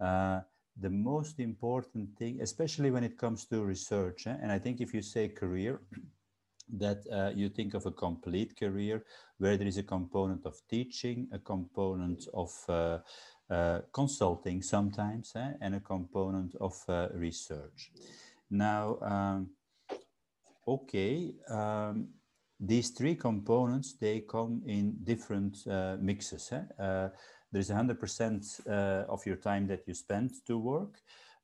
Uh, 0.00 0.40
the 0.80 0.90
most 0.90 1.40
important 1.40 2.16
thing, 2.16 2.40
especially 2.40 2.90
when 2.90 3.04
it 3.04 3.18
comes 3.18 3.44
to 3.46 3.64
research, 3.64 4.26
eh? 4.26 4.36
and 4.40 4.50
I 4.50 4.58
think 4.58 4.80
if 4.80 4.94
you 4.94 5.02
say 5.02 5.28
career, 5.28 5.80
that 6.78 7.04
uh, 7.12 7.30
you 7.34 7.48
think 7.48 7.74
of 7.74 7.84
a 7.84 7.90
complete 7.90 8.56
career 8.56 9.04
where 9.38 9.56
there 9.56 9.66
is 9.66 9.76
a 9.76 9.82
component 9.82 10.46
of 10.46 10.56
teaching, 10.70 11.28
a 11.32 11.38
component 11.38 12.26
of 12.32 12.50
uh, 12.68 12.98
uh, 13.50 13.80
consulting 13.92 14.62
sometimes, 14.62 15.32
eh? 15.36 15.52
and 15.60 15.74
a 15.74 15.80
component 15.80 16.54
of 16.60 16.74
research. 17.14 17.90
Now, 18.52 18.98
um, 19.00 19.50
okay, 20.68 21.32
um, 21.48 22.08
these 22.60 22.90
three 22.90 23.14
components, 23.14 23.94
they 23.94 24.20
come 24.20 24.62
in 24.66 24.94
different 25.02 25.66
uh, 25.66 25.96
mixes. 25.98 26.52
Eh? 26.52 26.60
Uh, 26.78 27.08
there's 27.50 27.70
100% 27.70 28.68
uh, 28.68 29.10
of 29.10 29.24
your 29.24 29.36
time 29.36 29.66
that 29.68 29.80
you 29.86 29.94
spend 29.94 30.32
to 30.46 30.58
work. 30.58 31.00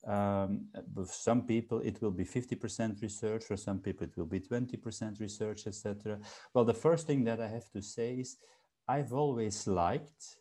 Um, 0.07 0.67
for 0.95 1.07
some 1.07 1.43
people, 1.47 1.81
it 1.81 2.01
will 2.03 2.11
be 2.11 2.25
50% 2.25 3.01
research. 3.03 3.45
For 3.45 3.57
some 3.57 3.79
people, 3.79 4.07
it 4.07 4.17
will 4.17 4.27
be 4.27 4.41
20% 4.41 5.19
research, 5.19 5.67
etc. 5.67 6.19
Well, 6.53 6.67
the 6.67 6.75
first 6.75 7.07
thing 7.07 7.25
that 7.25 7.41
I 7.41 7.49
have 7.49 7.71
to 7.71 7.81
say 7.81 8.17
is 8.17 8.37
I've 8.87 9.15
always 9.15 9.67
liked, 9.67 10.37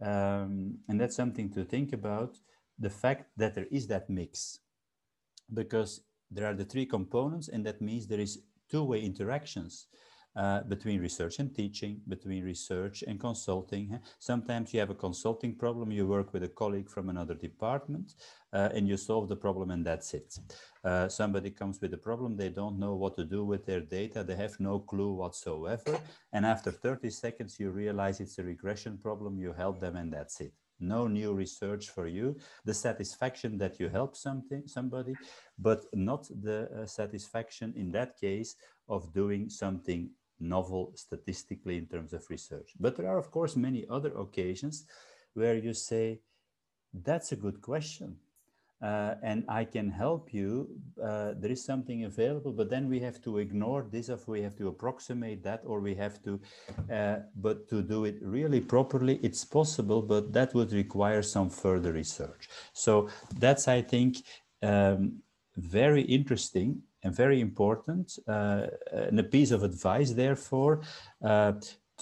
um, 0.00 0.78
and 0.88 1.00
that's 1.00 1.16
something 1.16 1.52
to 1.52 1.64
think 1.64 1.92
about, 1.92 2.38
the 2.78 2.90
fact 2.90 3.30
that 3.36 3.54
there 3.56 3.66
is 3.72 3.88
that 3.88 4.08
mix. 4.08 4.60
Because 5.52 6.00
there 6.32 6.46
are 6.46 6.54
the 6.54 6.64
three 6.64 6.86
components, 6.86 7.48
and 7.48 7.64
that 7.66 7.80
means 7.80 8.06
there 8.06 8.20
is 8.20 8.42
two-way 8.70 9.00
interactions 9.00 9.86
uh, 10.34 10.62
between 10.62 11.00
research 11.00 11.38
and 11.38 11.54
teaching, 11.54 12.00
between 12.08 12.42
research 12.42 13.04
and 13.06 13.20
consulting. 13.20 13.98
Sometimes 14.18 14.72
you 14.72 14.80
have 14.80 14.88
a 14.88 14.94
consulting 14.94 15.54
problem, 15.54 15.92
you 15.92 16.06
work 16.06 16.32
with 16.32 16.42
a 16.42 16.48
colleague 16.48 16.88
from 16.88 17.10
another 17.10 17.34
department, 17.34 18.14
uh, 18.52 18.70
and 18.74 18.88
you 18.88 18.96
solve 18.96 19.28
the 19.28 19.36
problem 19.36 19.70
and 19.70 19.84
that's 19.84 20.14
it. 20.14 20.38
Uh, 20.84 21.06
somebody 21.06 21.50
comes 21.50 21.80
with 21.80 21.92
a 21.92 21.98
problem, 21.98 22.36
they 22.36 22.48
don't 22.48 22.78
know 22.78 22.94
what 22.94 23.14
to 23.16 23.24
do 23.24 23.44
with 23.44 23.66
their 23.66 23.80
data, 23.80 24.24
they 24.24 24.36
have 24.36 24.58
no 24.58 24.78
clue 24.78 25.12
whatsoever, 25.12 26.00
and 26.32 26.46
after 26.46 26.70
30 26.70 27.10
seconds 27.10 27.60
you 27.60 27.70
realize 27.70 28.20
it's 28.20 28.38
a 28.38 28.42
regression 28.42 28.98
problem, 29.02 29.38
you 29.38 29.52
help 29.52 29.80
them 29.80 29.96
and 29.96 30.10
that's 30.12 30.40
it 30.40 30.54
no 30.82 31.06
new 31.06 31.32
research 31.32 31.88
for 31.90 32.06
you, 32.06 32.36
the 32.64 32.74
satisfaction 32.74 33.56
that 33.58 33.78
you 33.80 33.88
help 33.88 34.16
something, 34.16 34.62
somebody, 34.66 35.14
but 35.58 35.84
not 35.94 36.26
the 36.42 36.68
uh, 36.70 36.86
satisfaction 36.86 37.72
in 37.76 37.92
that 37.92 38.18
case 38.18 38.56
of 38.88 39.12
doing 39.14 39.48
something 39.48 40.10
novel 40.40 40.92
statistically 40.96 41.78
in 41.78 41.86
terms 41.86 42.12
of 42.12 42.28
research. 42.28 42.72
But 42.78 42.96
there 42.96 43.08
are, 43.08 43.18
of 43.18 43.30
course, 43.30 43.56
many 43.56 43.86
other 43.88 44.12
occasions 44.18 44.86
where 45.34 45.56
you 45.56 45.72
say, 45.72 46.20
that's 46.92 47.32
a 47.32 47.36
good 47.36 47.62
question. 47.62 48.16
Uh, 48.82 49.14
and 49.22 49.44
I 49.48 49.64
can 49.64 49.90
help 49.90 50.34
you. 50.34 50.68
Uh, 51.02 51.32
there 51.36 51.50
is 51.50 51.64
something 51.64 52.04
available, 52.04 52.52
but 52.52 52.68
then 52.68 52.88
we 52.88 53.00
have 53.00 53.22
to 53.22 53.38
ignore 53.38 53.86
this, 53.90 54.10
or 54.10 54.18
we 54.26 54.42
have 54.42 54.56
to 54.56 54.68
approximate 54.68 55.42
that, 55.44 55.62
or 55.64 55.80
we 55.80 55.94
have 55.94 56.22
to, 56.24 56.40
uh, 56.92 57.16
but 57.36 57.68
to 57.68 57.82
do 57.82 58.04
it 58.04 58.16
really 58.20 58.60
properly, 58.60 59.20
it's 59.22 59.44
possible, 59.44 60.02
but 60.02 60.32
that 60.32 60.52
would 60.54 60.72
require 60.72 61.22
some 61.22 61.48
further 61.48 61.92
research. 61.92 62.48
So 62.72 63.08
that's, 63.38 63.68
I 63.68 63.82
think, 63.82 64.24
um, 64.62 65.22
very 65.56 66.02
interesting 66.02 66.82
and 67.02 67.14
very 67.14 67.40
important. 67.40 68.18
Uh, 68.26 68.66
and 68.92 69.18
a 69.18 69.24
piece 69.24 69.50
of 69.50 69.62
advice, 69.62 70.12
therefore, 70.12 70.80
uh, 71.24 71.52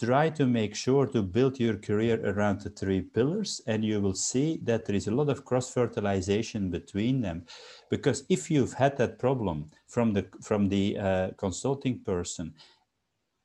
try 0.00 0.30
to 0.30 0.46
make 0.46 0.74
sure 0.74 1.06
to 1.06 1.22
build 1.22 1.60
your 1.60 1.76
career 1.76 2.20
around 2.24 2.60
the 2.60 2.70
three 2.70 3.02
pillars 3.02 3.60
and 3.66 3.84
you 3.84 4.00
will 4.00 4.14
see 4.14 4.58
that 4.62 4.86
there 4.86 4.96
is 4.96 5.06
a 5.06 5.14
lot 5.14 5.28
of 5.28 5.44
cross-fertilization 5.44 6.70
between 6.70 7.20
them. 7.20 7.44
Because 7.90 8.24
if 8.28 8.50
you've 8.50 8.72
had 8.72 8.96
that 8.96 9.18
problem 9.18 9.70
from 9.86 10.12
the 10.14 10.26
from 10.42 10.68
the 10.68 10.98
uh, 10.98 11.30
consulting 11.36 12.00
person 12.00 12.54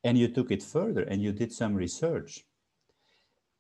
and 0.03 0.17
you 0.17 0.27
took 0.27 0.51
it 0.51 0.63
further 0.63 1.03
and 1.03 1.21
you 1.21 1.31
did 1.31 1.51
some 1.51 1.75
research 1.75 2.45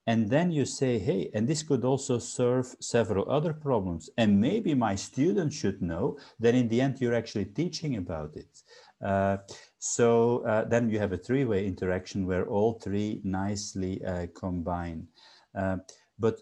and 0.07 0.29
then 0.29 0.51
you 0.51 0.65
say 0.65 0.99
hey 0.99 1.29
and 1.33 1.47
this 1.47 1.63
could 1.63 1.83
also 1.83 2.19
serve 2.19 2.75
several 2.79 3.29
other 3.29 3.53
problems 3.53 4.09
and 4.17 4.39
maybe 4.39 4.73
my 4.73 4.95
students 4.95 5.55
should 5.55 5.81
know 5.81 6.17
that 6.39 6.55
in 6.55 6.67
the 6.69 6.79
end 6.79 7.01
you're 7.01 7.15
actually 7.21 7.45
teaching 7.45 7.97
about 7.97 8.35
it. 8.35 8.63
Uh, 9.03 9.37
so 9.85 10.39
uh, 10.45 10.63
then 10.65 10.89
you 10.89 10.97
have 10.97 11.13
a 11.13 11.17
three-way 11.17 11.63
interaction 11.63 12.25
where 12.25 12.47
all 12.47 12.73
three 12.73 13.21
nicely 13.23 14.03
uh, 14.03 14.25
combine. 14.33 15.07
Uh, 15.53 15.77
but 16.17 16.41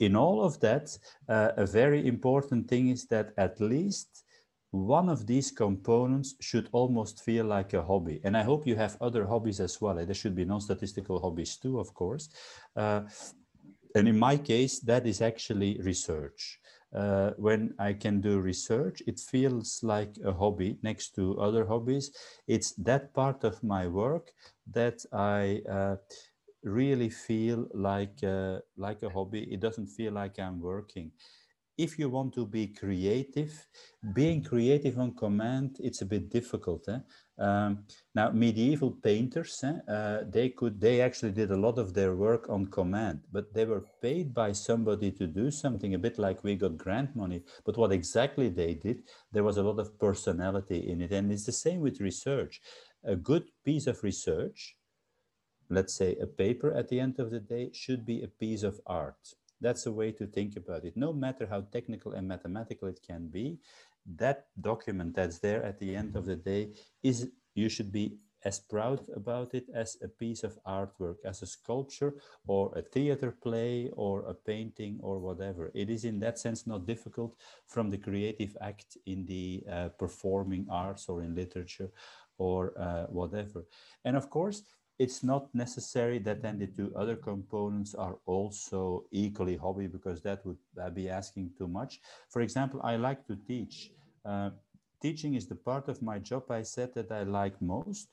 in 0.00 0.16
all 0.16 0.42
of 0.42 0.58
that, 0.58 0.98
uh, 1.28 1.52
a 1.56 1.64
very 1.64 2.08
important 2.08 2.68
thing 2.68 2.88
is 2.88 3.06
that 3.06 3.32
at 3.38 3.60
least 3.60 4.24
one 4.72 5.08
of 5.08 5.28
these 5.28 5.52
components 5.52 6.34
should 6.40 6.68
almost 6.72 7.22
feel 7.22 7.44
like 7.44 7.72
a 7.72 7.82
hobby. 7.82 8.20
And 8.24 8.36
I 8.36 8.42
hope 8.42 8.66
you 8.66 8.74
have 8.74 8.96
other 9.00 9.24
hobbies 9.24 9.60
as 9.60 9.80
well. 9.80 9.94
There 9.94 10.12
should 10.12 10.34
be 10.34 10.44
non-statistical 10.44 11.20
hobbies 11.20 11.56
too, 11.56 11.78
of 11.78 11.94
course. 11.94 12.30
Uh, 12.74 13.02
and 13.94 14.08
in 14.08 14.18
my 14.18 14.36
case, 14.38 14.80
that 14.80 15.06
is 15.06 15.22
actually 15.22 15.78
research 15.82 16.58
uh, 16.94 17.30
when 17.36 17.74
I 17.78 17.92
can 17.94 18.20
do 18.20 18.40
research, 18.40 19.02
it 19.06 19.18
feels 19.20 19.80
like 19.82 20.16
a 20.24 20.32
hobby 20.32 20.78
next 20.82 21.14
to 21.16 21.38
other 21.40 21.64
hobbies. 21.66 22.10
It's 22.46 22.72
that 22.74 23.14
part 23.14 23.44
of 23.44 23.62
my 23.62 23.86
work 23.88 24.32
that 24.72 25.04
I 25.12 25.62
uh, 25.68 25.96
really 26.62 27.08
feel 27.10 27.66
like, 27.74 28.22
uh, 28.22 28.60
like 28.76 29.02
a 29.02 29.10
hobby. 29.10 29.42
It 29.52 29.60
doesn't 29.60 29.88
feel 29.88 30.12
like 30.12 30.38
I'm 30.38 30.60
working 30.60 31.12
if 31.78 31.98
you 31.98 32.08
want 32.10 32.34
to 32.34 32.46
be 32.46 32.66
creative, 32.66 33.66
being 34.12 34.42
creative 34.42 34.98
on 34.98 35.14
command, 35.14 35.78
it's 35.80 36.02
a 36.02 36.06
bit 36.06 36.30
difficult. 36.30 36.86
Eh? 36.88 36.98
Um, 37.38 37.84
now, 38.14 38.30
medieval 38.30 38.90
painters, 38.90 39.64
eh, 39.64 39.90
uh, 39.90 40.24
they 40.28 40.50
could, 40.50 40.80
they 40.80 41.00
actually 41.00 41.32
did 41.32 41.50
a 41.50 41.56
lot 41.56 41.78
of 41.78 41.94
their 41.94 42.14
work 42.14 42.48
on 42.50 42.66
command, 42.66 43.20
but 43.32 43.54
they 43.54 43.64
were 43.64 43.84
paid 44.02 44.34
by 44.34 44.52
somebody 44.52 45.10
to 45.12 45.26
do 45.26 45.50
something 45.50 45.94
a 45.94 45.98
bit 45.98 46.18
like 46.18 46.44
we 46.44 46.56
got 46.56 46.76
grant 46.76 47.16
money. 47.16 47.42
But 47.64 47.78
what 47.78 47.92
exactly 47.92 48.50
they 48.50 48.74
did, 48.74 49.02
there 49.32 49.44
was 49.44 49.56
a 49.56 49.62
lot 49.62 49.78
of 49.78 49.98
personality 49.98 50.90
in 50.90 51.00
it. 51.00 51.12
And 51.12 51.32
it's 51.32 51.46
the 51.46 51.52
same 51.52 51.80
with 51.80 52.00
research. 52.00 52.60
A 53.04 53.16
good 53.16 53.44
piece 53.64 53.86
of 53.86 54.02
research, 54.04 54.76
let's 55.70 55.94
say 55.94 56.16
a 56.20 56.26
paper 56.26 56.72
at 56.74 56.88
the 56.88 57.00
end 57.00 57.18
of 57.18 57.30
the 57.30 57.40
day, 57.40 57.70
should 57.72 58.04
be 58.04 58.22
a 58.22 58.28
piece 58.28 58.62
of 58.62 58.78
art 58.86 59.16
that's 59.62 59.86
a 59.86 59.92
way 59.92 60.12
to 60.12 60.26
think 60.26 60.56
about 60.56 60.84
it. 60.84 60.96
No 60.96 61.12
matter 61.12 61.46
how 61.46 61.60
technical 61.72 62.12
and 62.12 62.28
mathematical 62.28 62.88
it 62.88 63.00
can 63.06 63.28
be, 63.28 63.58
that 64.16 64.46
document 64.60 65.14
that's 65.14 65.38
there 65.38 65.62
at 65.64 65.78
the 65.78 65.94
end 65.94 66.16
of 66.16 66.26
the 66.26 66.36
day 66.36 66.72
is 67.02 67.30
you 67.54 67.68
should 67.68 67.92
be 67.92 68.18
as 68.44 68.58
proud 68.58 69.00
about 69.14 69.54
it 69.54 69.66
as 69.74 69.96
a 70.02 70.08
piece 70.08 70.42
of 70.42 70.58
artwork, 70.66 71.16
as 71.24 71.42
a 71.42 71.46
sculpture 71.46 72.14
or 72.46 72.72
a 72.76 72.82
theater 72.82 73.30
play 73.30 73.90
or 73.94 74.22
a 74.26 74.34
painting 74.34 74.98
or 75.00 75.18
whatever. 75.18 75.70
It 75.74 75.88
is 75.90 76.04
in 76.04 76.18
that 76.20 76.38
sense 76.38 76.66
not 76.66 76.86
difficult 76.86 77.36
from 77.66 77.90
the 77.90 77.98
creative 77.98 78.56
act 78.60 78.96
in 79.06 79.24
the 79.26 79.62
uh, 79.70 79.88
performing 79.90 80.66
arts 80.68 81.08
or 81.08 81.22
in 81.22 81.34
literature 81.34 81.90
or 82.38 82.72
uh, 82.78 83.06
whatever. 83.06 83.64
And 84.04 84.16
of 84.16 84.28
course, 84.28 84.62
it's 85.02 85.24
not 85.24 85.52
necessary 85.52 86.18
that 86.20 86.42
then 86.42 86.58
the 86.58 86.68
two 86.78 86.92
other 86.94 87.16
components 87.16 87.92
are 87.94 88.16
also 88.24 89.04
equally 89.10 89.56
hobby 89.56 89.88
because 89.88 90.22
that 90.22 90.46
would 90.46 90.62
be 90.94 91.08
asking 91.08 91.50
too 91.58 91.66
much. 91.66 92.00
For 92.30 92.40
example, 92.42 92.80
I 92.84 92.94
like 92.96 93.26
to 93.26 93.34
teach. 93.34 93.90
Uh, 94.24 94.50
teaching 95.00 95.34
is 95.34 95.46
the 95.48 95.56
part 95.56 95.88
of 95.88 96.00
my 96.02 96.18
job 96.20 96.44
I 96.50 96.62
said 96.62 96.94
that 96.94 97.10
I 97.10 97.24
like 97.24 97.60
most, 97.60 98.06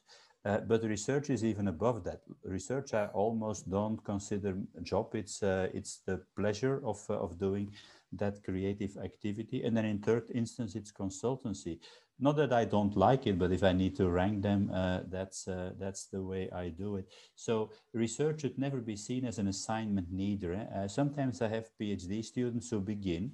uh, 0.45 0.61
but 0.69 0.83
research 0.83 1.29
is 1.29 1.43
even 1.43 1.67
above 1.67 2.03
that. 2.05 2.21
Research 2.43 2.95
I 2.95 3.05
almost 3.13 3.69
don't 3.69 4.03
consider 4.03 4.57
a 4.75 4.81
job. 4.81 5.13
It's 5.13 5.43
uh, 5.43 5.67
it's 5.73 6.01
the 6.07 6.17
pleasure 6.35 6.81
of 6.83 6.99
uh, 7.09 7.25
of 7.25 7.37
doing 7.37 7.67
that 8.13 8.43
creative 8.43 8.97
activity. 8.97 9.63
And 9.63 9.77
then 9.77 9.85
in 9.85 9.99
third 9.99 10.25
instance, 10.33 10.75
it's 10.75 10.91
consultancy 10.91 11.77
not 12.19 12.35
that 12.35 12.51
I 12.51 12.65
don't 12.65 12.95
like 12.97 13.27
it, 13.27 13.39
but 13.39 13.51
if 13.51 13.63
I 13.63 13.71
need 13.71 13.95
to 13.95 14.09
rank 14.09 14.43
them, 14.43 14.69
uh, 14.73 15.01
that's 15.07 15.47
uh, 15.47 15.71
that's 15.79 16.05
the 16.05 16.21
way 16.21 16.49
I 16.51 16.69
do 16.69 16.97
it. 16.97 17.07
So 17.35 17.71
research 17.93 18.41
should 18.41 18.57
never 18.57 18.81
be 18.81 18.95
seen 18.95 19.25
as 19.25 19.39
an 19.39 19.47
assignment 19.47 20.07
neither. 20.11 20.53
Eh? 20.53 20.65
Uh, 20.75 20.87
sometimes 20.87 21.41
I 21.41 21.47
have 21.47 21.69
PhD 21.79 22.23
students 22.23 22.69
who 22.69 22.81
begin, 22.81 23.31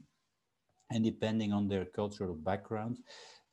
and 0.91 1.03
depending 1.03 1.51
on 1.51 1.67
their 1.67 1.85
cultural 1.85 2.35
background, 2.35 2.99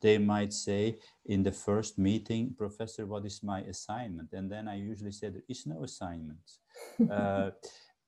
they 0.02 0.18
might 0.18 0.52
say 0.52 0.98
in 1.24 1.42
the 1.42 1.52
first 1.52 1.98
meeting, 1.98 2.54
Professor, 2.58 3.06
what 3.06 3.24
is 3.24 3.42
my 3.42 3.60
assignment? 3.60 4.32
And 4.32 4.50
then 4.50 4.68
I 4.68 4.76
usually 4.76 5.12
say 5.12 5.30
there 5.30 5.42
is 5.48 5.66
no 5.66 5.84
assignment. 5.84 6.44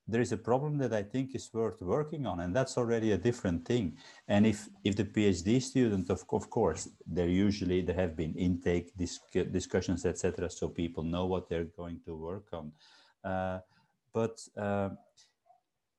There 0.07 0.21
is 0.21 0.31
a 0.31 0.37
problem 0.37 0.77
that 0.77 0.93
I 0.93 1.03
think 1.03 1.33
is 1.33 1.49
worth 1.53 1.81
working 1.81 2.27
on, 2.27 2.39
and 2.39 2.55
that's 2.55 2.77
already 2.77 3.11
a 3.11 3.17
different 3.17 3.65
thing. 3.65 3.97
And 4.27 4.45
if 4.45 4.69
if 4.83 4.95
the 4.95 5.05
PhD 5.05 5.61
student, 5.61 6.09
of, 6.09 6.23
of 6.31 6.49
course, 6.49 6.89
there 7.07 7.27
usually 7.27 7.81
there 7.81 7.95
have 7.95 8.15
been 8.15 8.35
intake 8.35 8.95
disc, 8.95 9.21
discussions, 9.31 10.05
etc., 10.05 10.49
so 10.49 10.69
people 10.69 11.03
know 11.03 11.25
what 11.25 11.49
they're 11.49 11.71
going 11.77 11.99
to 12.05 12.15
work 12.15 12.47
on. 12.53 12.71
Uh, 13.23 13.59
but 14.13 14.39
uh, 14.55 14.89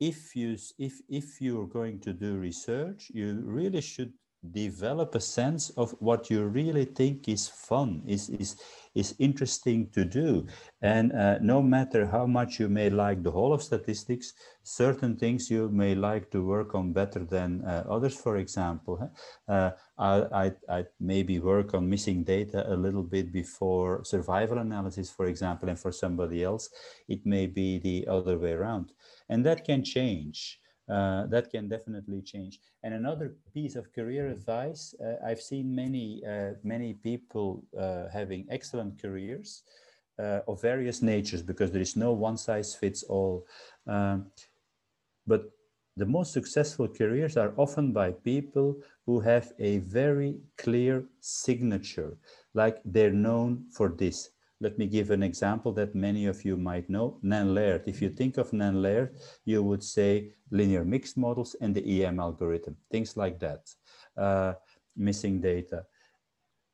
if 0.00 0.36
you 0.36 0.56
if 0.78 1.00
if 1.08 1.40
you're 1.40 1.66
going 1.66 1.98
to 2.00 2.12
do 2.12 2.36
research, 2.36 3.10
you 3.12 3.42
really 3.44 3.80
should 3.80 4.12
develop 4.52 5.14
a 5.14 5.20
sense 5.20 5.70
of 5.70 5.94
what 6.00 6.30
you 6.30 6.44
really 6.44 6.84
think 6.84 7.28
is 7.28 7.48
fun, 7.48 8.02
is, 8.06 8.28
is, 8.28 8.56
is 8.94 9.14
interesting 9.18 9.88
to 9.90 10.04
do. 10.04 10.46
And 10.82 11.12
uh, 11.12 11.38
no 11.40 11.62
matter 11.62 12.06
how 12.06 12.26
much 12.26 12.58
you 12.58 12.68
may 12.68 12.90
like 12.90 13.22
the 13.22 13.30
whole 13.30 13.52
of 13.52 13.62
statistics, 13.62 14.32
certain 14.62 15.16
things 15.16 15.50
you 15.50 15.68
may 15.68 15.94
like 15.94 16.30
to 16.30 16.44
work 16.44 16.74
on 16.74 16.92
better 16.92 17.24
than 17.24 17.62
uh, 17.64 17.84
others, 17.88 18.16
for 18.16 18.36
example. 18.36 19.10
Uh, 19.48 19.70
I, 19.98 20.22
I, 20.32 20.52
I 20.68 20.84
maybe 20.98 21.38
work 21.38 21.74
on 21.74 21.88
missing 21.88 22.24
data 22.24 22.64
a 22.72 22.76
little 22.76 23.02
bit 23.02 23.32
before 23.32 24.04
survival 24.04 24.58
analysis, 24.58 25.10
for 25.10 25.26
example, 25.26 25.68
and 25.68 25.78
for 25.78 25.92
somebody 25.92 26.42
else, 26.42 26.70
it 27.08 27.24
may 27.24 27.46
be 27.46 27.78
the 27.78 28.06
other 28.08 28.38
way 28.38 28.52
around. 28.52 28.92
And 29.28 29.44
that 29.44 29.64
can 29.64 29.84
change 29.84 30.60
uh, 30.88 31.26
that 31.26 31.50
can 31.50 31.68
definitely 31.68 32.22
change. 32.22 32.60
And 32.82 32.94
another 32.94 33.34
piece 33.52 33.74
of 33.76 33.92
career 33.92 34.28
advice, 34.28 34.94
uh, 35.04 35.16
I've 35.24 35.40
seen 35.40 35.74
many, 35.74 36.22
uh, 36.24 36.52
many 36.62 36.94
people 36.94 37.64
uh, 37.78 38.08
having 38.12 38.46
excellent 38.50 39.00
careers 39.00 39.62
uh, 40.18 40.40
of 40.46 40.62
various 40.62 41.02
natures 41.02 41.42
because 41.42 41.72
there 41.72 41.82
is 41.82 41.96
no 41.96 42.12
one 42.12 42.36
size 42.36 42.74
fits 42.74 43.02
all. 43.02 43.46
Um, 43.86 44.26
but 45.26 45.50
the 45.96 46.06
most 46.06 46.32
successful 46.32 46.88
careers 46.88 47.36
are 47.36 47.54
often 47.56 47.92
by 47.92 48.12
people 48.12 48.76
who 49.06 49.20
have 49.20 49.52
a 49.58 49.78
very 49.78 50.36
clear 50.58 51.04
signature, 51.20 52.16
like 52.54 52.80
they're 52.84 53.10
known 53.12 53.64
for 53.72 53.88
this, 53.88 54.30
let 54.60 54.78
me 54.78 54.86
give 54.86 55.10
an 55.10 55.22
example 55.22 55.72
that 55.72 55.94
many 55.94 56.26
of 56.26 56.44
you 56.44 56.56
might 56.56 56.88
know, 56.88 57.18
Nan 57.22 57.54
Laird. 57.54 57.82
If 57.86 58.00
you 58.00 58.08
think 58.08 58.38
of 58.38 58.52
Nan 58.52 58.80
Laird, 58.80 59.16
you 59.44 59.62
would 59.62 59.84
say 59.84 60.32
linear 60.50 60.84
mixed 60.84 61.18
models 61.18 61.56
and 61.60 61.74
the 61.74 62.04
EM 62.04 62.18
algorithm, 62.20 62.76
things 62.90 63.16
like 63.16 63.38
that, 63.40 63.68
uh, 64.16 64.54
missing 64.96 65.40
data. 65.40 65.84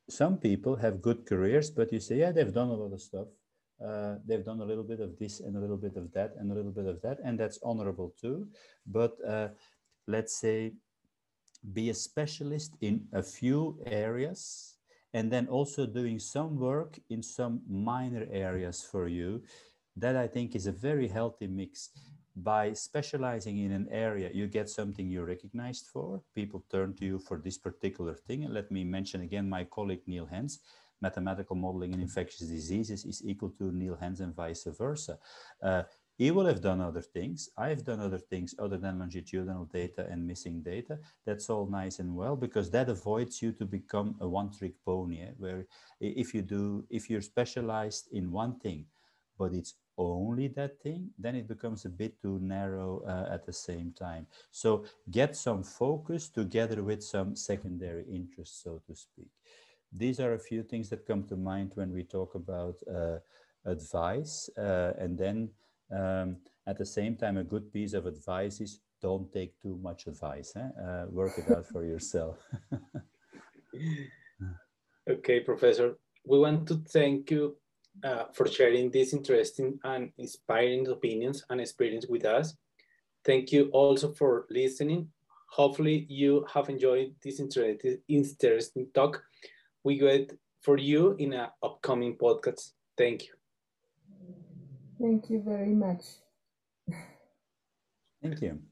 Some 0.09 0.39
people 0.39 0.76
have 0.76 1.03
good 1.03 1.26
careers, 1.26 1.70
but 1.70 1.93
you 1.93 1.99
say, 1.99 2.16
yeah, 2.18 2.30
they've 2.30 2.53
done 2.53 2.68
a 2.68 2.74
lot 2.74 2.93
of 2.93 3.01
stuff. 3.01 3.28
Uh, 3.85 4.16
they've 4.24 4.45
done 4.45 4.61
a 4.61 4.64
little 4.64 4.85
bit 4.85 5.01
of 5.01 5.18
this 5.18 5.41
and 5.41 5.57
a 5.57 5.61
little 5.61 5.76
bit 5.76 5.97
of 5.97 6.12
that 6.12 6.35
and 6.39 6.53
a 6.53 6.55
little 6.55 6.70
bit 6.70 6.87
of 6.87 7.03
that, 7.03 7.18
and 7.24 7.39
that's 7.39 7.59
honorable 7.64 8.14
too. 8.20 8.47
But 8.87 9.16
uh, 9.26 9.49
let's 10.07 10.37
say, 10.37 10.74
be 11.72 11.91
a 11.91 11.95
specialist 11.95 12.76
in 12.80 13.07
a 13.12 13.22
few 13.22 13.80
areas 13.87 14.72
and 15.15 15.31
then 15.31 15.47
also 15.47 15.87
doing 15.87 16.19
some 16.19 16.59
work 16.59 16.99
in 17.11 17.23
some 17.23 17.61
minor 17.69 18.27
areas 18.31 18.83
for 18.83 19.09
you 19.09 19.43
that 19.97 20.17
i 20.17 20.27
think 20.27 20.55
is 20.55 20.67
a 20.67 20.73
very 20.73 21.09
healthy 21.09 21.47
mix 21.47 21.91
by 22.37 22.73
specializing 22.73 23.59
in 23.59 23.73
an 23.73 23.89
area, 23.91 24.31
you 24.33 24.47
get 24.47 24.69
something 24.69 25.09
you're 25.09 25.27
recognized 25.27 25.87
for. 25.93 26.23
People 26.35 26.65
turn 26.71 26.95
to 26.95 27.05
you 27.05 27.19
for 27.19 27.39
this 27.39 27.59
particular 27.59 28.15
thing. 28.15 28.45
And 28.45 28.55
let 28.55 28.71
me 28.71 28.85
mention 28.85 29.21
again 29.21 29.49
my 29.49 29.65
colleague 29.65 30.03
Niel 30.07 30.27
Hens. 30.27 30.61
Mathematical 31.01 31.57
modeling 31.57 31.93
in 31.93 32.01
infectious 32.01 32.47
diseases 32.47 33.05
is 33.05 33.23
equal 33.25 33.51
to 33.59 33.73
Niel 33.73 33.97
Hens 33.97 34.21
and 34.21 34.35
vice 34.35 34.65
versa. 34.79 35.19
Uh, 35.61 35.83
he 36.23 36.31
will 36.31 36.47
have 36.47 36.61
done 36.61 36.81
other 36.81 37.01
things. 37.01 37.51
I've 37.59 37.85
done 37.85 37.99
other 37.99 38.23
things 38.33 38.55
other 38.64 38.79
than 38.79 39.01
longitudinal 39.01 39.64
data 39.64 40.07
and 40.09 40.25
missing 40.25 40.62
data. 40.62 41.01
That's 41.27 41.51
all 41.51 41.66
nice 41.66 41.99
and 41.99 42.14
well 42.14 42.37
because 42.37 42.70
that 42.70 42.89
avoids 42.89 43.43
you 43.43 43.51
to 43.55 43.64
become 43.64 44.14
a 44.20 44.29
one-trick 44.29 44.75
pony. 44.85 45.23
Eh? 45.23 45.33
Where 45.39 45.66
if 46.01 46.33
you 46.33 46.43
do, 46.43 46.85
if 46.91 47.11
you're 47.11 47.23
specialized 47.35 48.07
in 48.12 48.31
one 48.31 48.61
thing, 48.61 48.87
but 49.37 49.53
it's 49.53 49.75
only 49.99 50.47
that 50.59 50.81
thing, 50.81 51.11
then 51.18 51.35
it 51.35 51.49
becomes 51.49 51.87
a 51.87 51.97
bit 52.03 52.23
too 52.23 52.39
narrow 52.41 53.03
uh, 53.05 53.35
at 53.35 53.45
the 53.45 53.53
same 53.53 53.93
time. 53.99 54.29
So 54.53 54.85
get 55.11 55.35
some 55.35 55.64
focus 55.64 56.29
together 56.29 56.85
with 56.85 57.03
some 57.03 57.35
secondary 57.35 58.05
interests, 58.05 58.62
so 58.62 58.81
to 58.87 58.95
speak. 58.95 59.33
These 59.93 60.20
are 60.20 60.35
a 60.35 60.47
few 60.51 60.62
things 60.62 60.89
that 60.91 61.05
come 61.05 61.25
to 61.25 61.37
mind 61.37 61.73
when 61.75 61.93
we 61.93 62.05
talk 62.05 62.37
about 62.37 62.77
uh, 62.89 63.18
advice. 63.66 64.49
Uh, 64.57 64.93
and 65.01 65.18
then 65.18 65.51
um, 65.93 66.36
at 66.66 66.78
the 66.78 66.86
same 66.86 67.16
time, 67.16 67.36
a 67.36 67.45
good 67.45 67.72
piece 67.72 67.93
of 67.93 68.07
advice 68.07 68.61
is 68.61 68.80
don't 69.01 69.32
take 69.32 69.61
too 69.61 69.78
much 69.82 70.07
advice. 70.07 70.53
Eh? 70.57 70.68
Uh, 70.80 71.07
work 71.11 71.36
it 71.36 71.51
out 71.51 71.66
for 71.66 71.84
yourself. 71.84 72.38
okay, 75.11 75.40
Professor. 75.40 75.97
We 76.24 76.38
want 76.38 76.68
to 76.68 76.82
thank 76.88 77.30
you 77.30 77.57
uh, 78.05 78.24
for 78.32 78.47
sharing 78.47 78.90
these 78.90 79.12
interesting 79.12 79.78
and 79.84 80.12
inspiring 80.18 80.88
opinions 80.88 81.45
and 81.51 81.61
experience 81.61 82.07
with 82.09 82.24
us. 82.24 82.55
Thank 83.24 83.53
you 83.53 83.68
also 83.72 84.12
for 84.12 84.47
listening. 84.51 85.09
Hopefully 85.51 86.07
you 86.09 86.47
have 86.53 86.70
enjoyed 86.70 87.14
this 87.22 87.40
interesting 88.09 88.86
talk. 88.95 89.22
We 89.84 90.03
wait 90.03 90.32
for 90.62 90.78
you 90.78 91.16
in 91.18 91.34
an 91.34 91.49
upcoming 91.62 92.16
podcast. 92.16 92.70
Thank 92.97 93.26
you. 93.26 93.34
Thank 94.99 95.28
you 95.28 95.38
very 95.43 95.74
much. 95.74 96.20
Thank 98.22 98.40
you. 98.43 98.62